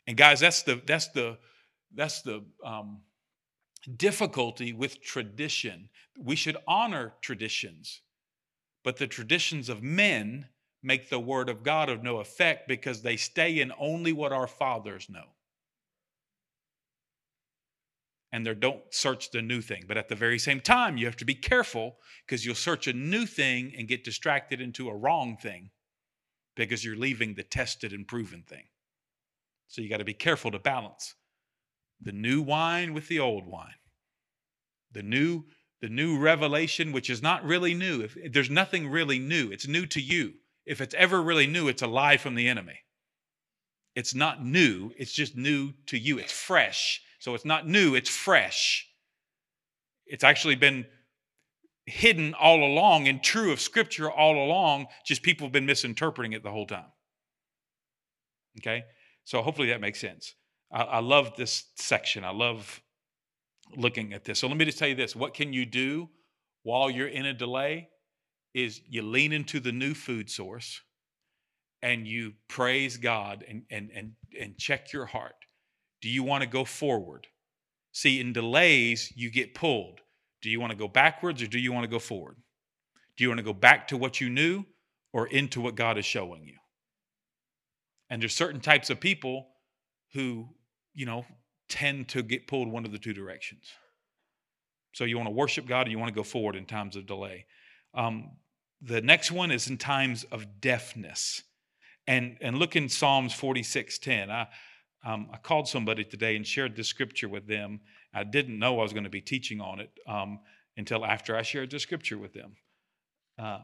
And 0.06 0.16
guys, 0.16 0.40
that's 0.40 0.62
the 0.62 0.80
that's 0.86 1.08
the 1.08 1.38
that's 1.94 2.22
the 2.22 2.44
um, 2.64 3.00
difficulty 3.96 4.72
with 4.72 5.02
tradition. 5.02 5.88
We 6.18 6.36
should 6.36 6.56
honor 6.66 7.14
traditions, 7.20 8.02
but 8.84 8.96
the 8.96 9.06
traditions 9.06 9.68
of 9.68 9.82
men 9.82 10.48
make 10.82 11.10
the 11.10 11.20
word 11.20 11.48
of 11.48 11.62
God 11.62 11.88
of 11.88 12.02
no 12.02 12.18
effect 12.18 12.68
because 12.68 13.02
they 13.02 13.16
stay 13.16 13.60
in 13.60 13.72
only 13.78 14.12
what 14.12 14.32
our 14.32 14.46
fathers 14.46 15.08
know. 15.10 15.24
And 18.30 18.46
they 18.46 18.54
don't 18.54 18.82
search 18.90 19.30
the 19.30 19.40
new 19.40 19.62
thing. 19.62 19.84
But 19.88 19.96
at 19.96 20.08
the 20.08 20.14
very 20.14 20.38
same 20.38 20.60
time, 20.60 20.98
you 20.98 21.06
have 21.06 21.16
to 21.16 21.24
be 21.24 21.34
careful 21.34 21.96
because 22.26 22.44
you'll 22.44 22.54
search 22.54 22.86
a 22.86 22.92
new 22.92 23.24
thing 23.24 23.72
and 23.76 23.88
get 23.88 24.04
distracted 24.04 24.60
into 24.60 24.88
a 24.88 24.94
wrong 24.94 25.38
thing 25.38 25.70
because 26.54 26.84
you're 26.84 26.96
leaving 26.96 27.34
the 27.34 27.42
tested 27.42 27.92
and 27.92 28.06
proven 28.06 28.42
thing. 28.42 28.64
So 29.66 29.80
you 29.80 29.88
got 29.88 29.98
to 29.98 30.04
be 30.04 30.14
careful 30.14 30.50
to 30.50 30.58
balance 30.58 31.14
the 32.00 32.12
new 32.12 32.42
wine 32.42 32.94
with 32.94 33.08
the 33.08 33.18
old 33.18 33.46
wine. 33.46 33.74
The 34.92 35.02
new 35.02 35.44
the 35.80 35.88
new 35.88 36.18
revelation 36.18 36.90
which 36.90 37.08
is 37.08 37.22
not 37.22 37.44
really 37.44 37.72
new. 37.72 38.00
If 38.00 38.32
there's 38.32 38.50
nothing 38.50 38.88
really 38.88 39.18
new, 39.18 39.50
it's 39.52 39.68
new 39.68 39.86
to 39.86 40.00
you. 40.00 40.34
If 40.66 40.80
it's 40.80 40.94
ever 40.94 41.22
really 41.22 41.46
new, 41.46 41.68
it's 41.68 41.82
a 41.82 41.86
lie 41.86 42.16
from 42.16 42.34
the 42.34 42.48
enemy. 42.48 42.80
It's 43.94 44.14
not 44.14 44.44
new, 44.44 44.92
it's 44.98 45.12
just 45.12 45.36
new 45.36 45.72
to 45.86 45.98
you. 45.98 46.18
It's 46.18 46.32
fresh. 46.32 47.00
So 47.20 47.34
it's 47.34 47.44
not 47.44 47.66
new, 47.66 47.94
it's 47.94 48.10
fresh. 48.10 48.88
It's 50.06 50.24
actually 50.24 50.56
been 50.56 50.86
hidden 51.86 52.34
all 52.34 52.62
along 52.62 53.08
and 53.08 53.22
true 53.22 53.50
of 53.50 53.60
scripture 53.60 54.10
all 54.10 54.36
along, 54.36 54.86
just 55.04 55.22
people 55.22 55.46
have 55.46 55.52
been 55.52 55.66
misinterpreting 55.66 56.32
it 56.32 56.42
the 56.42 56.50
whole 56.50 56.66
time. 56.66 56.92
Okay? 58.60 58.84
So 59.24 59.42
hopefully 59.42 59.68
that 59.68 59.80
makes 59.80 60.00
sense. 60.00 60.34
I, 60.72 60.82
I 60.82 60.98
love 61.00 61.36
this 61.36 61.66
section. 61.76 62.24
I 62.24 62.30
love 62.30 62.80
looking 63.76 64.12
at 64.12 64.24
this. 64.24 64.38
So 64.38 64.48
let 64.48 64.56
me 64.56 64.64
just 64.64 64.78
tell 64.78 64.88
you 64.88 64.94
this 64.94 65.14
what 65.14 65.34
can 65.34 65.52
you 65.52 65.66
do 65.66 66.08
while 66.62 66.90
you're 66.90 67.08
in 67.08 67.26
a 67.26 67.34
delay? 67.34 67.88
Is 68.54 68.80
you 68.88 69.02
lean 69.02 69.32
into 69.32 69.60
the 69.60 69.72
new 69.72 69.94
food 69.94 70.30
source 70.30 70.80
and 71.82 72.06
you 72.06 72.32
praise 72.48 72.96
God 72.96 73.44
and, 73.48 73.62
and, 73.70 73.90
and, 73.94 74.12
and 74.38 74.58
check 74.58 74.92
your 74.92 75.06
heart. 75.06 75.34
Do 76.00 76.08
you 76.08 76.22
want 76.22 76.42
to 76.42 76.48
go 76.48 76.64
forward? 76.64 77.26
See, 77.92 78.20
in 78.20 78.32
delays, 78.32 79.12
you 79.16 79.30
get 79.30 79.54
pulled. 79.54 80.00
Do 80.42 80.50
you 80.50 80.60
want 80.60 80.70
to 80.70 80.76
go 80.76 80.88
backwards 80.88 81.42
or 81.42 81.46
do 81.46 81.58
you 81.58 81.72
want 81.72 81.84
to 81.84 81.90
go 81.90 81.98
forward? 81.98 82.36
Do 83.16 83.24
you 83.24 83.28
want 83.28 83.38
to 83.38 83.44
go 83.44 83.52
back 83.52 83.88
to 83.88 83.96
what 83.96 84.20
you 84.20 84.30
knew 84.30 84.64
or 85.12 85.26
into 85.26 85.60
what 85.60 85.74
God 85.74 85.98
is 85.98 86.04
showing 86.04 86.44
you? 86.44 86.54
And 88.10 88.22
there's 88.22 88.34
certain 88.34 88.60
types 88.60 88.90
of 88.90 89.00
people 89.00 89.48
who 90.14 90.48
you 90.98 91.06
know, 91.06 91.24
tend 91.68 92.08
to 92.08 92.24
get 92.24 92.48
pulled 92.48 92.66
one 92.66 92.84
of 92.84 92.90
the 92.90 92.98
two 92.98 93.12
directions. 93.12 93.62
So 94.94 95.04
you 95.04 95.16
want 95.16 95.28
to 95.28 95.34
worship 95.34 95.64
God 95.64 95.86
or 95.86 95.90
you 95.90 95.98
want 95.98 96.12
to 96.12 96.14
go 96.14 96.24
forward 96.24 96.56
in 96.56 96.66
times 96.66 96.96
of 96.96 97.06
delay. 97.06 97.46
Um, 97.94 98.32
the 98.82 99.00
next 99.00 99.30
one 99.30 99.52
is 99.52 99.68
in 99.68 99.78
times 99.78 100.24
of 100.32 100.60
deafness. 100.60 101.44
And, 102.08 102.36
and 102.40 102.58
look 102.58 102.74
in 102.74 102.88
Psalms 102.88 103.32
46:10. 103.32 104.28
I, 104.28 104.48
um, 105.04 105.28
I 105.32 105.36
called 105.36 105.68
somebody 105.68 106.02
today 106.02 106.34
and 106.34 106.44
shared 106.44 106.74
this 106.74 106.88
scripture 106.88 107.28
with 107.28 107.46
them. 107.46 107.80
I 108.12 108.24
didn't 108.24 108.58
know 108.58 108.80
I 108.80 108.82
was 108.82 108.92
going 108.92 109.04
to 109.04 109.10
be 109.10 109.20
teaching 109.20 109.60
on 109.60 109.78
it 109.78 109.90
um, 110.08 110.40
until 110.76 111.06
after 111.06 111.36
I 111.36 111.42
shared 111.42 111.70
the 111.70 111.78
scripture 111.78 112.18
with 112.18 112.32
them. 112.32 112.56
Uh, 113.38 113.60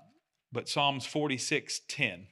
but 0.52 0.68
Psalms 0.68 1.04
46:10. 1.04 2.26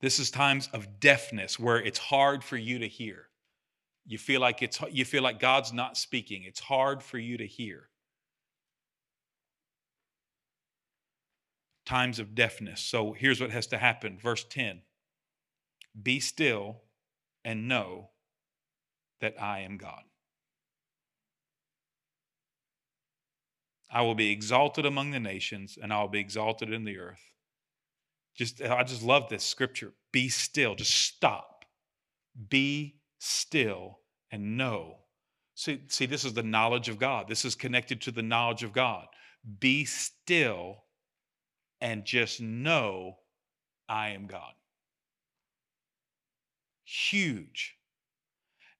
This 0.00 0.18
is 0.18 0.30
times 0.30 0.68
of 0.72 0.98
deafness 0.98 1.58
where 1.58 1.76
it's 1.76 1.98
hard 1.98 2.42
for 2.42 2.56
you 2.56 2.78
to 2.78 2.88
hear. 2.88 3.26
You 4.06 4.18
feel 4.18 4.40
like 4.40 4.62
it's 4.62 4.80
you 4.90 5.04
feel 5.04 5.22
like 5.22 5.38
God's 5.38 5.72
not 5.72 5.96
speaking. 5.96 6.42
It's 6.44 6.60
hard 6.60 7.02
for 7.02 7.18
you 7.18 7.36
to 7.36 7.46
hear. 7.46 7.90
Times 11.84 12.18
of 12.18 12.34
deafness. 12.34 12.80
So 12.80 13.12
here's 13.12 13.40
what 13.40 13.50
has 13.50 13.66
to 13.68 13.78
happen. 13.78 14.18
Verse 14.18 14.44
10. 14.44 14.82
Be 16.00 16.18
still 16.20 16.82
and 17.44 17.68
know 17.68 18.10
that 19.20 19.40
I 19.40 19.60
am 19.60 19.76
God. 19.76 20.02
I 23.92 24.02
will 24.02 24.14
be 24.14 24.30
exalted 24.30 24.86
among 24.86 25.10
the 25.10 25.20
nations 25.20 25.76
and 25.80 25.92
I 25.92 26.00
will 26.00 26.08
be 26.08 26.20
exalted 26.20 26.72
in 26.72 26.84
the 26.84 26.98
earth. 26.98 27.32
Just 28.36 28.62
I 28.62 28.82
just 28.84 29.02
love 29.02 29.28
this 29.28 29.44
scripture. 29.44 29.92
Be 30.12 30.28
still, 30.28 30.74
just 30.74 30.94
stop. 30.94 31.64
Be 32.48 32.96
still 33.18 33.98
and 34.30 34.56
know. 34.56 34.98
See, 35.54 35.80
see, 35.88 36.06
this 36.06 36.24
is 36.24 36.32
the 36.32 36.42
knowledge 36.42 36.88
of 36.88 36.98
God. 36.98 37.28
This 37.28 37.44
is 37.44 37.54
connected 37.54 38.00
to 38.02 38.10
the 38.10 38.22
knowledge 38.22 38.62
of 38.62 38.72
God. 38.72 39.06
Be 39.58 39.84
still 39.84 40.84
and 41.80 42.04
just 42.04 42.40
know 42.40 43.18
I 43.88 44.10
am 44.10 44.26
God. 44.26 44.52
Huge. 46.84 47.76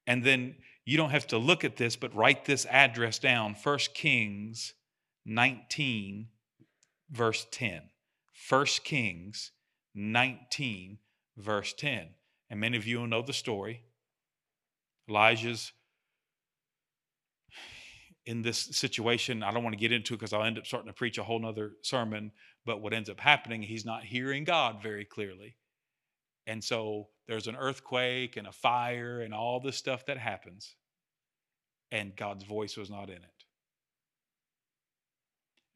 And 0.07 0.25
then 0.25 0.57
you 0.85 0.97
don't 0.97 1.11
have 1.11 1.27
to 1.29 1.39
look 1.39 1.65
at 1.65 1.77
this, 1.77 1.97
but 1.97 2.15
write 2.15 2.45
this 2.45 2.67
address 2.67 3.19
down 3.19 3.55
1 3.63 3.79
Kings 3.95 4.75
19, 5.27 6.29
verse 7.11 7.47
10. 7.51 7.90
1 8.49 8.67
Kings 8.85 9.53
19, 9.95 10.99
verse 11.37 11.73
10. 11.73 12.09
And 12.49 12.61
many 12.61 12.77
of 12.77 12.87
you 12.87 13.01
will 13.01 13.07
know 13.07 13.23
the 13.23 13.33
story. 13.33 13.83
Elijah's 15.09 15.73
in 18.27 18.43
this 18.43 18.59
situation. 18.59 19.43
I 19.43 19.51
don't 19.51 19.65
want 19.65 19.75
to 19.75 19.81
get 19.81 19.93
into 19.93 20.15
it 20.15 20.19
because 20.19 20.33
I'll 20.33 20.45
end 20.45 20.59
up 20.59 20.67
starting 20.67 20.89
to 20.89 20.95
preach 20.95 21.19
a 21.19 21.23
whole 21.23 21.41
nother 21.41 21.73
sermon. 21.83 22.33
But 22.65 22.81
what 22.81 22.93
ends 22.93 23.11
up 23.11 23.21
happening, 23.21 23.63
he's 23.63 23.85
not 23.85 24.05
hearing 24.05 24.45
God 24.45 24.83
very 24.83 25.05
clearly. 25.05 25.57
And 26.47 26.63
so 26.63 27.09
there's 27.29 27.47
an 27.47 27.57
earthquake 27.57 28.37
and 28.37 28.47
a 28.47 28.53
fire 28.53 29.21
and 29.21 29.33
all 29.35 29.61
this 29.61 29.77
stuff 29.77 30.07
that 30.07 30.19
happens. 30.19 30.75
And 31.93 32.15
God's 32.17 32.45
voice 32.45 32.77
was 32.77 32.91
not 32.91 33.09
in 33.09 33.17
it. 33.17 33.45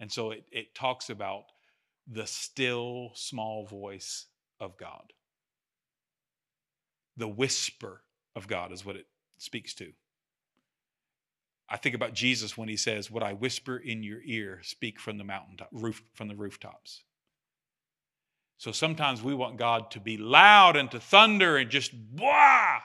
And 0.01 0.11
so 0.11 0.33
it, 0.33 0.45
it 0.51 0.75
talks 0.75 1.11
about 1.11 1.45
the 2.07 2.27
still 2.27 3.11
small 3.15 3.67
voice 3.67 4.27
of 4.61 4.77
God. 4.77 5.13
The 7.17 7.29
whisper 7.29 8.03
of 8.35 8.49
God 8.49 8.73
is 8.73 8.85
what 8.85 8.97
it 8.97 9.07
speaks 9.39 9.75
to. 9.75 9.93
I 11.69 11.77
think 11.77 11.95
about 11.95 12.13
Jesus 12.13 12.59
when 12.59 12.69
he 12.69 12.77
says, 12.77 13.11
What 13.11 13.23
I 13.23 13.33
whisper 13.33 13.77
in 13.77 14.03
your 14.03 14.21
ear, 14.25 14.61
speak 14.63 15.01
from 15.01 15.19
the 15.19 15.25
mountaintop, 15.25 15.69
roof 15.73 16.03
from 16.13 16.29
the 16.29 16.37
rooftops. 16.37 17.03
So 18.59 18.73
sometimes 18.73 19.23
we 19.23 19.35
want 19.35 19.57
God 19.57 19.91
to 19.93 20.01
be 20.01 20.17
loud 20.17 20.77
and 20.77 20.91
to 20.91 21.01
thunder 21.01 21.57
and 21.57 21.71
just 21.71 21.93
wah. 22.13 22.79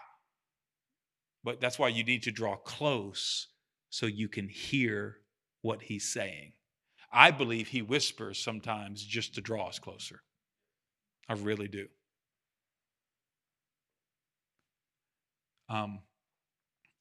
But 1.43 1.61
that's 1.61 1.79
why 1.79 1.89
you 1.89 2.03
need 2.03 2.23
to 2.23 2.31
draw 2.31 2.55
close 2.55 3.47
so 3.89 4.05
you 4.05 4.27
can 4.27 4.49
hear 4.49 5.17
what 5.61 5.83
he's 5.83 6.07
saying. 6.07 6.53
I 7.11 7.31
believe 7.31 7.69
he 7.69 7.81
whispers 7.81 8.37
sometimes 8.37 9.03
just 9.03 9.35
to 9.35 9.41
draw 9.41 9.67
us 9.67 9.79
closer. 9.79 10.21
I 11.27 11.33
really 11.33 11.67
do. 11.67 11.87
Um, 15.69 15.99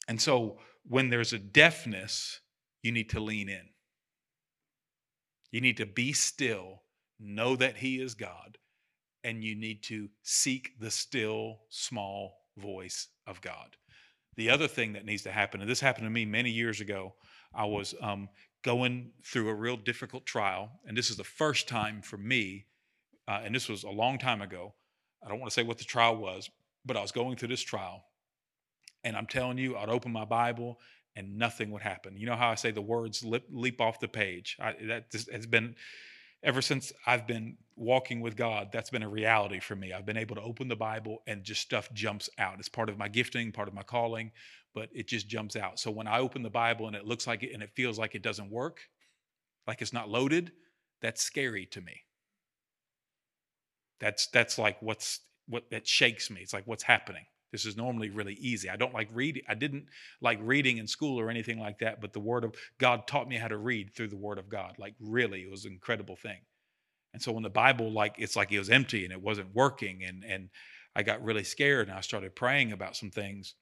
and 0.06 0.20
so 0.20 0.58
when 0.86 1.10
there's 1.10 1.32
a 1.32 1.38
deafness, 1.38 2.40
you 2.82 2.92
need 2.92 3.10
to 3.10 3.20
lean 3.20 3.48
in. 3.48 3.68
You 5.50 5.60
need 5.60 5.78
to 5.78 5.86
be 5.86 6.12
still, 6.12 6.82
know 7.18 7.56
that 7.56 7.78
He 7.78 8.00
is 8.00 8.14
God, 8.14 8.58
and 9.24 9.42
you 9.42 9.54
need 9.54 9.82
to 9.84 10.08
seek 10.22 10.78
the 10.78 10.90
still, 10.90 11.60
small 11.70 12.34
voice 12.56 13.08
of 13.26 13.40
God. 13.40 13.76
The 14.36 14.50
other 14.50 14.68
thing 14.68 14.92
that 14.92 15.04
needs 15.04 15.22
to 15.22 15.32
happen, 15.32 15.60
and 15.60 15.68
this 15.68 15.80
happened 15.80 16.06
to 16.06 16.10
me 16.10 16.24
many 16.24 16.50
years 16.50 16.80
ago, 16.80 17.14
I 17.54 17.64
was 17.64 17.94
um, 18.00 18.28
going 18.68 19.10
through 19.24 19.48
a 19.48 19.54
real 19.54 19.78
difficult 19.78 20.26
trial, 20.26 20.70
and 20.86 20.94
this 20.94 21.08
is 21.08 21.16
the 21.16 21.24
first 21.24 21.66
time 21.66 22.02
for 22.02 22.18
me, 22.18 22.66
uh, 23.26 23.40
and 23.42 23.54
this 23.54 23.66
was 23.66 23.82
a 23.82 23.88
long 23.88 24.18
time 24.18 24.42
ago. 24.42 24.74
I 25.24 25.28
don't 25.30 25.40
want 25.40 25.50
to 25.50 25.54
say 25.54 25.62
what 25.62 25.78
the 25.78 25.84
trial 25.84 26.18
was, 26.18 26.50
but 26.84 26.94
I 26.94 27.00
was 27.00 27.10
going 27.10 27.36
through 27.36 27.48
this 27.48 27.62
trial, 27.62 28.04
and 29.04 29.16
I'm 29.16 29.26
telling 29.26 29.56
you, 29.56 29.74
I'd 29.78 29.88
open 29.88 30.12
my 30.12 30.26
Bible 30.26 30.78
and 31.16 31.38
nothing 31.38 31.70
would 31.70 31.80
happen. 31.80 32.18
You 32.18 32.26
know 32.26 32.36
how 32.36 32.50
I 32.50 32.56
say 32.56 32.70
the 32.70 32.82
words 32.82 33.24
leap, 33.24 33.80
off 33.80 34.00
the 34.00 34.06
page? 34.06 34.58
I, 34.60 34.74
that 34.88 35.06
has 35.32 35.46
been 35.46 35.74
ever 36.42 36.60
since 36.60 36.92
I've 37.06 37.26
been 37.26 37.56
walking 37.78 38.20
with 38.20 38.36
God, 38.36 38.68
that's 38.72 38.90
been 38.90 39.02
a 39.02 39.08
reality 39.08 39.60
for 39.60 39.76
me. 39.76 39.92
I've 39.92 40.06
been 40.06 40.16
able 40.16 40.36
to 40.36 40.42
open 40.42 40.68
the 40.68 40.76
Bible 40.76 41.22
and 41.26 41.44
just 41.44 41.60
stuff 41.60 41.92
jumps 41.92 42.28
out. 42.38 42.58
It's 42.58 42.68
part 42.68 42.88
of 42.88 42.98
my 42.98 43.08
gifting, 43.08 43.52
part 43.52 43.68
of 43.68 43.74
my 43.74 43.82
calling, 43.82 44.32
but 44.74 44.88
it 44.92 45.08
just 45.08 45.28
jumps 45.28 45.56
out. 45.56 45.78
So 45.78 45.90
when 45.90 46.06
I 46.06 46.18
open 46.18 46.42
the 46.42 46.50
Bible 46.50 46.86
and 46.86 46.96
it 46.96 47.06
looks 47.06 47.26
like 47.26 47.42
it 47.42 47.52
and 47.52 47.62
it 47.62 47.70
feels 47.74 47.98
like 47.98 48.14
it 48.14 48.22
doesn't 48.22 48.50
work, 48.50 48.80
like 49.66 49.82
it's 49.82 49.92
not 49.92 50.08
loaded, 50.08 50.52
that's 51.00 51.22
scary 51.22 51.66
to 51.66 51.80
me. 51.80 52.02
That's 54.00 54.28
that's 54.28 54.58
like 54.58 54.80
what's 54.80 55.20
what 55.48 55.70
that 55.70 55.86
shakes 55.86 56.30
me. 56.30 56.40
It's 56.40 56.52
like 56.52 56.66
what's 56.66 56.84
happening. 56.84 57.24
This 57.50 57.64
is 57.64 57.76
normally 57.76 58.10
really 58.10 58.34
easy. 58.34 58.68
I 58.68 58.76
don't 58.76 58.92
like 58.92 59.08
reading. 59.12 59.42
I 59.48 59.54
didn't 59.54 59.86
like 60.20 60.38
reading 60.42 60.78
in 60.78 60.86
school 60.86 61.18
or 61.18 61.30
anything 61.30 61.58
like 61.58 61.78
that, 61.78 62.00
but 62.00 62.12
the 62.12 62.20
Word 62.20 62.44
of 62.44 62.54
God 62.78 63.06
taught 63.06 63.28
me 63.28 63.36
how 63.36 63.48
to 63.48 63.56
read 63.56 63.94
through 63.94 64.08
the 64.08 64.16
Word 64.16 64.38
of 64.38 64.50
God. 64.50 64.74
Like, 64.78 64.94
really, 65.00 65.42
it 65.42 65.50
was 65.50 65.64
an 65.64 65.72
incredible 65.72 66.16
thing. 66.16 66.40
And 67.12 67.22
so 67.22 67.32
when 67.32 67.42
the 67.42 67.50
Bible, 67.50 67.90
like, 67.90 68.16
it's 68.18 68.36
like 68.36 68.52
it 68.52 68.58
was 68.58 68.70
empty 68.70 69.04
and 69.04 69.12
it 69.12 69.22
wasn't 69.22 69.54
working, 69.54 70.04
and 70.04 70.24
and 70.24 70.50
I 70.94 71.02
got 71.02 71.22
really 71.22 71.44
scared 71.44 71.88
and 71.88 71.96
I 71.96 72.00
started 72.00 72.34
praying 72.34 72.72
about 72.72 72.96
some 72.96 73.10
things. 73.10 73.54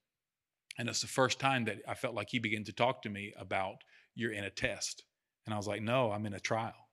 And 0.79 0.89
it's 0.89 1.03
the 1.03 1.07
first 1.07 1.39
time 1.39 1.65
that 1.67 1.79
I 1.87 1.95
felt 1.95 2.15
like 2.15 2.29
He 2.31 2.39
began 2.39 2.65
to 2.65 2.73
talk 2.73 3.03
to 3.03 3.11
me 3.11 3.35
about 3.39 3.77
you're 4.15 4.33
in 4.33 4.45
a 4.45 4.51
test. 4.51 5.05
And 5.45 5.55
I 5.55 5.57
was 5.57 5.67
like, 5.67 5.83
no, 5.83 6.13
I'm 6.13 6.27
in 6.27 6.35
a 6.35 6.41
trial. 6.41 6.89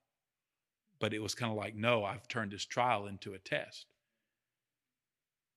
But 1.00 1.14
it 1.14 1.22
was 1.22 1.34
kind 1.34 1.50
of 1.50 1.56
like, 1.56 1.74
no, 1.74 2.04
I've 2.04 2.28
turned 2.28 2.52
this 2.52 2.64
trial 2.64 3.06
into 3.06 3.34
a 3.34 3.38
test. 3.38 3.86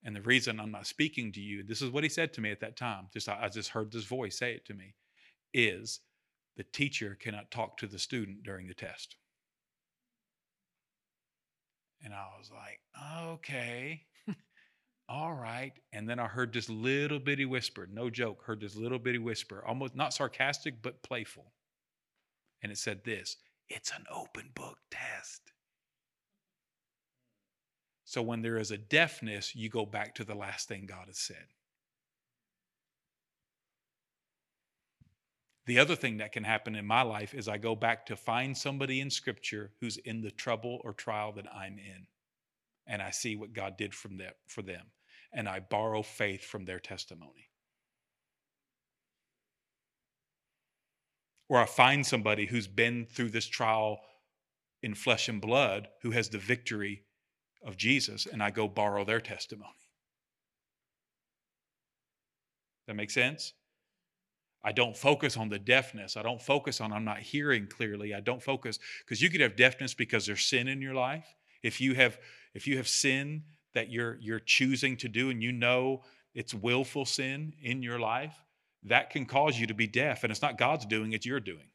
And 0.04 0.16
the 0.16 0.22
reason 0.22 0.60
I'm 0.60 0.72
not 0.72 0.88
speaking 0.88 1.32
to 1.34 1.42
you, 1.42 1.64
this 1.64 1.82
is 1.82 1.92
what 1.92 2.04
he 2.04 2.10
said 2.10 2.34
to 2.34 2.42
me 2.42 2.52
at 2.52 2.62
that 2.62 2.78
time. 2.78 3.08
Just 3.14 3.28
I 3.28 3.50
just 3.50 3.70
heard 3.70 3.92
this 3.92 4.06
voice 4.06 4.38
say 4.38 4.54
it 4.54 4.66
to 4.66 4.74
me, 4.74 4.96
is 5.54 6.00
the 6.56 6.64
teacher 6.64 7.18
cannot 7.20 7.52
talk 7.52 7.78
to 7.78 7.88
the 7.88 8.00
student 8.00 8.44
during 8.44 8.68
the 8.68 8.74
test. 8.74 9.18
And 12.04 12.14
I 12.14 12.26
was 12.38 12.52
like, 12.52 12.80
okay, 13.24 14.04
all 15.10 15.34
right. 15.34 15.74
And 15.94 16.08
then 16.08 16.20
I 16.20 16.28
heard 16.28 16.54
this 16.54 16.70
little 16.70 17.20
bitty 17.20 17.46
whisper, 17.46 17.88
no 17.92 18.10
joke, 18.10 18.44
heard 18.44 18.62
this 18.62 18.76
little 18.76 19.00
bitty 19.00 19.20
whisper, 19.20 19.64
almost 19.66 19.96
not 19.96 20.14
sarcastic, 20.14 20.82
but 20.82 21.02
playful. 21.04 21.54
And 22.62 22.72
it 22.72 22.78
said 22.78 23.04
this 23.04 23.38
it's 23.70 23.92
an 23.92 24.06
open 24.14 24.52
book 24.54 24.78
test. 24.92 25.52
So 28.06 28.22
when 28.22 28.42
there 28.42 28.58
is 28.58 28.72
a 28.72 28.78
deafness, 28.78 29.54
you 29.54 29.70
go 29.70 29.86
back 29.86 30.16
to 30.16 30.24
the 30.24 30.36
last 30.36 30.70
thing 30.70 30.86
God 30.86 31.08
has 31.08 31.20
said. 31.20 31.48
The 35.68 35.80
other 35.80 35.98
thing 35.98 36.18
that 36.18 36.32
can 36.32 36.46
happen 36.46 36.76
in 36.76 36.86
my 36.86 37.02
life 37.02 37.34
is 37.34 37.50
I 37.50 37.58
go 37.58 37.76
back 37.76 38.06
to 38.06 38.16
find 38.16 38.58
somebody 38.58 39.02
in 39.02 39.10
Scripture 39.10 39.72
who's 39.82 39.98
in 39.98 40.22
the 40.22 40.32
trouble 40.32 40.80
or 40.86 40.94
trial 40.94 41.34
that 41.34 41.54
I'm 41.54 41.78
in, 41.78 42.08
and 42.88 43.02
I 43.02 43.12
see 43.12 43.36
what 43.36 43.52
God 43.52 43.78
did 43.78 43.94
from 43.94 44.18
them, 44.18 44.32
for 44.48 44.62
them, 44.62 44.86
and 45.34 45.48
I 45.48 45.60
borrow 45.60 46.04
faith 46.04 46.42
from 46.42 46.64
their 46.64 46.80
testimony. 46.80 47.50
Or 51.50 51.60
I 51.60 51.66
find 51.66 52.06
somebody 52.06 52.46
who's 52.46 52.68
been 52.68 53.06
through 53.06 53.30
this 53.30 53.48
trial 53.48 54.00
in 54.82 54.96
flesh 54.96 55.28
and 55.28 55.42
blood 55.42 55.90
who 56.02 56.12
has 56.12 56.30
the 56.30 56.38
victory 56.38 57.04
of 57.66 57.76
Jesus 57.76 58.26
and 58.26 58.42
I 58.42 58.52
go 58.52 58.70
borrow 58.70 59.04
their 59.04 59.22
testimony. 59.22 59.72
That 62.88 62.96
make 62.96 63.12
sense? 63.12 63.54
I 64.64 64.72
don't 64.72 64.98
focus 64.98 65.38
on 65.38 65.50
the 65.50 65.60
deafness. 65.60 66.18
I 66.18 66.24
don't 66.24 66.42
focus 66.42 66.82
on 66.82 66.92
I'm 66.92 67.06
not 67.06 67.20
hearing 67.20 67.68
clearly. 67.68 68.14
I 68.14 68.20
don't 68.20 68.42
focus 68.42 68.80
because 69.06 69.22
you 69.22 69.30
could 69.30 69.42
have 69.42 69.56
deafness 69.56 69.94
because 69.94 70.26
there's 70.26 70.46
sin 70.46 70.68
in 70.68 70.82
your 70.82 70.94
life. 70.94 71.36
If 71.64 71.80
you 71.80 71.96
have 71.96 72.18
if 72.54 72.68
you 72.68 72.78
have 72.78 72.88
sin 72.88 73.44
that 73.74 73.92
you're 73.92 74.18
you're 74.20 74.40
choosing 74.40 74.98
to 74.98 75.08
do 75.08 75.30
and 75.30 75.42
you 75.42 75.52
know 75.52 76.04
it's 76.34 76.54
willful 76.54 77.06
sin 77.06 77.54
in 77.62 77.82
your 77.82 78.00
life, 78.00 78.36
that 78.84 79.10
can 79.10 79.26
cause 79.26 79.60
you 79.60 79.68
to 79.68 79.74
be 79.74 79.88
deaf 79.88 80.24
and 80.24 80.32
it's 80.32 80.42
not 80.42 80.58
God's 80.58 80.86
doing, 80.86 81.14
it's 81.14 81.26
your 81.26 81.40
doing. 81.40 81.70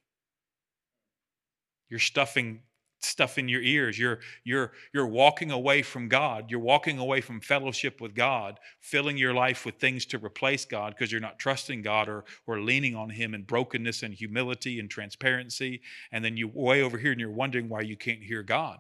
You're 1.89 2.01
stuffing 2.01 2.61
stuff 3.05 3.39
in 3.39 3.49
your 3.49 3.63
ears. 3.63 3.99
You're 3.99 4.21
you're 4.45 4.73
you're 4.93 5.07
walking 5.07 5.51
away 5.51 5.83
from 5.83 6.09
god. 6.09 6.51
You're 6.51 6.61
walking 6.61 6.99
away 6.99 7.21
from 7.21 7.41
fellowship 7.41 8.01
with 8.01 8.15
god 8.15 8.59
filling 8.81 9.17
your 9.17 9.35
life 9.35 9.67
with 9.67 9.77
things 9.77 10.07
to 10.07 10.19
replace 10.19 10.65
god 10.65 10.95
because 10.95 11.11
you're 11.11 11.21
not 11.21 11.39
trusting 11.39 11.83
god 11.83 12.09
or 12.09 12.25
or 12.47 12.61
leaning 12.61 12.95
on 12.95 13.11
him 13.11 13.35
in 13.35 13.43
brokenness 13.43 14.03
and 14.03 14.15
humility 14.15 14.79
and 14.79 14.91
transparency. 14.91 15.83
And 16.11 16.25
then 16.25 16.37
you 16.37 16.51
way 16.53 16.83
over 16.83 16.99
here 16.99 17.13
and 17.13 17.21
you're 17.21 17.31
wondering 17.31 17.69
why 17.69 17.81
you 17.83 17.97
can't 17.97 18.23
hear 18.23 18.43
god. 18.43 18.79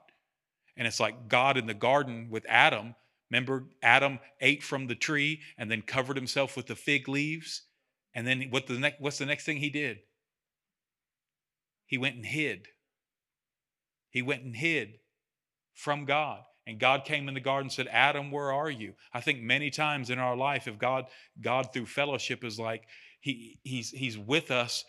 And 0.77 0.87
it's 0.87 1.01
like 1.01 1.29
god 1.29 1.57
in 1.57 1.66
the 1.66 1.75
garden 1.75 2.29
with 2.31 2.47
adam. 2.49 2.95
Remember 3.31 3.64
adam 3.83 4.18
ate 4.41 4.62
from 4.62 4.87
the 4.87 4.95
tree 4.95 5.41
and 5.57 5.70
then 5.70 5.83
covered 5.83 6.16
himself 6.16 6.57
with 6.57 6.66
the 6.66 6.77
fig 6.77 7.09
leaves? 7.09 7.62
And 8.14 8.27
then 8.27 8.43
what 8.51 8.66
the 8.66 8.79
next 8.79 9.01
what's 9.01 9.18
the 9.18 9.27
next 9.27 9.45
thing 9.45 9.57
he 9.59 9.70
did? 9.70 10.01
He 11.87 11.99
went 11.99 12.16
and 12.16 12.25
hid 12.25 12.68
he 14.13 14.23
went 14.23 14.43
and 14.43 14.55
hid 14.55 14.99
from 15.75 16.05
God. 16.05 16.43
And 16.67 16.79
God 16.79 17.05
came 17.05 17.27
in 17.27 17.35
the 17.35 17.41
garden 17.41 17.67
and 17.67 17.73
said, 17.73 17.89
Adam, 17.91 18.31
where 18.31 18.53
are 18.53 18.71
you? 18.71 18.93
I 19.13 19.21
think 19.21 19.41
many 19.41 19.71
times 19.71 20.11
in 20.11 20.21
our 20.21 20.37
life, 20.37 20.69
if 20.69 20.79
God, 20.79 21.07
God 21.41 21.73
through 21.73 21.87
fellowship 21.87 22.45
is 22.45 22.59
like, 22.59 22.85
he, 23.21 23.59
he's, 23.65 23.91
he's 23.91 24.17
with 24.17 24.51
us, 24.51 24.85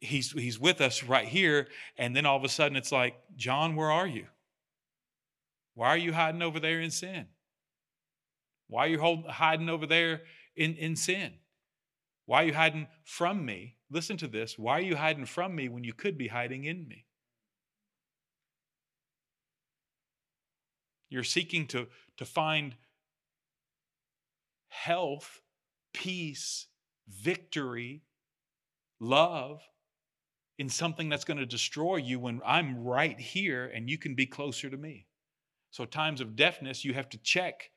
he's, 0.00 0.32
he's 0.32 0.58
with 0.58 0.80
us 0.80 1.02
right 1.02 1.28
here. 1.28 1.68
And 1.98 2.16
then 2.16 2.24
all 2.24 2.36
of 2.38 2.44
a 2.44 2.48
sudden 2.48 2.76
it's 2.76 2.92
like, 2.92 3.14
John, 3.36 3.76
where 3.76 3.90
are 3.90 4.06
you? 4.06 4.26
Why 5.74 5.88
are 5.88 5.98
you 5.98 6.12
hiding 6.12 6.42
over 6.42 6.60
there 6.60 6.80
in 6.80 6.90
sin? 6.90 7.26
Why 8.68 8.86
are 8.86 8.88
you 8.88 9.00
hold, 9.00 9.26
hiding 9.26 9.68
over 9.68 9.86
there 9.86 10.22
in, 10.56 10.74
in 10.76 10.96
sin? 10.96 11.34
Why 12.26 12.42
are 12.42 12.46
you 12.46 12.54
hiding 12.54 12.86
from 13.04 13.44
me? 13.44 13.76
Listen 13.90 14.16
to 14.18 14.28
this. 14.28 14.58
Why 14.58 14.78
are 14.78 14.82
you 14.82 14.96
hiding 14.96 15.26
from 15.26 15.54
me 15.54 15.68
when 15.68 15.84
you 15.84 15.92
could 15.92 16.16
be 16.16 16.28
hiding 16.28 16.64
in 16.64 16.86
me? 16.86 17.06
You're 21.10 21.24
seeking 21.24 21.66
to, 21.68 21.86
to 22.16 22.24
find 22.24 22.76
health, 24.68 25.40
peace, 25.92 26.66
victory, 27.08 28.02
love 29.00 29.62
in 30.58 30.68
something 30.68 31.08
that's 31.08 31.24
going 31.24 31.38
to 31.38 31.46
destroy 31.46 31.96
you 31.96 32.18
when 32.18 32.40
I'm 32.44 32.84
right 32.84 33.18
here 33.18 33.66
and 33.66 33.88
you 33.88 33.96
can 33.96 34.14
be 34.14 34.26
closer 34.26 34.68
to 34.68 34.76
me. 34.76 35.06
So, 35.70 35.84
times 35.84 36.20
of 36.20 36.34
deafness, 36.34 36.84
you 36.84 36.94
have 36.94 37.08
to 37.10 37.18
check 37.18 37.70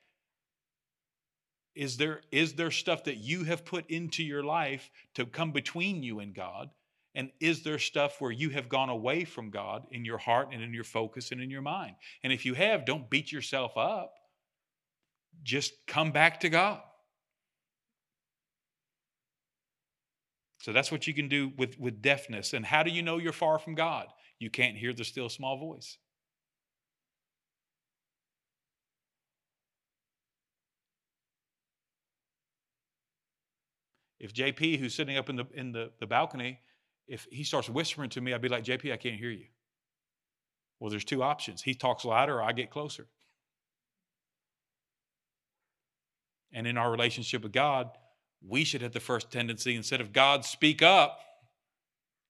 is 1.75 1.97
there, 1.97 2.21
is 2.31 2.53
there 2.53 2.71
stuff 2.71 3.05
that 3.05 3.17
you 3.17 3.45
have 3.45 3.63
put 3.63 3.89
into 3.89 4.23
your 4.23 4.43
life 4.43 4.89
to 5.15 5.25
come 5.25 5.51
between 5.51 6.03
you 6.03 6.19
and 6.19 6.33
God? 6.33 6.69
And 7.13 7.31
is 7.39 7.63
there 7.63 7.77
stuff 7.77 8.21
where 8.21 8.31
you 8.31 8.49
have 8.51 8.69
gone 8.69 8.89
away 8.89 9.25
from 9.25 9.49
God 9.49 9.85
in 9.91 10.05
your 10.05 10.17
heart 10.17 10.49
and 10.53 10.63
in 10.63 10.73
your 10.73 10.85
focus 10.85 11.31
and 11.31 11.41
in 11.41 11.49
your 11.49 11.61
mind? 11.61 11.95
And 12.23 12.31
if 12.31 12.45
you 12.45 12.53
have, 12.53 12.85
don't 12.85 13.09
beat 13.09 13.31
yourself 13.31 13.77
up. 13.77 14.13
Just 15.43 15.73
come 15.87 16.11
back 16.11 16.39
to 16.41 16.49
God. 16.49 16.81
So 20.59 20.71
that's 20.71 20.91
what 20.91 21.07
you 21.07 21.13
can 21.13 21.27
do 21.27 21.51
with, 21.57 21.79
with 21.79 22.01
deafness. 22.01 22.53
And 22.53 22.65
how 22.65 22.83
do 22.83 22.91
you 22.91 23.01
know 23.01 23.17
you're 23.17 23.33
far 23.33 23.57
from 23.57 23.73
God? 23.73 24.07
You 24.39 24.49
can't 24.49 24.77
hear 24.77 24.93
the 24.93 25.03
still 25.03 25.27
small 25.27 25.57
voice. 25.57 25.97
If 34.19 34.35
JP, 34.35 34.79
who's 34.79 34.93
sitting 34.93 35.17
up 35.17 35.29
in 35.29 35.35
the, 35.35 35.45
in 35.55 35.71
the, 35.71 35.89
the 35.99 36.05
balcony, 36.05 36.59
if 37.07 37.27
he 37.31 37.43
starts 37.43 37.69
whispering 37.69 38.09
to 38.11 38.21
me, 38.21 38.33
I'd 38.33 38.41
be 38.41 38.49
like, 38.49 38.63
JP, 38.63 38.91
I 38.91 38.97
can't 38.97 39.19
hear 39.19 39.31
you. 39.31 39.45
Well, 40.79 40.89
there's 40.89 41.05
two 41.05 41.21
options. 41.21 41.61
He 41.61 41.73
talks 41.73 42.05
louder 42.05 42.39
or 42.39 42.43
I 42.43 42.53
get 42.53 42.69
closer. 42.69 43.07
And 46.53 46.67
in 46.67 46.77
our 46.77 46.91
relationship 46.91 47.43
with 47.43 47.51
God, 47.51 47.89
we 48.45 48.63
should 48.63 48.81
have 48.81 48.91
the 48.91 48.99
first 48.99 49.31
tendency, 49.31 49.75
instead 49.75 50.01
of 50.01 50.11
God, 50.11 50.43
speak 50.43 50.81
up, 50.81 51.19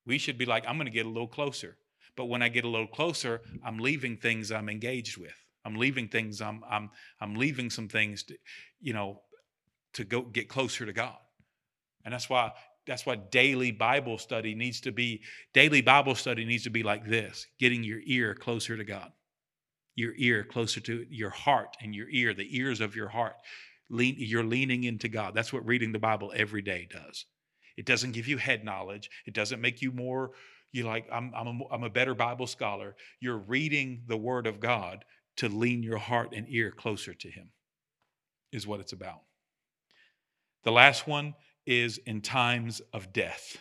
we 0.06 0.18
should 0.18 0.38
be 0.38 0.46
like, 0.46 0.66
I'm 0.68 0.76
going 0.76 0.86
to 0.86 0.92
get 0.92 1.06
a 1.06 1.10
little 1.10 1.28
closer. 1.28 1.78
But 2.18 2.26
when 2.26 2.42
I 2.42 2.50
get 2.50 2.66
a 2.66 2.68
little 2.68 2.88
closer, 2.88 3.42
I'm 3.64 3.80
leaving 3.80 4.18
things 4.18 4.52
I'm 4.52 4.70
engaged 4.70 5.18
with. 5.18 5.34
I'm 5.64 5.76
leaving 5.76 6.08
things, 6.08 6.42
I'm, 6.42 6.64
I'm, 6.70 6.90
I'm 7.20 7.36
leaving 7.36 7.70
some 7.70 7.88
things, 7.88 8.24
to, 8.24 8.36
you 8.80 8.94
know, 8.94 9.22
to 9.94 10.04
go 10.04 10.22
get 10.22 10.50
closer 10.50 10.86
to 10.86 10.94
God. 10.94 11.18
And 12.04 12.14
that's 12.14 12.30
why 12.30 12.52
that's 12.88 13.06
why 13.06 13.16
daily 13.16 13.72
Bible 13.72 14.18
study 14.18 14.56
needs 14.56 14.82
to 14.82 14.92
be 14.92 15.22
daily 15.54 15.82
Bible 15.82 16.16
study 16.16 16.46
needs 16.46 16.64
to 16.64 16.70
be 16.70 16.84
like 16.84 17.06
this, 17.06 17.48
getting 17.60 17.84
your 17.84 18.00
ear 18.06 18.34
closer 18.34 18.78
to 18.78 18.84
God. 18.84 19.12
Your 19.96 20.14
ear 20.18 20.44
closer 20.44 20.80
to 20.82 21.06
your 21.10 21.30
heart 21.30 21.76
and 21.82 21.94
your 21.94 22.08
ear, 22.10 22.34
the 22.34 22.58
ears 22.58 22.80
of 22.80 22.96
your 22.96 23.10
heart. 23.10 23.36
Lean, 23.90 24.16
you're 24.18 24.44
leaning 24.44 24.86
into 24.86 25.10
God. 25.10 25.36
That's 25.36 25.52
what 25.52 25.66
reading 25.66 25.92
the 25.92 26.00
Bible 26.00 26.32
every 26.34 26.62
day 26.62 26.88
does. 26.90 27.26
It 27.76 27.86
doesn't 27.86 28.14
give 28.14 28.28
you 28.28 28.38
head 28.38 28.64
knowledge. 28.64 29.10
It 29.26 29.34
doesn't 29.34 29.60
make 29.60 29.82
you 29.82 29.92
more, 29.92 30.32
you're 30.72 30.88
like, 30.88 31.08
I'm, 31.12 31.34
I'm, 31.36 31.48
a, 31.48 31.60
I'm 31.72 31.84
a 31.84 31.90
better 31.90 32.16
Bible 32.16 32.48
scholar. 32.48 32.96
You're 33.20 33.38
reading 33.38 34.04
the 34.08 34.18
Word 34.18 34.48
of 34.48 34.60
God 34.60 35.04
to 35.38 35.50
lean 35.50 35.84
your 35.84 35.98
heart 35.98 36.34
and 36.34 36.46
ear 36.50 36.72
closer 36.72 37.14
to 37.14 37.30
Him, 37.30 37.50
is 38.52 38.66
what 38.66 38.80
it's 38.80 38.94
about. 38.94 39.22
The 40.64 40.72
last 40.72 41.08
one 41.08 41.34
is 41.66 41.98
in 42.00 42.22
times 42.22 42.82
of 42.94 43.14
death. 43.14 43.58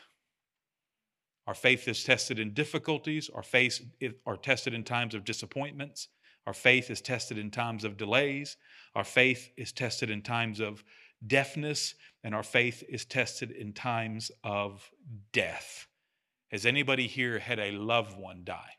Our 1.47 1.55
faith 1.55 1.89
is 1.89 2.05
tested 2.05 2.39
in 2.39 2.55
difficulties, 2.55 3.31
our 3.35 3.43
faith 3.43 3.81
are 4.27 4.37
tested 4.37 4.73
in 4.73 4.85
times 4.85 5.15
of 5.15 5.25
disappointments, 5.25 6.09
our 6.47 6.55
faith 6.55 6.91
is 6.91 7.01
tested 7.01 7.39
in 7.39 7.51
times 7.51 7.85
of 7.85 7.97
delays, 7.97 8.57
our 8.95 9.05
faith 9.05 9.51
is 9.57 9.73
tested 9.73 10.11
in 10.11 10.23
times 10.23 10.61
of 10.61 10.85
deafness, 11.27 11.95
and 12.25 12.35
our 12.35 12.43
faith 12.43 12.83
is 12.89 13.05
tested 13.05 13.51
in 13.51 13.73
times 13.73 14.31
of 14.45 14.91
death. 15.33 15.87
Has 16.51 16.67
anybody 16.67 17.07
here 17.07 17.39
had 17.39 17.59
a 17.59 17.73
loved 17.73 18.19
one 18.19 18.43
die? 18.45 18.77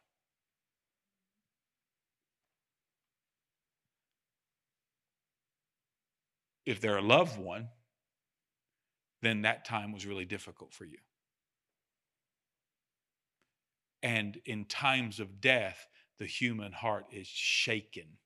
If 6.66 6.80
they're 6.80 6.98
a 6.98 7.02
loved 7.02 7.40
one, 7.40 7.70
then 9.22 9.44
that 9.44 9.66
time 9.66 9.92
was 9.92 10.06
really 10.06 10.26
difficult 10.26 10.74
for 10.74 10.86
you. 10.86 10.98
And 14.04 14.40
in 14.46 14.66
times 14.66 15.20
of 15.20 15.42
death, 15.42 15.88
the 16.18 16.26
human 16.26 16.72
heart 16.72 17.06
is 17.12 17.28
shaken. 17.28 18.18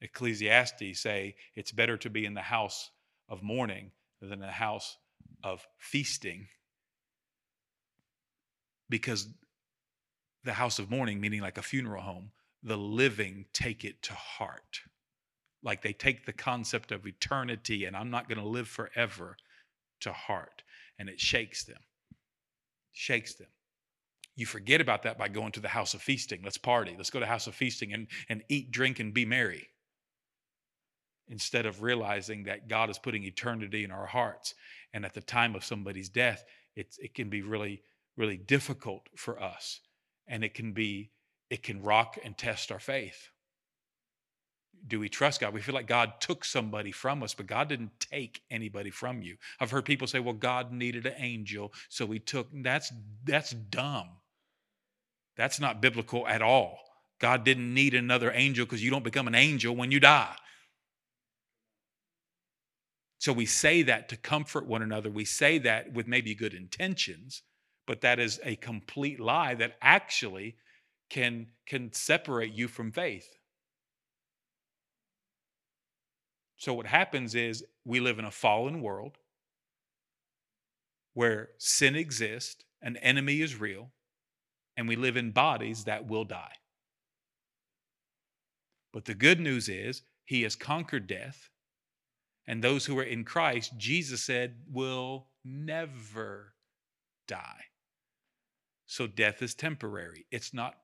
Ecclesiastes 0.00 1.00
say 1.00 1.36
it's 1.54 1.72
better 1.72 1.96
to 1.96 2.10
be 2.10 2.26
in 2.26 2.34
the 2.34 2.42
house 2.42 2.90
of 3.28 3.42
mourning 3.42 3.90
than 4.20 4.40
the 4.40 4.46
house 4.46 4.98
of 5.42 5.66
feasting 5.78 6.48
because 8.88 9.28
the 10.44 10.52
house 10.52 10.78
of 10.78 10.90
mourning 10.90 11.20
meaning 11.20 11.40
like 11.40 11.58
a 11.58 11.62
funeral 11.62 12.02
home 12.02 12.30
the 12.62 12.76
living 12.76 13.46
take 13.52 13.84
it 13.84 14.02
to 14.02 14.12
heart 14.14 14.80
like 15.66 15.82
they 15.82 15.92
take 15.92 16.24
the 16.24 16.32
concept 16.32 16.92
of 16.92 17.06
eternity 17.06 17.84
and 17.84 17.96
I'm 17.96 18.10
not 18.10 18.28
going 18.28 18.38
to 18.38 18.46
live 18.46 18.68
forever 18.68 19.36
to 20.00 20.12
heart. 20.12 20.62
And 20.96 21.08
it 21.08 21.20
shakes 21.20 21.64
them. 21.64 21.80
Shakes 22.92 23.34
them. 23.34 23.48
You 24.36 24.46
forget 24.46 24.80
about 24.80 25.02
that 25.02 25.18
by 25.18 25.26
going 25.26 25.50
to 25.52 25.60
the 25.60 25.68
house 25.68 25.92
of 25.92 26.00
feasting. 26.00 26.40
Let's 26.44 26.56
party. 26.56 26.94
Let's 26.96 27.10
go 27.10 27.18
to 27.18 27.26
house 27.26 27.48
of 27.48 27.54
feasting 27.56 27.92
and, 27.92 28.06
and 28.28 28.44
eat, 28.48 28.70
drink, 28.70 29.00
and 29.00 29.12
be 29.12 29.24
merry. 29.24 29.66
Instead 31.26 31.66
of 31.66 31.82
realizing 31.82 32.44
that 32.44 32.68
God 32.68 32.88
is 32.88 32.98
putting 32.98 33.24
eternity 33.24 33.82
in 33.82 33.90
our 33.90 34.06
hearts. 34.06 34.54
And 34.94 35.04
at 35.04 35.14
the 35.14 35.20
time 35.20 35.56
of 35.56 35.64
somebody's 35.64 36.08
death, 36.08 36.44
it's, 36.76 36.96
it 36.98 37.12
can 37.12 37.28
be 37.28 37.42
really, 37.42 37.82
really 38.16 38.36
difficult 38.36 39.08
for 39.16 39.42
us. 39.42 39.80
And 40.28 40.44
it 40.44 40.54
can 40.54 40.72
be, 40.72 41.10
it 41.50 41.64
can 41.64 41.82
rock 41.82 42.18
and 42.22 42.38
test 42.38 42.70
our 42.70 42.78
faith 42.78 43.30
do 44.86 45.00
we 45.00 45.08
trust 45.08 45.40
God? 45.40 45.54
We 45.54 45.60
feel 45.60 45.74
like 45.74 45.86
God 45.86 46.20
took 46.20 46.44
somebody 46.44 46.92
from 46.92 47.22
us, 47.22 47.34
but 47.34 47.46
God 47.46 47.68
didn't 47.68 47.98
take 48.00 48.42
anybody 48.50 48.90
from 48.90 49.22
you. 49.22 49.36
I've 49.60 49.70
heard 49.70 49.84
people 49.84 50.06
say, 50.06 50.20
well, 50.20 50.34
God 50.34 50.72
needed 50.72 51.06
an 51.06 51.14
angel, 51.18 51.72
so 51.88 52.06
he 52.06 52.18
took 52.18 52.48
that's 52.52 52.92
that's 53.24 53.50
dumb. 53.50 54.08
That's 55.36 55.60
not 55.60 55.82
biblical 55.82 56.26
at 56.26 56.42
all. 56.42 56.78
God 57.18 57.44
didn't 57.44 57.72
need 57.72 57.94
another 57.94 58.32
angel 58.34 58.64
because 58.64 58.82
you 58.82 58.90
don't 58.90 59.04
become 59.04 59.26
an 59.26 59.34
angel 59.34 59.74
when 59.74 59.90
you 59.90 60.00
die. 60.00 60.36
So 63.18 63.32
we 63.32 63.46
say 63.46 63.82
that 63.82 64.08
to 64.10 64.16
comfort 64.16 64.66
one 64.66 64.82
another. 64.82 65.10
We 65.10 65.24
say 65.24 65.58
that 65.58 65.92
with 65.92 66.06
maybe 66.06 66.34
good 66.34 66.54
intentions, 66.54 67.42
but 67.86 68.02
that 68.02 68.18
is 68.18 68.38
a 68.44 68.56
complete 68.56 69.18
lie 69.18 69.54
that 69.54 69.76
actually 69.80 70.56
can, 71.08 71.48
can 71.66 71.92
separate 71.92 72.52
you 72.52 72.68
from 72.68 72.92
faith. 72.92 73.35
So, 76.56 76.72
what 76.72 76.86
happens 76.86 77.34
is 77.34 77.64
we 77.84 78.00
live 78.00 78.18
in 78.18 78.24
a 78.24 78.30
fallen 78.30 78.80
world 78.80 79.18
where 81.12 81.50
sin 81.58 81.94
exists, 81.94 82.64
an 82.82 82.96
enemy 82.98 83.40
is 83.40 83.58
real, 83.58 83.90
and 84.76 84.88
we 84.88 84.96
live 84.96 85.16
in 85.16 85.30
bodies 85.30 85.84
that 85.84 86.06
will 86.06 86.24
die. 86.24 86.52
But 88.92 89.04
the 89.04 89.14
good 89.14 89.40
news 89.40 89.68
is 89.68 90.02
he 90.24 90.42
has 90.42 90.56
conquered 90.56 91.06
death. 91.06 91.50
And 92.46 92.62
those 92.62 92.86
who 92.86 92.98
are 92.98 93.02
in 93.02 93.24
Christ, 93.24 93.72
Jesus 93.76 94.22
said, 94.22 94.56
will 94.70 95.26
never 95.44 96.54
die. 97.26 97.64
So 98.86 99.06
death 99.06 99.42
is 99.42 99.54
temporary, 99.54 100.26
it's 100.30 100.54
not 100.54 100.76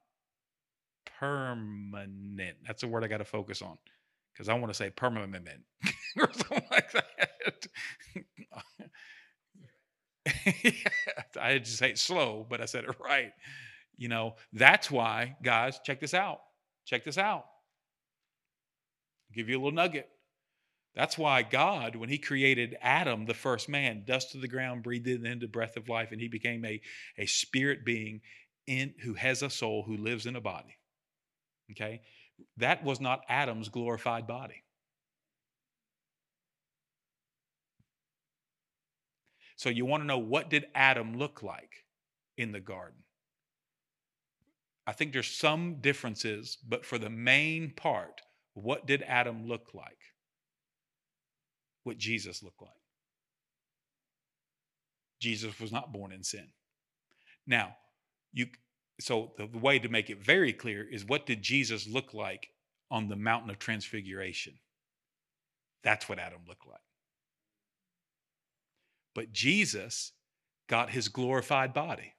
permanent. 1.20 2.56
That's 2.66 2.82
a 2.82 2.88
word 2.88 3.04
I 3.04 3.08
got 3.08 3.18
to 3.18 3.24
focus 3.24 3.62
on 3.62 3.78
because 4.32 4.48
I 4.48 4.54
want 4.54 4.68
to 4.72 4.74
say 4.74 4.90
permanent 4.90 5.32
men 5.32 5.64
or 6.18 6.32
something 6.32 6.62
like 6.70 6.92
that. 6.92 7.66
I 11.40 11.58
just 11.58 11.78
say 11.78 11.94
slow, 11.94 12.46
but 12.48 12.60
I 12.60 12.66
said 12.66 12.84
it 12.84 12.96
right. 13.00 13.32
You 13.96 14.08
know, 14.08 14.36
that's 14.52 14.90
why, 14.90 15.36
guys, 15.42 15.80
check 15.84 16.00
this 16.00 16.14
out. 16.14 16.40
Check 16.86 17.04
this 17.04 17.18
out. 17.18 17.44
I'll 19.30 19.34
give 19.34 19.48
you 19.48 19.56
a 19.56 19.60
little 19.60 19.72
nugget. 19.72 20.08
That's 20.94 21.16
why 21.16 21.42
God, 21.42 21.96
when 21.96 22.08
He 22.08 22.18
created 22.18 22.76
Adam, 22.82 23.24
the 23.26 23.34
first 23.34 23.68
man, 23.68 24.04
dust 24.06 24.34
of 24.34 24.40
the 24.40 24.48
ground, 24.48 24.82
breathed 24.82 25.08
in 25.08 25.38
the 25.38 25.46
breath 25.46 25.76
of 25.76 25.88
life, 25.88 26.12
and 26.12 26.20
he 26.20 26.28
became 26.28 26.64
a, 26.64 26.80
a 27.18 27.26
spirit 27.26 27.84
being 27.84 28.20
in 28.66 28.94
who 29.02 29.14
has 29.14 29.42
a 29.42 29.50
soul 29.50 29.82
who 29.84 29.96
lives 29.96 30.26
in 30.26 30.36
a 30.36 30.40
body. 30.40 30.76
Okay? 31.70 32.02
That 32.56 32.84
was 32.84 33.00
not 33.00 33.20
Adam's 33.28 33.68
glorified 33.68 34.26
body. 34.26 34.62
So 39.56 39.68
you 39.68 39.84
want 39.84 40.02
to 40.02 40.06
know 40.06 40.18
what 40.18 40.50
did 40.50 40.66
Adam 40.74 41.18
look 41.18 41.42
like 41.42 41.84
in 42.36 42.52
the 42.52 42.60
garden? 42.60 43.04
I 44.86 44.92
think 44.92 45.12
there's 45.12 45.30
some 45.30 45.76
differences, 45.80 46.58
but 46.66 46.84
for 46.84 46.98
the 46.98 47.10
main 47.10 47.72
part, 47.76 48.20
what 48.54 48.86
did 48.86 49.02
Adam 49.06 49.46
look 49.46 49.70
like? 49.72 49.98
What 51.84 51.98
Jesus 51.98 52.42
looked 52.42 52.60
like. 52.60 52.70
Jesus 55.20 55.60
was 55.60 55.70
not 55.70 55.92
born 55.92 56.12
in 56.12 56.24
sin. 56.24 56.48
Now, 57.46 57.76
you 58.32 58.46
so 59.00 59.32
the 59.36 59.46
way 59.58 59.78
to 59.78 59.88
make 59.88 60.10
it 60.10 60.24
very 60.24 60.52
clear 60.52 60.86
is 60.88 61.04
what 61.04 61.26
did 61.26 61.42
Jesus 61.42 61.88
look 61.88 62.14
like 62.14 62.48
on 62.90 63.08
the 63.08 63.16
mountain 63.16 63.50
of 63.50 63.58
transfiguration? 63.58 64.54
That's 65.82 66.08
what 66.08 66.18
Adam 66.18 66.40
looked 66.46 66.66
like. 66.66 66.80
But 69.14 69.32
Jesus 69.32 70.12
got 70.68 70.90
his 70.90 71.08
glorified 71.08 71.74
body, 71.74 72.14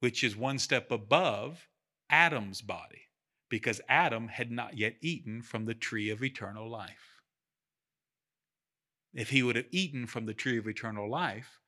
which 0.00 0.22
is 0.24 0.36
one 0.36 0.58
step 0.58 0.90
above 0.90 1.68
Adam's 2.08 2.62
body, 2.62 3.08
because 3.48 3.80
Adam 3.88 4.28
had 4.28 4.50
not 4.50 4.78
yet 4.78 4.94
eaten 5.00 5.42
from 5.42 5.64
the 5.64 5.74
tree 5.74 6.10
of 6.10 6.22
eternal 6.22 6.70
life. 6.70 7.20
If 9.12 9.30
he 9.30 9.42
would 9.42 9.56
have 9.56 9.66
eaten 9.70 10.06
from 10.06 10.24
the 10.24 10.34
tree 10.34 10.58
of 10.58 10.66
eternal 10.66 11.10
life 11.10 11.58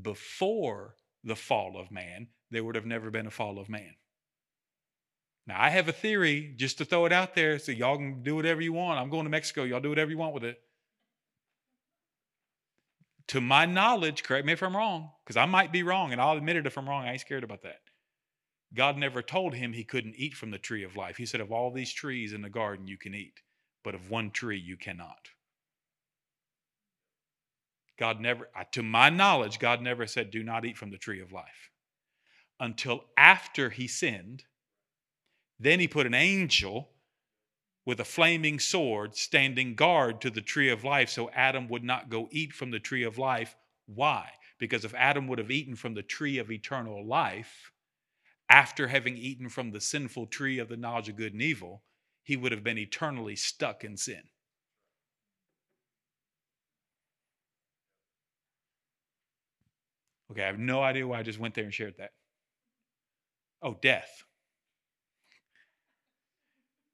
before 0.00 0.94
the 1.24 1.36
fall 1.36 1.76
of 1.76 1.90
man, 1.90 2.28
there 2.52 2.62
would 2.62 2.74
have 2.74 2.86
never 2.86 3.10
been 3.10 3.26
a 3.26 3.30
fall 3.30 3.58
of 3.58 3.68
man. 3.68 3.94
Now, 5.46 5.60
I 5.60 5.70
have 5.70 5.88
a 5.88 5.92
theory 5.92 6.54
just 6.56 6.78
to 6.78 6.84
throw 6.84 7.06
it 7.06 7.12
out 7.12 7.34
there 7.34 7.58
so 7.58 7.72
y'all 7.72 7.96
can 7.96 8.22
do 8.22 8.36
whatever 8.36 8.60
you 8.60 8.72
want. 8.72 9.00
I'm 9.00 9.10
going 9.10 9.24
to 9.24 9.30
Mexico. 9.30 9.64
Y'all 9.64 9.80
do 9.80 9.88
whatever 9.88 10.10
you 10.10 10.18
want 10.18 10.34
with 10.34 10.44
it. 10.44 10.60
To 13.28 13.40
my 13.40 13.66
knowledge, 13.66 14.22
correct 14.22 14.46
me 14.46 14.52
if 14.52 14.62
I'm 14.62 14.76
wrong, 14.76 15.10
because 15.24 15.36
I 15.36 15.46
might 15.46 15.72
be 15.72 15.82
wrong, 15.82 16.12
and 16.12 16.20
I'll 16.20 16.36
admit 16.36 16.56
it 16.56 16.66
if 16.66 16.76
I'm 16.76 16.88
wrong. 16.88 17.04
I 17.04 17.12
ain't 17.12 17.20
scared 17.20 17.44
about 17.44 17.62
that. 17.62 17.80
God 18.74 18.96
never 18.96 19.22
told 19.22 19.54
him 19.54 19.72
he 19.72 19.84
couldn't 19.84 20.14
eat 20.16 20.34
from 20.34 20.50
the 20.50 20.58
tree 20.58 20.84
of 20.84 20.96
life. 20.96 21.16
He 21.16 21.26
said, 21.26 21.40
Of 21.40 21.50
all 21.50 21.72
these 21.72 21.92
trees 21.92 22.32
in 22.32 22.42
the 22.42 22.50
garden, 22.50 22.86
you 22.86 22.98
can 22.98 23.14
eat, 23.14 23.40
but 23.82 23.94
of 23.94 24.10
one 24.10 24.30
tree, 24.30 24.58
you 24.58 24.76
cannot. 24.76 25.30
God 27.98 28.20
never, 28.20 28.48
to 28.72 28.82
my 28.82 29.08
knowledge, 29.08 29.58
God 29.58 29.80
never 29.80 30.06
said, 30.06 30.30
Do 30.30 30.42
not 30.42 30.64
eat 30.64 30.76
from 30.76 30.90
the 30.90 30.98
tree 30.98 31.20
of 31.20 31.32
life 31.32 31.71
until 32.62 33.04
after 33.16 33.70
he 33.70 33.88
sinned. 33.88 34.44
Then 35.58 35.80
he 35.80 35.88
put 35.88 36.06
an 36.06 36.14
angel 36.14 36.90
with 37.84 37.98
a 37.98 38.04
flaming 38.04 38.60
sword 38.60 39.16
standing 39.16 39.74
guard 39.74 40.20
to 40.20 40.30
the 40.30 40.40
tree 40.40 40.70
of 40.70 40.84
life 40.84 41.10
so 41.10 41.28
Adam 41.30 41.68
would 41.68 41.82
not 41.82 42.08
go 42.08 42.28
eat 42.30 42.52
from 42.52 42.70
the 42.70 42.78
tree 42.78 43.02
of 43.02 43.18
life. 43.18 43.56
Why? 43.86 44.30
Because 44.60 44.84
if 44.84 44.94
Adam 44.94 45.26
would 45.26 45.40
have 45.40 45.50
eaten 45.50 45.74
from 45.74 45.94
the 45.94 46.04
tree 46.04 46.38
of 46.38 46.52
eternal 46.52 47.04
life, 47.04 47.72
after 48.48 48.86
having 48.86 49.16
eaten 49.16 49.48
from 49.48 49.72
the 49.72 49.80
sinful 49.80 50.26
tree 50.28 50.60
of 50.60 50.68
the 50.68 50.76
knowledge 50.76 51.08
of 51.08 51.16
good 51.16 51.32
and 51.32 51.42
evil, 51.42 51.82
he 52.22 52.36
would 52.36 52.52
have 52.52 52.62
been 52.62 52.78
eternally 52.78 53.34
stuck 53.34 53.82
in 53.82 53.96
sin. 53.96 54.22
Okay, 60.30 60.44
I 60.44 60.46
have 60.46 60.60
no 60.60 60.80
idea 60.80 61.08
why 61.08 61.18
I 61.18 61.22
just 61.24 61.40
went 61.40 61.56
there 61.56 61.64
and 61.64 61.74
shared 61.74 61.94
that. 61.98 62.12
Oh, 63.62 63.76
death. 63.80 64.24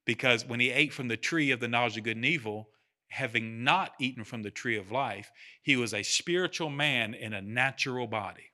Because 0.05 0.47
when 0.47 0.61
he 0.61 0.71
ate 0.71 0.93
from 0.93 1.09
the 1.09 1.17
tree 1.17 1.51
of 1.51 1.61
the 1.61 1.69
knowledge 1.69 1.97
of 1.97 2.05
good 2.05 2.17
and 2.17 2.25
evil, 2.25 2.71
having 3.09 3.65
not 3.65 3.93
eaten 3.99 4.25
from 4.25 4.43
the 4.43 4.51
tree 4.51 4.77
of 4.77 4.91
life, 4.91 5.31
he 5.63 5.77
was 5.77 5.95
a 5.95 6.03
spiritual 6.03 6.71
man 6.71 7.15
in 7.15 7.33
a 7.33 7.43
natural 7.43 8.07
body. 8.07 8.53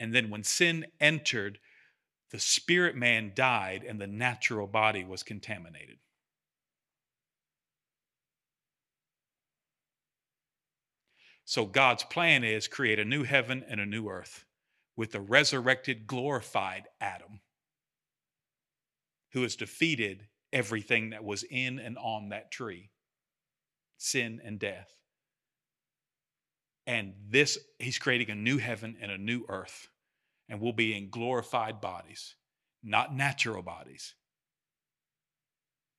And 0.00 0.12
then 0.12 0.30
when 0.30 0.42
sin 0.42 0.86
entered, 1.00 1.58
the 2.30 2.40
spirit 2.40 2.96
man 2.96 3.32
died 3.34 3.84
and 3.86 4.00
the 4.00 4.06
natural 4.06 4.66
body 4.66 5.04
was 5.04 5.22
contaminated. 5.22 5.98
So 11.44 11.66
God's 11.66 12.02
plan 12.04 12.42
is 12.42 12.66
create 12.66 12.98
a 12.98 13.04
new 13.04 13.24
heaven 13.24 13.64
and 13.68 13.80
a 13.80 13.86
new 13.86 14.08
earth 14.08 14.44
with 14.96 15.12
the 15.12 15.20
resurrected, 15.20 16.06
glorified 16.06 16.84
Adam 17.00 17.40
who 19.32 19.42
has 19.42 19.56
defeated 19.56 20.28
everything 20.52 21.10
that 21.10 21.24
was 21.24 21.42
in 21.44 21.78
and 21.78 21.96
on 21.98 22.28
that 22.28 22.50
tree 22.50 22.90
sin 23.96 24.40
and 24.44 24.58
death. 24.58 24.90
And 26.86 27.14
this, 27.28 27.58
he's 27.78 27.98
creating 27.98 28.30
a 28.30 28.34
new 28.34 28.58
heaven 28.58 28.96
and 29.00 29.10
a 29.10 29.18
new 29.18 29.44
earth. 29.48 29.88
And 30.48 30.60
we'll 30.60 30.72
be 30.72 30.96
in 30.96 31.08
glorified 31.08 31.80
bodies, 31.80 32.34
not 32.82 33.14
natural 33.14 33.62
bodies 33.62 34.14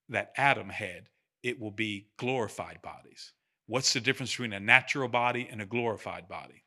that 0.09 0.33
Adam 0.37 0.69
had. 0.69 1.09
It 1.41 1.59
will 1.59 1.71
be 1.71 2.09
glorified 2.17 2.81
bodies. 2.81 3.33
What's 3.67 3.93
the 3.93 4.01
difference 4.01 4.31
between 4.31 4.53
a 4.53 4.59
natural 4.59 5.07
body 5.07 5.47
and 5.49 5.61
a 5.61 5.65
glorified 5.65 6.27
body? 6.27 6.65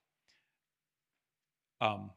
Um, 1.80 2.10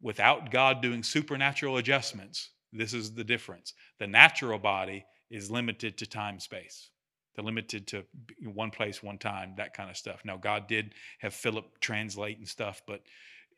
without 0.00 0.50
God 0.50 0.82
doing 0.82 1.02
supernatural 1.02 1.76
adjustments, 1.76 2.50
this 2.72 2.92
is 2.92 3.14
the 3.14 3.24
difference. 3.24 3.74
The 3.98 4.06
natural 4.06 4.58
body 4.58 5.04
is 5.30 5.50
limited 5.50 5.96
to 5.98 6.06
time 6.06 6.40
space. 6.40 6.90
They're 7.34 7.44
limited 7.44 7.86
to 7.88 8.04
one 8.52 8.70
place, 8.70 9.02
one 9.02 9.18
time, 9.18 9.54
that 9.56 9.74
kind 9.74 9.90
of 9.90 9.96
stuff. 9.96 10.20
Now, 10.24 10.36
God 10.36 10.68
did 10.68 10.94
have 11.18 11.34
Philip 11.34 11.80
translate 11.80 12.38
and 12.38 12.48
stuff, 12.48 12.82
but 12.86 13.02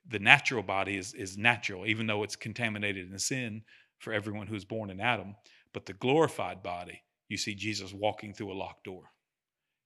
the 0.09 0.19
natural 0.19 0.63
body 0.63 0.97
is, 0.97 1.13
is 1.15 1.37
natural, 1.37 1.87
even 1.87 2.07
though 2.07 2.23
it's 2.23 2.37
contaminated 2.37 3.11
in 3.11 3.19
sin 3.19 3.63
for 3.99 4.13
everyone 4.13 4.47
who's 4.47 4.65
born 4.65 4.91
in 4.91 5.01
Adam. 5.01 5.35
But 5.73 5.85
the 5.85 5.93
glorified 5.95 6.63
body, 6.63 7.03
you 7.29 7.37
see 7.37 7.55
Jesus 7.55 7.93
walking 7.93 8.33
through 8.33 8.53
a 8.53 8.55
locked 8.55 8.85
door. 8.85 9.11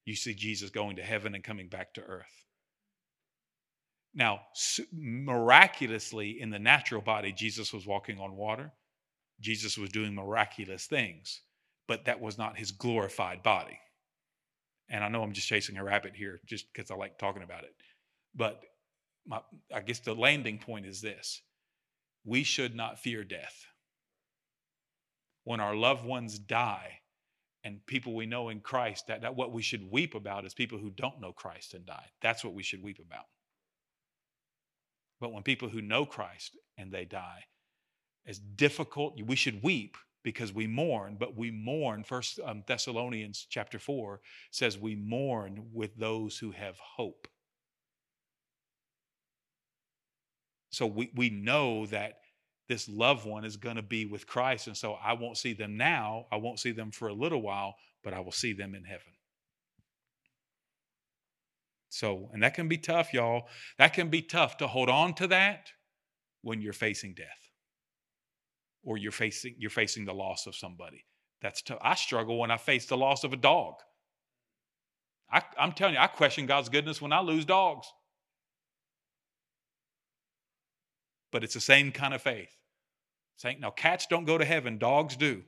You 0.05 0.15
see 0.15 0.35
Jesus 0.35 0.71
going 0.71 0.97
to 0.97 1.03
heaven 1.03 1.35
and 1.35 1.43
coming 1.43 1.69
back 1.69 1.95
to 1.95 2.03
earth. 2.03 2.45
Now, 4.15 4.41
miraculously, 4.93 6.41
in 6.41 6.51
the 6.51 6.59
natural 6.59 7.01
body, 7.01 7.33
Jesus 7.33 7.73
was 7.73 7.87
walking 7.87 8.19
on 8.19 8.37
water. 8.37 8.73
Jesus 9.41 9.79
was 9.79 9.91
doing 9.91 10.15
miraculous 10.15 10.87
things, 10.87 11.43
but 11.87 12.05
that 12.05 12.21
was 12.21 12.37
not 12.37 12.59
his 12.59 12.73
glorified 12.73 13.43
body. 13.43 13.79
And 14.89 15.05
I 15.05 15.09
know 15.09 15.23
I'm 15.23 15.33
just 15.33 15.49
chasing 15.49 15.77
a 15.77 15.85
rabbit 15.85 16.15
here 16.17 16.41
just 16.45 16.67
because 16.73 16.91
I 16.91 16.97
like 16.97 17.19
talking 17.19 17.45
about 17.45 17.63
it. 17.63 17.75
But 18.35 18.61
my, 19.27 19.41
I 19.73 19.81
guess 19.81 20.01
the 20.01 20.15
landing 20.15 20.59
point 20.59 20.87
is 20.87 21.01
this 21.01 21.43
we 22.25 22.43
should 22.43 22.75
not 22.75 22.99
fear 22.99 23.25
death. 23.25 23.65
When 25.45 25.61
our 25.61 25.75
loved 25.75 26.05
ones 26.05 26.39
die, 26.39 27.01
and 27.65 27.85
people 27.87 28.15
we 28.15 28.27
know 28.27 28.49
in 28.49 28.61
Christ, 28.61 29.07
that, 29.09 29.23
that 29.23 29.37
what 29.37 29.53
we 29.53 29.63
should 29.63 29.91
weep 29.91 30.15
about 30.15 30.45
is 30.45 30.55
people 30.55 30.79
who 30.79 30.91
don't 30.91 31.21
know 31.21 31.33
Christ 31.33 31.75
and 31.75 31.85
die. 31.85 32.07
That's 32.23 32.43
what 32.45 32.55
we 32.55 32.63
should 32.63 32.83
weep 32.83 32.99
about. 32.99 33.27
But 35.21 35.33
when 35.33 35.43
people 35.43 35.69
who 35.69 35.83
know 35.83 36.07
Christ 36.07 36.57
and 36.79 36.91
they 36.91 37.05
die, 37.05 37.45
as 38.27 38.39
difficult, 38.39 39.19
we 39.25 39.37
should 39.37 39.63
weep 39.63 39.97
because 40.23 40.53
we 40.53 40.67
mourn, 40.67 41.17
but 41.19 41.37
we 41.37 41.51
mourn. 41.51 42.05
First 42.05 42.41
um, 42.45 42.63
Thessalonians 42.67 43.47
chapter 43.49 43.79
4 43.79 44.21
says 44.51 44.79
we 44.79 44.95
mourn 44.95 45.69
with 45.73 45.97
those 45.97 46.39
who 46.39 46.51
have 46.53 46.79
hope. 46.79 47.29
so 50.71 50.87
we, 50.87 51.11
we 51.15 51.31
know 51.31 51.87
that 51.87 52.21
this 52.69 52.89
loved 52.89 53.27
one 53.27 53.45
is 53.45 53.57
going 53.57 53.77
to 53.77 53.83
be 53.83 54.07
with 54.07 54.27
Christ. 54.27 54.69
And 54.69 54.77
so 54.77 54.95
I 54.95 55.13
won't 55.15 55.37
see 55.37 55.53
them 55.53 55.77
now. 55.77 56.27
I 56.31 56.37
won't 56.37 56.61
see 56.61 56.71
them 56.71 56.93
for 56.93 57.09
a 57.09 57.13
little 57.13 57.43
while, 57.43 57.75
but 58.05 58.15
I 58.15 58.21
will 58.21 58.33
see 58.33 58.53
them 58.53 58.75
in 58.75 58.85
heaven. 58.85 59.13
So, 61.91 62.31
and 62.33 62.43
that 62.43 62.55
can 62.55 62.69
be 62.69 62.79
tough, 62.79 63.13
y'all. 63.13 63.49
That 63.77 63.93
can 63.93 64.09
be 64.09 64.23
tough 64.23 64.57
to 64.59 64.69
hold 64.69 64.89
on 64.89 65.13
to 65.15 65.27
that 65.27 65.71
when 66.43 66.63
you're 66.63 66.73
facing 66.73 67.15
death 67.15 67.51
or 68.83 68.97
you're 68.97 69.13
facing 69.13 69.57
you're 69.59 69.71
facing 69.71 70.05
the 70.05 70.15
loss 70.15 70.47
of 70.47 70.55
somebody. 70.55 71.05
That's 71.43 71.63
tough. 71.63 71.79
I 71.83 71.97
struggle 71.97 72.39
when 72.39 72.51
I 72.51 72.57
face 72.57 72.87
the 72.87 72.97
loss 72.97 73.25
of 73.25 73.33
a 73.33 73.37
dog. 73.37 73.75
I, 75.33 75.43
I'm 75.59 75.73
telling 75.73 75.95
you, 75.95 76.01
I 76.01 76.07
question 76.07 76.47
God's 76.47 76.69
goodness 76.69 77.03
when 77.03 77.13
I 77.13 77.21
lose 77.21 77.45
dogs. 77.45 77.93
But 81.33 81.45
it's 81.45 81.55
the 81.55 81.61
same 81.61 81.93
kind 81.93 82.15
of 82.15 82.23
faith. 82.23 82.57
Saying, 83.37 83.61
now 83.61 83.71
cats 83.71 84.07
don't 84.07 84.25
go 84.25 84.39
to 84.39 84.45
heaven, 84.45 84.79
dogs 84.79 85.17
do. 85.17 85.43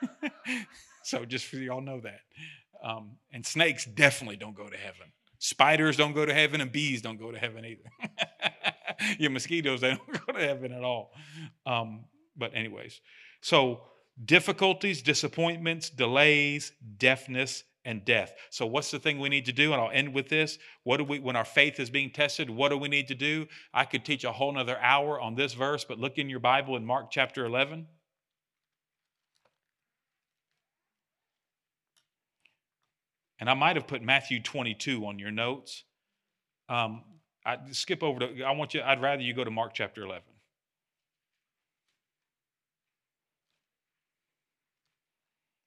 so 1.02 1.24
just 1.24 1.46
for 1.46 1.56
y'all 1.56 1.80
know 1.80 2.00
that. 2.00 2.20
Um, 2.82 3.16
and 3.32 3.44
snakes 3.44 3.84
definitely 3.84 4.36
don't 4.36 4.54
go 4.54 4.68
to 4.68 4.76
heaven. 4.76 5.08
Spiders 5.38 5.96
don't 5.96 6.14
go 6.14 6.26
to 6.26 6.34
heaven, 6.34 6.60
and 6.60 6.72
bees 6.72 7.02
don't 7.02 7.18
go 7.18 7.30
to 7.30 7.38
heaven 7.38 7.64
either. 7.64 7.90
Your 9.18 9.30
mosquitoes, 9.30 9.80
they 9.80 9.90
don't 9.94 10.26
go 10.26 10.32
to 10.32 10.40
heaven 10.40 10.72
at 10.72 10.82
all. 10.82 11.12
Um, 11.64 12.04
but, 12.36 12.54
anyways, 12.54 13.00
so 13.40 13.82
difficulties, 14.24 15.02
disappointments, 15.02 15.90
delays, 15.90 16.72
deafness, 16.98 17.64
and 17.84 18.04
death. 18.04 18.34
So, 18.50 18.66
what's 18.66 18.90
the 18.90 18.98
thing 18.98 19.18
we 19.18 19.28
need 19.28 19.46
to 19.46 19.52
do? 19.52 19.72
And 19.72 19.80
I'll 19.80 19.90
end 19.90 20.12
with 20.12 20.28
this. 20.28 20.58
What 20.84 20.98
do 20.98 21.04
we, 21.04 21.20
when 21.20 21.36
our 21.36 21.44
faith 21.44 21.78
is 21.80 21.88
being 21.88 22.10
tested, 22.10 22.50
what 22.50 22.70
do 22.70 22.76
we 22.76 22.88
need 22.88 23.08
to 23.08 23.14
do? 23.14 23.46
I 23.72 23.84
could 23.84 24.04
teach 24.04 24.24
a 24.24 24.32
whole 24.32 24.52
nother 24.52 24.78
hour 24.78 25.20
on 25.20 25.36
this 25.36 25.54
verse, 25.54 25.84
but 25.84 25.98
look 25.98 26.18
in 26.18 26.28
your 26.28 26.40
Bible 26.40 26.76
in 26.76 26.84
Mark 26.84 27.10
chapter 27.10 27.46
11. 27.46 27.86
And 33.40 33.48
I 33.48 33.54
might 33.54 33.76
have 33.76 33.86
put 33.86 34.02
Matthew 34.02 34.42
22 34.42 35.06
on 35.06 35.18
your 35.18 35.30
notes. 35.30 35.84
Um, 36.68 37.04
I 37.46 37.56
skip 37.70 38.02
over 38.02 38.20
to, 38.20 38.42
I 38.42 38.52
want 38.52 38.74
you, 38.74 38.82
I'd 38.82 39.00
rather 39.00 39.22
you 39.22 39.32
go 39.32 39.44
to 39.44 39.50
Mark 39.50 39.72
chapter 39.74 40.02
11. 40.02 40.22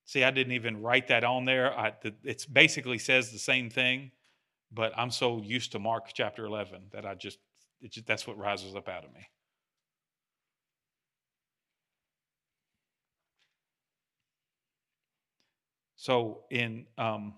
See, 0.05 0.25
I 0.25 0.31
didn't 0.31 0.53
even 0.53 0.81
write 0.81 1.07
that 1.07 1.23
on 1.23 1.45
there. 1.45 1.73
It 2.23 2.45
basically 2.51 2.97
says 2.97 3.31
the 3.31 3.39
same 3.39 3.69
thing, 3.69 4.11
but 4.69 4.91
I'm 4.97 5.09
so 5.09 5.41
used 5.41 5.71
to 5.71 5.79
Mark 5.79 6.09
chapter 6.13 6.45
11 6.45 6.87
that 6.91 7.05
I 7.05 7.15
just, 7.15 7.39
just 7.89 8.05
that's 8.05 8.27
what 8.27 8.37
rises 8.37 8.75
up 8.75 8.89
out 8.89 9.05
of 9.05 9.13
me. 9.13 9.25
So 15.95 16.41
in 16.49 16.87
um, 16.97 17.35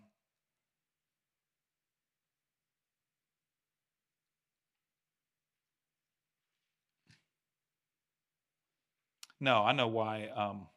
No, 9.43 9.57
I 9.57 9.73
know 9.73 9.89
why. 9.89 10.29
Um, 10.33 10.67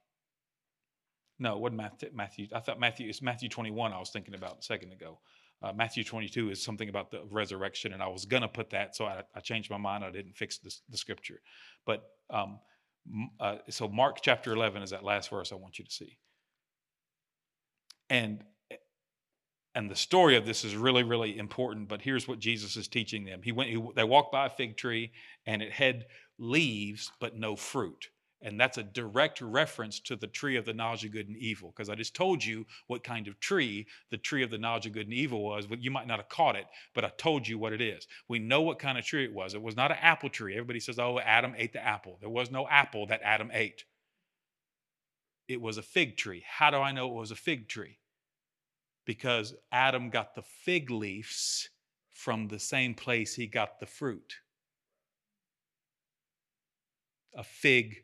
no, 1.39 1.55
it 1.55 1.61
wasn't 1.61 2.17
Matthew. 2.17 2.49
I 2.53 2.59
thought 2.59 2.81
Matthew 2.81 3.09
is 3.09 3.23
Matthew 3.23 3.49
21. 3.49 3.93
I 3.93 3.99
was 4.01 4.11
thinking 4.11 4.35
about 4.35 4.59
a 4.59 4.63
second 4.63 4.93
ago. 4.93 5.21
Uh, 5.63 5.73
Matthew 5.73 6.03
22 6.03 6.51
is 6.51 6.65
something 6.65 6.89
about 6.89 7.13
the 7.13 7.23
resurrection, 7.31 7.93
and 7.93 8.03
I 8.03 8.09
was 8.09 8.25
gonna 8.25 8.49
put 8.49 8.71
that, 8.71 8.97
so 8.97 9.05
I, 9.05 9.23
I 9.37 9.39
changed 9.39 9.71
my 9.71 9.77
mind. 9.77 10.05
I 10.05 10.11
didn't 10.11 10.37
fix 10.37 10.59
the, 10.59 10.75
the 10.89 10.97
scripture, 10.97 11.41
but 11.87 12.03
um, 12.29 12.59
uh, 13.39 13.59
so 13.71 13.87
Mark 13.87 14.19
chapter 14.21 14.53
11 14.53 14.83
is 14.83 14.91
that 14.91 15.05
last 15.05 15.31
verse 15.31 15.53
I 15.53 15.55
want 15.55 15.79
you 15.79 15.85
to 15.85 15.91
see, 15.91 16.19
and 18.11 18.43
and 19.77 19.89
the 19.89 19.95
story 19.95 20.37
of 20.37 20.45
this 20.45 20.65
is 20.65 20.75
really 20.75 21.05
really 21.05 21.39
important. 21.39 21.89
But 21.89 22.03
here's 22.03 22.27
what 22.27 22.41
Jesus 22.41 22.77
is 22.77 22.89
teaching 22.89 23.25
them. 23.25 23.43
He 23.45 23.53
went. 23.53 23.71
He, 23.71 23.81
they 23.95 24.05
walked 24.05 24.33
by 24.33 24.47
a 24.47 24.51
fig 24.51 24.77
tree, 24.77 25.13
and 25.47 25.63
it 25.63 25.71
had 25.71 26.07
leaves 26.37 27.13
but 27.21 27.37
no 27.37 27.55
fruit. 27.55 28.09
And 28.43 28.61
that's 28.61 28.77
a 28.77 28.83
direct 28.83 29.41
reference 29.41 29.99
to 30.01 30.15
the 30.15 30.27
tree 30.27 30.57
of 30.57 30.67
the 30.67 30.75
knowledge 30.75 31.05
of 31.05 31.13
good 31.13 31.27
and 31.27 31.39
evil, 31.39 31.73
because 31.75 31.89
I 31.89 31.95
just 31.95 32.15
told 32.15 32.45
you 32.45 32.67
what 32.87 33.03
kind 33.03 33.29
of 33.29 33.41
tree 33.41 33.87
the 34.11 34.19
tree 34.19 34.43
of 34.43 34.51
the 34.51 34.59
knowledge 34.59 34.87
of 34.87 34.93
good 34.93 35.07
and 35.07 35.15
evil 35.15 35.43
was. 35.43 35.67
But 35.67 35.83
you 35.83 35.91
might 35.91 36.07
not 36.07 36.19
have 36.19 36.29
caught 36.29 36.55
it, 36.55 36.67
but 36.95 37.05
I 37.05 37.11
told 37.17 37.49
you 37.49 37.59
what 37.59 37.73
it 37.73 37.81
is. 37.81 38.07
We 38.29 38.39
know 38.39 38.61
what 38.61 38.79
kind 38.79 38.99
of 38.99 39.05
tree 39.05 39.25
it 39.25 39.35
was. 39.35 39.55
It 39.55 39.63
was 39.63 39.75
not 39.75 39.91
an 39.91 39.97
apple 40.03 40.29
tree. 40.29 40.53
Everybody 40.53 40.81
says, 40.81 40.99
oh, 40.99 41.19
Adam 41.19 41.55
ate 41.57 41.73
the 41.73 41.85
apple. 41.85 42.19
There 42.21 42.29
was 42.29 42.51
no 42.51 42.69
apple 42.69 43.07
that 43.07 43.23
Adam 43.25 43.51
ate. 43.55 43.85
It 45.49 45.61
was 45.61 45.79
a 45.79 45.83
fig 45.83 46.17
tree. 46.17 46.45
How 46.47 46.71
do 46.71 46.77
I 46.77 46.93
know 46.93 47.09
it 47.09 47.15
was 47.15 47.31
a 47.31 47.37
fig 47.37 47.69
tree? 47.69 47.99
Because 49.07 49.55
Adam 49.73 50.11
got 50.11 50.35
the 50.35 50.43
fig 50.43 50.91
leaves 50.91 51.71
from 52.13 52.49
the 52.49 52.59
same 52.59 52.95
place 52.95 53.35
he 53.35 53.47
got 53.47 53.81
the 53.81 53.87
fruit. 53.87 54.35
A 57.35 57.45
fig 57.45 58.03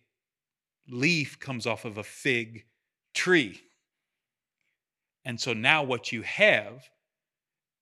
leaf 0.89 1.39
comes 1.39 1.66
off 1.66 1.85
of 1.85 1.99
a 1.99 2.05
fig 2.05 2.64
tree. 3.14 3.61
And 5.24 5.41
so 5.41 5.53
now 5.53 5.83
what 5.83 6.12
you 6.12 6.22
have 6.22 6.83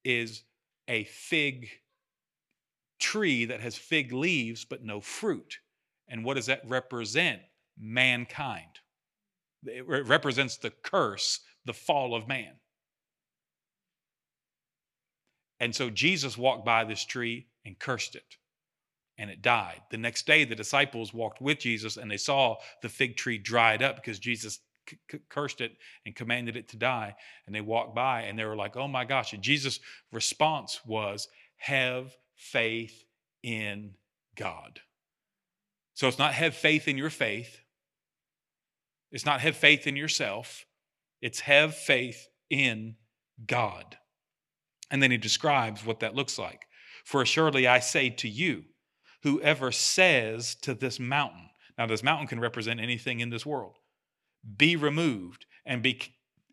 is 0.04 0.42
a 0.88 1.04
fig 1.04 1.68
tree 2.98 3.46
that 3.46 3.60
has 3.60 3.76
fig 3.76 4.12
leaves 4.12 4.64
but 4.64 4.84
no 4.84 5.00
fruit. 5.00 5.58
And 6.08 6.24
what 6.24 6.34
does 6.34 6.46
that 6.46 6.62
represent? 6.66 7.40
Mankind. 7.78 8.80
It 9.64 9.86
represents 9.86 10.56
the 10.56 10.70
curse, 10.70 11.40
the 11.64 11.72
fall 11.72 12.14
of 12.14 12.28
man. 12.28 12.52
And 15.60 15.74
so 15.74 15.90
Jesus 15.90 16.38
walked 16.38 16.64
by 16.64 16.84
this 16.84 17.04
tree 17.04 17.46
and 17.64 17.78
cursed 17.78 18.16
it 18.16 18.36
and 19.20 19.30
it 19.30 19.42
died. 19.42 19.82
The 19.90 19.98
next 19.98 20.26
day, 20.26 20.44
the 20.44 20.56
disciples 20.56 21.12
walked 21.12 21.42
with 21.42 21.58
Jesus 21.58 21.98
and 21.98 22.10
they 22.10 22.16
saw 22.16 22.56
the 22.80 22.88
fig 22.88 23.16
tree 23.16 23.36
dried 23.36 23.82
up 23.82 23.96
because 23.96 24.18
Jesus 24.18 24.60
c- 24.88 25.18
cursed 25.28 25.60
it 25.60 25.76
and 26.06 26.16
commanded 26.16 26.56
it 26.56 26.68
to 26.70 26.78
die. 26.78 27.14
And 27.46 27.54
they 27.54 27.60
walked 27.60 27.94
by 27.94 28.22
and 28.22 28.38
they 28.38 28.46
were 28.46 28.56
like, 28.56 28.78
oh 28.78 28.88
my 28.88 29.04
gosh. 29.04 29.34
And 29.34 29.42
Jesus' 29.42 29.78
response 30.10 30.80
was, 30.86 31.28
have 31.58 32.16
faith 32.34 33.04
in 33.42 33.92
God. 34.36 34.80
So 35.92 36.08
it's 36.08 36.18
not 36.18 36.32
have 36.32 36.54
faith 36.54 36.88
in 36.88 36.96
your 36.96 37.10
faith, 37.10 37.60
it's 39.12 39.26
not 39.26 39.42
have 39.42 39.54
faith 39.54 39.86
in 39.86 39.96
yourself, 39.96 40.64
it's 41.20 41.40
have 41.40 41.74
faith 41.74 42.26
in 42.48 42.96
God. 43.46 43.98
And 44.90 45.02
then 45.02 45.10
he 45.10 45.18
describes 45.18 45.84
what 45.84 46.00
that 46.00 46.14
looks 46.14 46.38
like. 46.38 46.62
For 47.04 47.20
assuredly 47.20 47.66
I 47.66 47.80
say 47.80 48.08
to 48.08 48.28
you, 48.28 48.64
whoever 49.22 49.72
says 49.72 50.54
to 50.56 50.74
this 50.74 50.98
mountain, 50.98 51.50
now 51.78 51.86
this 51.86 52.02
mountain 52.02 52.26
can 52.26 52.40
represent 52.40 52.80
anything 52.80 53.20
in 53.20 53.30
this 53.30 53.46
world, 53.46 53.76
be 54.56 54.76
removed 54.76 55.46
and 55.64 55.82
be, 55.82 56.00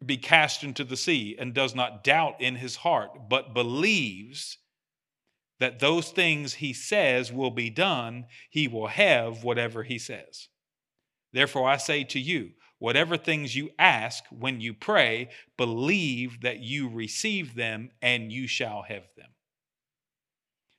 be 0.05 0.17
cast 0.17 0.63
into 0.63 0.83
the 0.83 0.97
sea, 0.97 1.35
and 1.37 1.53
does 1.53 1.73
not 1.73 2.03
doubt 2.03 2.39
in 2.41 2.55
his 2.55 2.77
heart, 2.77 3.29
but 3.29 3.53
believes 3.53 4.57
that 5.59 5.79
those 5.79 6.11
things 6.11 6.55
he 6.55 6.73
says 6.73 7.31
will 7.31 7.51
be 7.51 7.69
done, 7.69 8.25
he 8.49 8.67
will 8.67 8.87
have 8.87 9.43
whatever 9.43 9.83
he 9.83 9.97
says. 9.97 10.49
Therefore, 11.33 11.69
I 11.69 11.77
say 11.77 12.03
to 12.05 12.19
you, 12.19 12.51
whatever 12.79 13.17
things 13.17 13.55
you 13.55 13.71
ask 13.79 14.23
when 14.29 14.61
you 14.61 14.73
pray, 14.73 15.29
believe 15.57 16.41
that 16.41 16.59
you 16.59 16.89
receive 16.89 17.55
them 17.55 17.89
and 18.01 18.31
you 18.31 18.47
shall 18.47 18.83
have 18.83 19.07
them. 19.15 19.29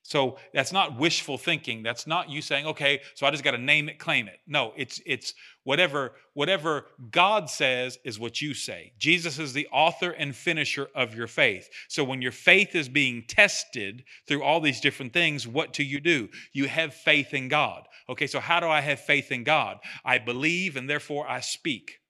So 0.08 0.38
that's 0.54 0.72
not 0.72 0.98
wishful 0.98 1.36
thinking. 1.36 1.82
That's 1.82 2.06
not 2.06 2.30
you 2.30 2.40
saying, 2.40 2.64
okay, 2.64 3.02
so 3.12 3.26
I 3.26 3.30
just 3.30 3.44
got 3.44 3.50
to 3.50 3.58
name 3.58 3.90
it, 3.90 3.98
claim 3.98 4.26
it. 4.26 4.40
No, 4.46 4.72
it's 4.74 5.02
it's 5.04 5.34
whatever 5.64 6.14
whatever 6.32 6.86
God 7.10 7.50
says 7.50 7.98
is 8.04 8.18
what 8.18 8.40
you 8.40 8.54
say. 8.54 8.94
Jesus 8.98 9.38
is 9.38 9.52
the 9.52 9.68
author 9.70 10.12
and 10.12 10.34
finisher 10.34 10.88
of 10.94 11.14
your 11.14 11.26
faith. 11.26 11.68
So 11.88 12.04
when 12.04 12.22
your 12.22 12.32
faith 12.32 12.74
is 12.74 12.88
being 12.88 13.22
tested 13.28 14.02
through 14.26 14.42
all 14.42 14.62
these 14.62 14.80
different 14.80 15.12
things, 15.12 15.46
what 15.46 15.74
do 15.74 15.84
you 15.84 16.00
do? 16.00 16.30
You 16.54 16.68
have 16.68 16.94
faith 16.94 17.34
in 17.34 17.48
God. 17.48 17.86
Okay, 18.08 18.26
so 18.26 18.40
how 18.40 18.60
do 18.60 18.66
I 18.66 18.80
have 18.80 19.00
faith 19.00 19.30
in 19.30 19.44
God? 19.44 19.76
I 20.06 20.16
believe 20.16 20.78
and 20.78 20.88
therefore 20.88 21.28
I 21.28 21.40
speak. 21.40 22.00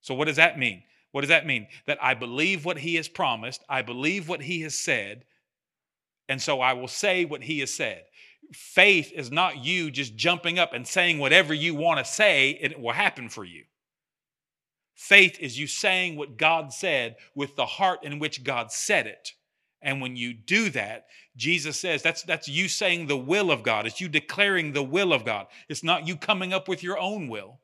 So 0.00 0.12
what 0.12 0.24
does 0.24 0.38
that 0.38 0.58
mean? 0.58 0.82
What 1.12 1.20
does 1.20 1.28
that 1.28 1.46
mean? 1.46 1.68
That 1.86 2.02
I 2.02 2.14
believe 2.14 2.64
what 2.64 2.78
he 2.78 2.96
has 2.96 3.06
promised, 3.06 3.62
I 3.68 3.82
believe 3.82 4.28
what 4.28 4.42
he 4.42 4.62
has 4.62 4.74
said, 4.74 5.24
and 6.28 6.40
so 6.40 6.60
I 6.60 6.72
will 6.72 6.88
say 6.88 7.24
what 7.24 7.42
he 7.42 7.60
has 7.60 7.72
said. 7.72 8.04
Faith 8.52 9.12
is 9.12 9.30
not 9.30 9.64
you 9.64 9.90
just 9.90 10.16
jumping 10.16 10.58
up 10.58 10.72
and 10.72 10.86
saying 10.86 11.18
whatever 11.18 11.54
you 11.54 11.74
want 11.74 11.98
to 11.98 12.04
say, 12.04 12.58
and 12.62 12.72
it 12.72 12.80
will 12.80 12.92
happen 12.92 13.28
for 13.28 13.44
you. 13.44 13.64
Faith 14.94 15.38
is 15.40 15.58
you 15.58 15.66
saying 15.66 16.16
what 16.16 16.36
God 16.36 16.72
said 16.72 17.16
with 17.34 17.56
the 17.56 17.66
heart 17.66 18.04
in 18.04 18.18
which 18.18 18.44
God 18.44 18.70
said 18.70 19.06
it. 19.06 19.32
And 19.82 20.00
when 20.00 20.16
you 20.16 20.32
do 20.32 20.70
that, 20.70 21.06
Jesus 21.36 21.78
says 21.78 22.02
that's 22.02 22.22
that's 22.22 22.48
you 22.48 22.68
saying 22.68 23.06
the 23.06 23.16
will 23.16 23.50
of 23.50 23.62
God. 23.62 23.86
It's 23.86 24.00
you 24.00 24.08
declaring 24.08 24.72
the 24.72 24.82
will 24.82 25.12
of 25.12 25.24
God. 25.24 25.46
It's 25.68 25.82
not 25.82 26.06
you 26.06 26.16
coming 26.16 26.54
up 26.54 26.68
with 26.68 26.82
your 26.82 26.98
own 26.98 27.28
will. 27.28 27.60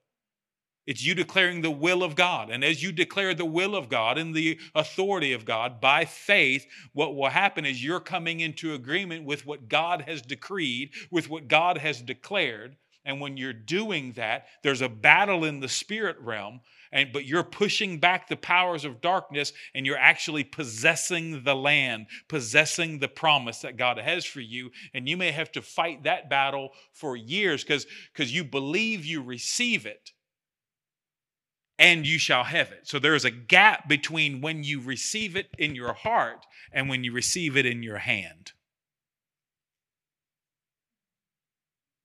It's 0.91 1.05
you 1.05 1.15
declaring 1.15 1.61
the 1.61 1.71
will 1.71 2.03
of 2.03 2.17
God. 2.17 2.51
And 2.51 2.65
as 2.65 2.83
you 2.83 2.91
declare 2.91 3.33
the 3.33 3.45
will 3.45 3.77
of 3.77 3.89
God 3.89 4.19
and 4.19 4.35
the 4.35 4.59
authority 4.75 5.33
of 5.33 5.45
God 5.45 5.81
by 5.81 6.05
faith, 6.05 6.67
what 6.93 7.15
will 7.15 7.29
happen 7.29 7.65
is 7.65 7.85
you're 7.85 8.01
coming 8.01 8.41
into 8.41 8.75
agreement 8.75 9.25
with 9.25 9.47
what 9.47 9.69
God 9.69 10.03
has 10.09 10.21
decreed, 10.21 10.91
with 11.09 11.31
what 11.31 11.47
God 11.47 11.79
has 11.79 12.03
declared. 12.03 12.75
And 13.05 13.21
when 13.21 13.37
you're 13.37 13.53
doing 13.53 14.15
that, 14.15 14.47
there's 14.65 14.81
a 14.81 14.89
battle 14.89 15.45
in 15.45 15.61
the 15.61 15.69
spirit 15.69 16.17
realm, 16.19 16.61
and 16.91 17.13
but 17.13 17.25
you're 17.25 17.45
pushing 17.45 18.01
back 18.01 18.27
the 18.27 18.37
powers 18.37 18.85
of 18.85 19.01
darkness 19.01 19.53
and 19.77 19.87
you're 19.87 19.97
actually 19.97 20.43
possessing 20.43 21.45
the 21.45 21.55
land, 21.55 22.09
possessing 22.29 22.99
the 22.99 23.07
promise 23.07 23.61
that 23.61 23.77
God 23.77 23.99
has 23.99 24.25
for 24.25 24.41
you. 24.41 24.73
And 24.93 25.09
you 25.09 25.17
may 25.17 25.31
have 25.31 25.53
to 25.53 25.63
fight 25.63 26.03
that 26.03 26.29
battle 26.29 26.71
for 26.93 27.17
years 27.17 27.63
because 27.63 27.87
because 28.13 28.35
you 28.35 28.43
believe 28.43 29.05
you 29.05 29.23
receive 29.23 29.87
it 29.87 30.11
and 31.81 32.07
you 32.07 32.19
shall 32.19 32.45
have 32.45 32.71
it. 32.73 32.87
So 32.87 32.99
there 32.99 33.15
is 33.15 33.25
a 33.25 33.31
gap 33.31 33.89
between 33.89 34.43
when 34.43 34.63
you 34.63 34.81
receive 34.81 35.35
it 35.35 35.49
in 35.59 35.75
your 35.75 35.95
heart 35.95 36.45
and 36.71 36.91
when 36.91 37.03
you 37.03 37.11
receive 37.11 37.57
it 37.57 37.65
in 37.65 37.83
your 37.83 37.97
hand. 37.97 38.53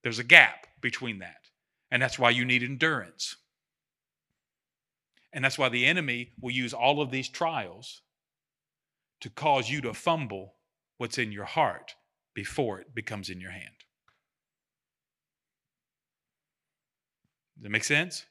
There's 0.02 0.18
a 0.18 0.24
gap 0.24 0.68
between 0.80 1.20
that. 1.20 1.50
And 1.92 2.02
that's 2.02 2.18
why 2.18 2.30
you 2.30 2.46
need 2.46 2.64
endurance. 2.64 3.36
And 5.34 5.44
that's 5.44 5.58
why 5.58 5.68
the 5.68 5.86
enemy 5.86 6.32
will 6.40 6.52
use 6.52 6.74
all 6.74 7.02
of 7.02 7.12
these 7.12 7.28
trials 7.28 8.02
to 9.20 9.30
cause 9.30 9.70
you 9.70 9.82
to 9.82 9.94
fumble 9.94 10.54
what's 10.98 11.18
in 11.18 11.34
your 11.34 11.44
heart 11.44 11.96
before 12.34 12.80
it 12.80 12.96
becomes 12.96 13.30
in 13.30 13.42
your 13.42 13.52
hand. 13.52 13.76
Does 17.58 17.64
that 17.64 17.72
make 17.72 17.84
sense? 17.84 18.26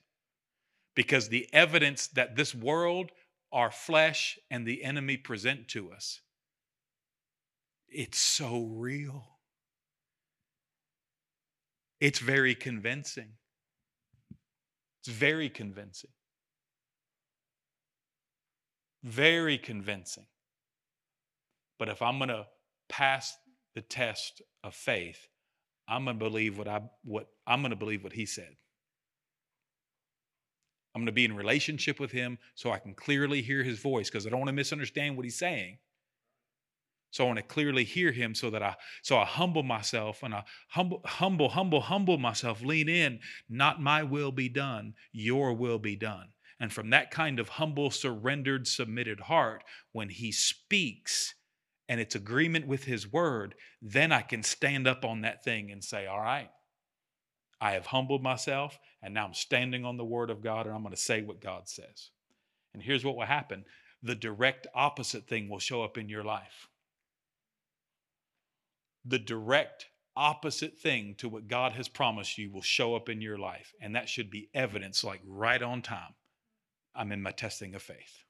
Because 0.95 1.29
the 1.29 1.49
evidence 1.53 2.07
that 2.09 2.37
this 2.37 2.55
world, 2.55 3.11
our 3.53 3.71
flesh, 3.71 4.39
and 4.51 4.67
the 4.67 4.85
enemy 4.85 5.17
present 5.17 5.69
to 5.69 5.93
us, 5.93 6.21
it's 7.89 8.19
so 8.19 8.65
real. 8.65 9.25
It's 12.01 12.19
very 12.19 12.55
convincing. 12.55 13.31
It's 15.01 15.15
very 15.15 15.49
convincing. 15.49 16.11
Very 19.03 19.59
convincing. 19.59 20.27
But 21.79 21.89
if 21.89 22.03
I'm 22.03 22.19
going 22.19 22.29
to 22.29 22.47
pass 22.89 23.37
the 23.75 23.83
test 23.83 24.43
of 24.63 24.75
faith, 24.75 25.29
I'm 25.89 26.05
going 26.05 26.19
to 26.19 26.25
believe 26.25 26.57
what 26.57 26.69
I 26.69 26.81
what 27.03 27.29
I'm 27.47 27.61
going 27.61 27.71
to 27.71 27.77
believe 27.77 28.03
what 28.03 28.15
he 28.15 28.27
said. 28.27 28.57
I'm 30.95 31.01
going 31.01 31.07
to 31.07 31.13
be 31.13 31.25
in 31.25 31.35
relationship 31.35 31.99
with 31.99 32.13
him 32.13 32.39
so 32.55 32.71
I 32.71 32.79
can 32.79 32.95
clearly 32.95 33.43
hear 33.43 33.63
his 33.63 33.81
voice 33.81 34.09
because 34.09 34.27
I 34.27 34.31
don't 34.31 34.39
want 34.39 34.49
to 34.49 34.55
misunderstand 34.55 35.17
what 35.17 35.25
he's 35.25 35.39
saying. 35.39 35.79
So 37.11 37.25
I 37.25 37.27
want 37.29 37.39
to 37.39 37.45
clearly 37.45 37.85
hear 37.85 38.11
him 38.11 38.35
so 38.35 38.51
that 38.51 38.63
I 38.63 38.75
so 39.03 39.17
I 39.17 39.25
humble 39.25 39.63
myself 39.63 40.25
and 40.25 40.35
I 40.35 40.43
humble 40.71 41.01
humble 41.05 41.49
humble 41.49 41.81
humble 41.81 42.19
myself 42.19 42.61
lean 42.61 42.89
in 42.89 43.21
not 43.49 43.81
my 43.81 44.03
will 44.03 44.33
be 44.33 44.49
done 44.49 44.95
your 45.13 45.53
will 45.53 45.79
be 45.79 45.95
done. 45.95 46.31
And 46.59 46.73
from 46.73 46.91
that 46.91 47.13
kind 47.13 47.39
of 47.39 47.51
humble 47.51 47.91
surrendered 47.93 48.67
submitted 48.67 49.21
heart 49.21 49.63
when 49.93 50.09
he 50.09 50.33
speaks 50.33 51.35
and 51.89 52.01
it's 52.01 52.17
agreement 52.17 52.67
with 52.67 52.85
his 52.85 53.13
word 53.13 53.55
then 53.81 54.11
I 54.11 54.23
can 54.23 54.43
stand 54.43 54.89
up 54.89 55.05
on 55.05 55.21
that 55.21 55.45
thing 55.45 55.71
and 55.71 55.85
say 55.85 56.07
all 56.07 56.21
right 56.21 56.51
I 57.61 57.73
have 57.73 57.87
humbled 57.87 58.23
myself, 58.23 58.79
and 59.03 59.15
now 59.15 59.27
I'm 59.27 59.35
standing 59.35 59.85
on 59.85 59.97
the 59.97 60.05
word 60.05 60.31
of 60.31 60.43
God, 60.43 60.67
and 60.67 60.75
I'm 60.75 60.83
going 60.83 60.95
to 60.95 61.01
say 61.01 61.23
what 61.23 61.41
God 61.41 61.69
says. 61.69 62.11
And 62.73 62.83
here's 62.83 63.05
what 63.05 63.17
will 63.17 63.27
happen 63.27 63.65
the 64.03 64.15
direct 64.15 64.67
opposite 64.75 65.27
thing 65.27 65.49
will 65.49 65.59
show 65.59 65.83
up 65.83 65.97
in 65.97 66.11
your 66.11 66.25
life. 66.25 66.69
The 69.07 69.19
direct 69.19 69.87
opposite 70.17 70.79
thing 70.79 71.15
to 71.19 71.29
what 71.29 71.49
God 71.49 71.73
has 71.73 71.89
promised 71.89 72.37
you 72.37 72.51
will 72.51 72.63
show 72.63 72.95
up 72.95 73.09
in 73.09 73.21
your 73.21 73.39
life. 73.39 73.73
And 73.81 73.97
that 73.97 74.09
should 74.09 74.31
be 74.31 74.51
evidence, 74.55 75.05
like 75.05 75.21
right 75.27 75.63
on 75.63 75.83
time. 75.83 76.15
I'm 76.95 77.13
in 77.13 77.23
my 77.23 77.33
testing 77.33 77.75
of 77.75 77.83
faith. 77.83 78.25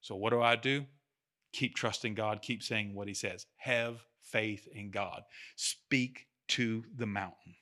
So, 0.00 0.14
what 0.14 0.30
do 0.30 0.40
I 0.40 0.56
do? 0.56 0.84
Keep 1.52 1.74
trusting 1.74 2.14
God, 2.14 2.42
keep 2.42 2.62
saying 2.62 2.94
what 2.94 3.08
He 3.08 3.14
says. 3.14 3.46
Have 3.56 4.04
faith 4.22 4.68
in 4.72 4.90
God. 4.90 5.22
Speak 5.56 6.26
to 6.48 6.84
the 6.94 7.06
mountain. 7.06 7.54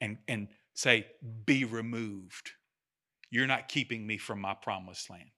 And, 0.00 0.18
and 0.28 0.48
say, 0.74 1.06
Be 1.44 1.64
removed. 1.64 2.52
You're 3.30 3.46
not 3.46 3.68
keeping 3.68 4.06
me 4.06 4.18
from 4.18 4.40
my 4.40 4.54
promised 4.54 5.08
land. 5.08 5.30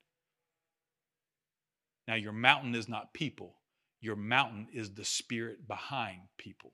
Now, 2.08 2.14
your 2.14 2.32
mountain 2.32 2.74
is 2.74 2.88
not 2.88 3.14
people, 3.14 3.54
your 4.00 4.16
mountain 4.16 4.66
is 4.72 4.94
the 4.94 5.04
spirit 5.04 5.68
behind 5.68 6.20
people. 6.38 6.72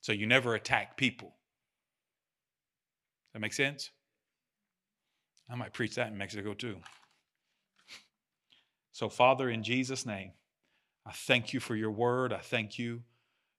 So 0.00 0.12
you 0.12 0.26
never 0.26 0.54
attack 0.54 0.96
people. 0.96 1.28
Does 1.28 3.34
that 3.34 3.40
make 3.40 3.52
sense? 3.52 3.90
I 5.50 5.54
might 5.54 5.72
preach 5.72 5.94
that 5.96 6.08
in 6.08 6.18
Mexico 6.18 6.54
too. 6.54 6.76
So, 8.92 9.08
Father, 9.08 9.48
in 9.48 9.62
Jesus' 9.62 10.04
name, 10.04 10.32
I 11.06 11.12
thank 11.12 11.52
you 11.52 11.60
for 11.60 11.76
your 11.76 11.90
word. 11.90 12.32
I 12.32 12.38
thank 12.38 12.78
you 12.78 13.02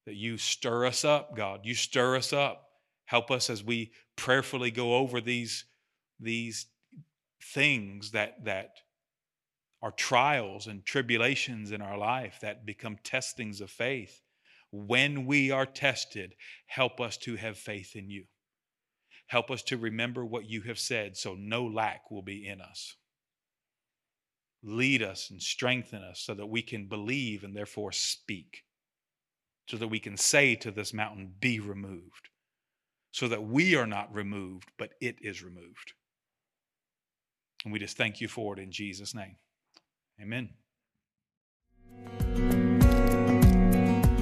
that 0.09 0.15
you 0.15 0.39
stir 0.39 0.87
us 0.87 1.05
up, 1.05 1.35
God. 1.35 1.59
You 1.65 1.75
stir 1.75 2.15
us 2.15 2.33
up. 2.33 2.69
Help 3.05 3.29
us 3.29 3.47
as 3.47 3.63
we 3.63 3.91
prayerfully 4.15 4.71
go 4.71 4.95
over 4.95 5.21
these, 5.21 5.65
these 6.19 6.65
things 7.53 8.09
that, 8.09 8.43
that 8.43 8.71
are 9.83 9.91
trials 9.91 10.65
and 10.65 10.83
tribulations 10.83 11.71
in 11.71 11.83
our 11.83 11.95
life 11.95 12.39
that 12.41 12.65
become 12.65 12.97
testings 13.03 13.61
of 13.61 13.69
faith. 13.69 14.23
When 14.71 15.27
we 15.27 15.51
are 15.51 15.67
tested, 15.67 16.33
help 16.65 16.99
us 16.99 17.15
to 17.17 17.35
have 17.35 17.59
faith 17.59 17.95
in 17.95 18.09
you. 18.09 18.23
Help 19.27 19.51
us 19.51 19.61
to 19.61 19.77
remember 19.77 20.25
what 20.25 20.49
you 20.49 20.63
have 20.63 20.79
said 20.79 21.17
so 21.17 21.35
no 21.35 21.67
lack 21.67 22.09
will 22.09 22.23
be 22.23 22.47
in 22.47 22.61
us. 22.61 22.95
Lead 24.63 25.03
us 25.03 25.29
and 25.29 25.39
strengthen 25.39 26.01
us 26.01 26.19
so 26.19 26.33
that 26.33 26.47
we 26.47 26.63
can 26.63 26.87
believe 26.87 27.43
and 27.43 27.55
therefore 27.55 27.91
speak 27.91 28.63
so 29.69 29.77
that 29.77 29.87
we 29.87 29.99
can 29.99 30.17
say 30.17 30.55
to 30.55 30.71
this 30.71 30.93
mountain, 30.93 31.31
Be 31.39 31.59
removed, 31.59 32.29
so 33.11 33.27
that 33.27 33.43
we 33.43 33.75
are 33.75 33.85
not 33.85 34.13
removed, 34.13 34.69
but 34.79 34.93
it 34.99 35.17
is 35.21 35.43
removed. 35.43 35.93
And 37.63 37.71
we 37.71 37.77
just 37.77 37.95
thank 37.95 38.19
you 38.19 38.27
for 38.27 38.57
it 38.57 38.59
in 38.59 38.71
Jesus' 38.71 39.13
name. 39.13 39.35
Amen. 40.19 40.49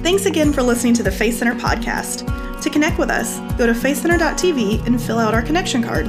Thanks 0.02 0.26
again 0.26 0.52
for 0.52 0.62
listening 0.62 0.94
to 0.94 1.02
the 1.02 1.10
Faith 1.10 1.38
Center 1.38 1.54
podcast. 1.54 2.26
To 2.62 2.70
connect 2.70 2.98
with 2.98 3.10
us, 3.10 3.38
go 3.56 3.66
to 3.66 3.72
faithcenter.tv 3.72 4.86
and 4.86 5.00
fill 5.00 5.18
out 5.18 5.32
our 5.32 5.42
connection 5.42 5.82
card. 5.82 6.08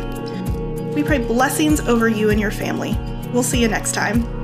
We 0.93 1.03
pray 1.03 1.19
blessings 1.19 1.79
over 1.81 2.09
you 2.09 2.29
and 2.29 2.39
your 2.39 2.51
family. 2.51 2.97
We'll 3.31 3.43
see 3.43 3.61
you 3.61 3.67
next 3.67 3.93
time. 3.93 4.38